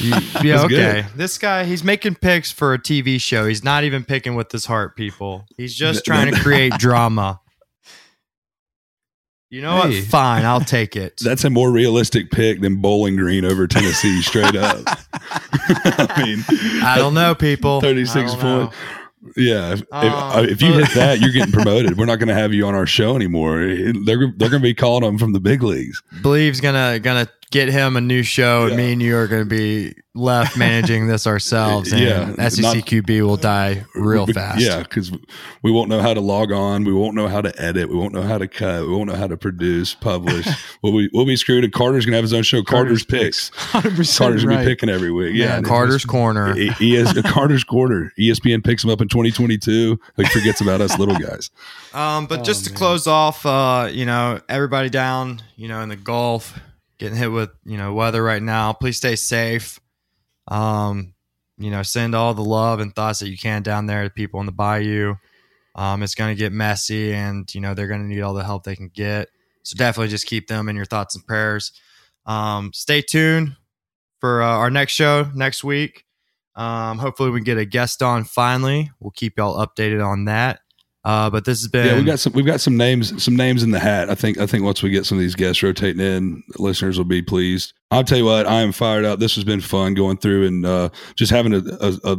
You- 0.00 0.10
yeah, 0.42 0.56
That's 0.58 0.64
okay. 0.64 0.66
good. 0.66 1.06
This 1.16 1.38
guy, 1.38 1.64
he's 1.64 1.82
making 1.82 2.16
picks 2.16 2.52
for 2.52 2.74
a 2.74 2.78
TV 2.78 3.20
show. 3.20 3.46
He's 3.46 3.64
not 3.64 3.82
even 3.84 4.04
picking 4.04 4.34
with 4.34 4.52
his 4.52 4.66
heart, 4.66 4.94
people. 4.96 5.46
He's 5.56 5.74
just 5.74 6.04
trying 6.04 6.32
to 6.32 6.40
create 6.42 6.74
drama. 6.74 7.40
You 9.50 9.62
know 9.62 9.82
Hey. 9.82 10.00
what? 10.00 10.08
Fine, 10.08 10.44
I'll 10.44 10.60
take 10.60 10.96
it. 10.96 11.18
That's 11.24 11.44
a 11.44 11.50
more 11.50 11.70
realistic 11.70 12.30
pick 12.30 12.60
than 12.60 12.76
Bowling 12.76 13.16
Green 13.16 13.44
over 13.44 13.66
Tennessee, 13.66 14.20
straight 14.22 14.56
up. 14.56 14.84
I 15.14 16.22
mean, 16.24 16.44
I 16.82 16.96
don't 16.98 17.14
know, 17.14 17.34
people. 17.34 17.80
36 17.80 18.16
I 18.16 18.20
don't 18.34 18.42
know. 18.42 18.66
point. 18.66 18.74
Yeah, 19.36 19.72
if, 19.72 19.82
Oh, 19.92 20.42
if, 20.42 20.50
if 20.52 20.62
you 20.62 20.72
hit 20.74 20.90
that, 20.94 21.20
you're 21.20 21.32
getting 21.32 21.52
promoted. 21.52 21.98
We're 21.98 22.06
not 22.06 22.16
going 22.20 22.28
to 22.28 22.34
have 22.34 22.52
you 22.54 22.66
on 22.66 22.74
our 22.74 22.86
show 22.86 23.16
anymore. 23.16 23.58
They're 23.58 23.92
they're 24.36 24.48
going 24.50 24.50
to 24.50 24.58
be 24.60 24.72
calling 24.74 25.02
them 25.02 25.18
from 25.18 25.32
the 25.32 25.40
big 25.40 25.62
leagues. 25.64 26.00
Bleav's 26.22 26.60
gonna 26.60 27.00
gonna 27.00 27.28
get 27.50 27.68
him 27.68 27.96
a 27.96 28.00
new 28.00 28.22
show, 28.22 28.62
and 28.62 28.70
Yeah. 28.72 28.76
me 28.76 28.92
and 28.92 29.02
you 29.02 29.16
are 29.16 29.26
going 29.28 29.42
to 29.42 29.48
be 29.48 29.94
left 30.14 30.56
managing 30.58 31.06
this 31.06 31.26
ourselves. 31.26 31.92
And 31.92 32.00
Yeah, 32.02 32.24
not- 32.36 32.38
SECQB 32.52 33.20
will 33.22 33.36
die 33.36 33.84
real 33.94 34.26
fast. 34.26 34.60
Yeah, 34.60 34.78
because 34.82 35.12
we 35.62 35.70
won't 35.70 35.88
know 35.88 36.00
how 36.00 36.14
to 36.14 36.20
log 36.20 36.50
on. 36.52 36.84
We 36.84 36.92
won't 36.92 37.14
know 37.14 37.28
how 37.28 37.40
to 37.42 37.52
edit. 37.62 37.88
We 37.88 37.96
won't 37.96 38.14
know 38.14 38.22
how 38.22 38.38
to 38.38 38.48
cut. 38.48 38.82
We 38.86 38.92
won't 38.94 39.08
know 39.10 39.16
how 39.16 39.26
to 39.26 39.36
produce, 39.36 39.94
publish. 39.94 40.46
we'll 40.82 40.92
be 40.96 41.08
we'll 41.12 41.26
be 41.26 41.36
screwed. 41.36 41.62
And 41.64 41.72
Carter's 41.72 42.04
gonna 42.06 42.16
have 42.16 42.24
his 42.24 42.32
own 42.32 42.42
show. 42.42 42.62
Carter's, 42.62 43.04
picks. 43.04 43.50
Hundred 43.54 43.94
percent. 43.96 44.18
Carter's 44.18 44.44
gonna 44.44 44.58
be 44.58 44.64
picking 44.64 44.88
every 44.88 45.12
week. 45.12 45.34
Yeah, 45.34 45.46
Man, 45.48 45.56
and 45.58 45.66
Carter's 45.66 46.04
Corner. 46.04 46.56
E- 46.58 46.72
ES, 46.80 47.20
Carter's 47.22 47.62
quarter. 47.64 48.12
ESPN 48.18 48.64
picks 48.64 48.82
him 48.82 48.90
up 48.90 49.00
in 49.00 49.08
2022. 49.08 50.00
Like 50.16 50.28
forgets 50.32 50.60
about 50.60 50.80
us 50.80 50.98
little 50.98 51.16
guys. 51.18 51.50
Um, 51.94 52.26
but 52.26 52.40
Oh, 52.40 52.42
just 52.42 52.64
to 52.64 52.70
man. 52.70 52.78
close 52.78 53.06
off, 53.06 53.44
uh, 53.46 53.88
you 53.92 54.04
know, 54.06 54.40
everybody 54.48 54.88
down, 54.90 55.42
you 55.56 55.68
know, 55.68 55.80
in 55.82 55.88
the 55.88 55.96
Gulf, 55.96 56.58
getting 56.98 57.16
hit 57.16 57.30
with, 57.30 57.50
you 57.64 57.76
know, 57.76 57.92
weather 57.94 58.22
right 58.22 58.42
now. 58.42 58.72
Please 58.72 58.96
stay 58.96 59.16
safe. 59.16 59.80
Um, 60.48 61.14
you 61.58 61.70
know, 61.70 61.82
send 61.82 62.14
all 62.14 62.34
the 62.34 62.44
love 62.44 62.80
and 62.80 62.94
thoughts 62.94 63.20
that 63.20 63.28
you 63.28 63.38
can 63.38 63.62
down 63.62 63.86
there 63.86 64.04
to 64.04 64.10
people 64.10 64.40
in 64.40 64.46
the 64.46 64.52
bayou. 64.52 65.14
Um, 65.74 66.02
it's 66.02 66.14
going 66.14 66.34
to 66.34 66.38
get 66.38 66.52
messy 66.52 67.12
and, 67.12 67.52
you 67.54 67.60
know, 67.60 67.74
they're 67.74 67.88
going 67.88 68.00
to 68.00 68.06
need 68.06 68.22
all 68.22 68.34
the 68.34 68.44
help 68.44 68.64
they 68.64 68.76
can 68.76 68.88
get. 68.88 69.28
So 69.62 69.76
definitely 69.76 70.08
just 70.08 70.26
keep 70.26 70.48
them 70.48 70.68
in 70.68 70.76
your 70.76 70.84
thoughts 70.84 71.14
and 71.14 71.26
prayers. 71.26 71.72
Um, 72.24 72.72
stay 72.72 73.02
tuned 73.02 73.56
for 74.20 74.42
uh, 74.42 74.46
our 74.46 74.70
next 74.70 74.92
show 74.92 75.30
next 75.34 75.64
week. 75.64 76.04
Um, 76.54 76.98
hopefully 76.98 77.30
we 77.30 77.40
can 77.40 77.44
get 77.44 77.58
a 77.58 77.66
guest 77.66 78.02
on 78.02 78.24
finally. 78.24 78.90
We'll 79.00 79.10
keep 79.10 79.36
y'all 79.36 79.64
updated 79.64 80.04
on 80.04 80.24
that. 80.26 80.60
Uh, 81.06 81.30
but 81.30 81.44
this 81.44 81.60
has 81.60 81.68
been 81.68 81.86
Yeah, 81.86 81.96
we 81.96 82.02
got 82.02 82.18
some. 82.18 82.32
We've 82.32 82.44
got 82.44 82.60
some 82.60 82.76
names. 82.76 83.22
Some 83.22 83.36
names 83.36 83.62
in 83.62 83.70
the 83.70 83.78
hat. 83.78 84.10
I 84.10 84.16
think. 84.16 84.38
I 84.38 84.46
think 84.46 84.64
once 84.64 84.82
we 84.82 84.90
get 84.90 85.06
some 85.06 85.16
of 85.16 85.22
these 85.22 85.36
guests 85.36 85.62
rotating 85.62 86.04
in, 86.04 86.42
listeners 86.58 86.98
will 86.98 87.04
be 87.04 87.22
pleased. 87.22 87.74
I'll 87.92 88.02
tell 88.02 88.18
you 88.18 88.24
what. 88.24 88.44
I 88.44 88.60
am 88.62 88.72
fired 88.72 89.04
up. 89.04 89.20
This 89.20 89.36
has 89.36 89.44
been 89.44 89.60
fun 89.60 89.94
going 89.94 90.16
through 90.16 90.48
and 90.48 90.66
uh, 90.66 90.88
just 91.14 91.30
having 91.30 91.54
a, 91.54 91.62
a, 91.80 91.92
a 92.02 92.16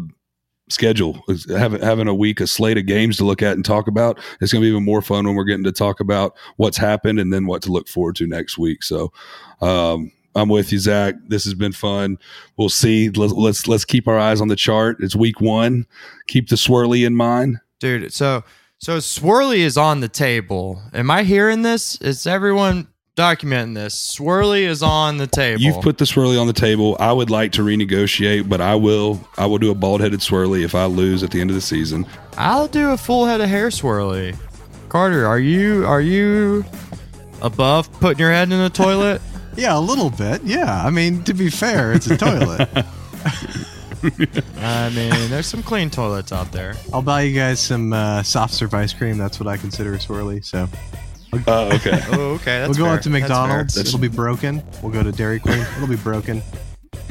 schedule, 0.70 1.22
having 1.50 1.82
having 1.82 2.08
a 2.08 2.16
week, 2.16 2.40
a 2.40 2.48
slate 2.48 2.78
of 2.78 2.86
games 2.86 3.18
to 3.18 3.26
look 3.26 3.42
at 3.42 3.58
and 3.58 3.66
talk 3.66 3.90
about. 3.90 4.20
It's 4.40 4.54
going 4.54 4.62
to 4.62 4.66
be 4.66 4.70
even 4.70 4.86
more 4.86 5.02
fun 5.02 5.26
when 5.26 5.36
we're 5.36 5.44
getting 5.44 5.66
to 5.66 5.74
talk 5.74 6.00
about 6.00 6.38
what's 6.56 6.78
happened 6.78 7.20
and 7.20 7.34
then 7.34 7.46
what 7.46 7.62
to 7.64 7.72
look 7.74 7.90
forward 7.90 8.16
to 8.16 8.26
next 8.26 8.58
week. 8.58 8.84
So. 8.84 9.12
Um, 9.62 10.14
I'm 10.36 10.50
with 10.50 10.72
you, 10.72 10.78
Zach. 10.78 11.16
This 11.26 11.46
has 11.46 11.56
been 11.56 11.72
fun. 11.72 12.20
We'll 12.58 12.70
see. 12.70 13.10
Let's, 13.10 13.34
let's 13.34 13.68
let's 13.68 13.86
keep 13.86 14.08
our 14.08 14.20
eyes 14.20 14.40
on 14.40 14.50
the 14.50 14.56
chart. 14.56 14.98
It's 15.00 15.16
week 15.16 15.42
one. 15.42 15.88
Keep 16.28 16.50
the 16.50 16.56
swirly 16.58 17.08
in 17.08 17.16
mind. 17.16 17.58
dude. 17.80 18.14
So 18.14 18.44
so 18.80 18.98
Swirly 18.98 19.60
is 19.60 19.78
on 19.78 20.00
the 20.00 20.08
table. 20.08 20.82
Am 20.94 21.10
I 21.12 21.24
hearing 21.24 21.62
this? 21.62 22.00
Is 22.02 22.28
everyone 22.28 22.88
documenting 23.16 23.74
this? 23.74 23.96
Swirly 24.18 24.62
is 24.62 24.84
on 24.84 25.18
the 25.18 25.28
table. 25.28 25.62
You've 25.62 25.82
put 25.82 25.98
the 25.98 26.06
swirly 26.06 26.40
on 26.40 26.48
the 26.48 26.54
table. 26.54 26.96
I 27.00 27.12
would 27.12 27.30
like 27.30 27.52
to 27.54 27.64
renegotiate, 27.64 28.48
but 28.48 28.62
I 28.62 28.76
will. 28.76 29.20
I 29.38 29.46
will 29.48 29.58
do 29.58 29.72
a 29.72 29.76
bald 29.76 30.02
headed 30.02 30.20
swirly 30.20 30.64
if 30.64 30.76
I 30.76 30.86
lose 30.86 31.24
at 31.24 31.32
the 31.32 31.42
end 31.42 31.50
of 31.50 31.56
the 31.56 31.62
season. 31.62 32.06
I'll 32.38 32.68
do 32.68 32.92
a 32.92 32.98
full 32.98 33.26
head 33.26 33.42
of 33.42 33.50
hair 33.50 33.70
swirly. 33.70 34.38
Carter, 34.90 35.26
are 35.26 35.40
you 35.40 35.86
are 35.86 36.02
you 36.02 36.64
above 37.42 37.92
putting 38.00 38.20
your 38.20 38.32
head 38.32 38.52
in 38.52 38.60
the 38.60 38.70
toilet? 38.70 39.22
Yeah, 39.58 39.76
a 39.76 39.80
little 39.82 40.12
bit. 40.12 40.44
Yeah, 40.44 40.86
I 40.86 40.92
mean, 40.92 41.24
to 41.24 41.34
be 41.34 41.50
fair, 41.50 41.92
it's 41.92 42.06
a 42.06 42.16
toilet. 42.16 42.70
I 44.60 44.90
mean, 44.90 45.30
there's 45.30 45.48
some 45.48 45.64
clean 45.64 45.90
toilets 45.90 46.32
out 46.32 46.52
there. 46.52 46.76
I'll 46.94 47.02
buy 47.02 47.24
you 47.24 47.36
guys 47.36 47.60
some 47.60 47.94
uh, 47.94 48.24
soft 48.24 48.54
serve 48.54 48.74
ice 48.74 48.94
cream. 48.94 49.18
That's 49.18 49.40
what 49.40 49.48
I 49.48 49.58
consider 49.58 49.94
a 49.94 49.98
swirly. 49.98 50.44
So 50.46 50.68
Uh, 51.48 51.72
okay. 51.76 52.02
Oh, 52.12 52.34
okay. 52.36 52.60
That's 52.60 52.70
we'll 52.70 52.78
go 52.78 52.84
fair. 52.86 52.94
out 52.94 53.02
to 53.04 53.10
McDonald's. 53.10 53.74
fair. 53.76 53.82
It'll 53.84 54.00
be 54.00 54.08
broken. 54.08 54.64
We'll 54.82 54.92
go 54.92 55.04
to 55.04 55.12
Dairy 55.12 55.40
Queen. 55.40 55.60
It'll 55.76 55.88
be 55.88 55.96
broken. 55.98 56.42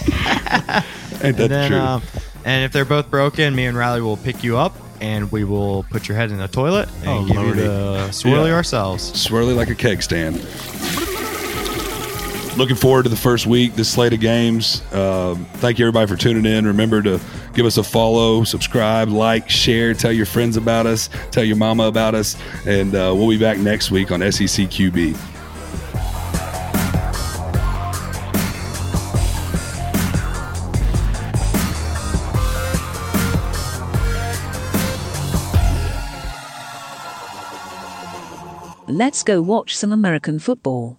Ain't 0.00 0.06
that 0.06 0.84
And 1.22 1.36
then, 1.36 1.70
true? 1.70 1.80
um, 1.80 2.02
and 2.44 2.64
if 2.64 2.72
they're 2.72 2.84
both 2.84 3.10
broken, 3.10 3.54
me 3.54 3.66
and 3.66 3.76
Riley 3.76 4.00
will 4.00 4.16
pick 4.16 4.42
you 4.44 4.56
up, 4.56 4.74
and 5.00 5.30
we 5.32 5.44
will 5.44 5.82
put 5.90 6.08
your 6.08 6.16
head 6.16 6.30
in 6.30 6.38
the 6.38 6.48
toilet 6.48 6.88
and 7.00 7.08
Oh, 7.08 7.24
give 7.26 7.36
Lordy. 7.36 7.60
you 7.60 7.66
the 7.66 8.08
swirly 8.10 8.48
Yeah. 8.48 8.54
ourselves. 8.54 9.10
swirly 9.12 9.54
like 9.56 9.68
a 9.68 9.74
keg 9.74 10.02
stand. 10.02 10.36
Looking 12.58 12.74
forward 12.74 13.04
to 13.04 13.08
the 13.08 13.14
first 13.14 13.46
week, 13.46 13.76
this 13.76 13.88
slate 13.88 14.12
of 14.12 14.18
games. 14.18 14.82
Um, 14.92 15.44
thank 15.58 15.78
you, 15.78 15.84
everybody, 15.84 16.08
for 16.08 16.16
tuning 16.16 16.44
in. 16.44 16.66
Remember 16.66 17.00
to 17.00 17.20
give 17.54 17.64
us 17.64 17.76
a 17.76 17.84
follow, 17.84 18.42
subscribe, 18.42 19.10
like, 19.10 19.48
share, 19.48 19.94
tell 19.94 20.10
your 20.10 20.26
friends 20.26 20.56
about 20.56 20.84
us, 20.84 21.08
tell 21.30 21.44
your 21.44 21.54
mama 21.54 21.84
about 21.84 22.16
us, 22.16 22.36
and 22.66 22.96
uh, 22.96 23.14
we'll 23.16 23.28
be 23.28 23.38
back 23.38 23.58
next 23.58 23.92
week 23.92 24.10
on 24.10 24.22
SEC 24.32 24.66
QB. 24.66 25.16
Let's 38.88 39.22
go 39.22 39.40
watch 39.40 39.76
some 39.76 39.92
American 39.92 40.40
football. 40.40 40.98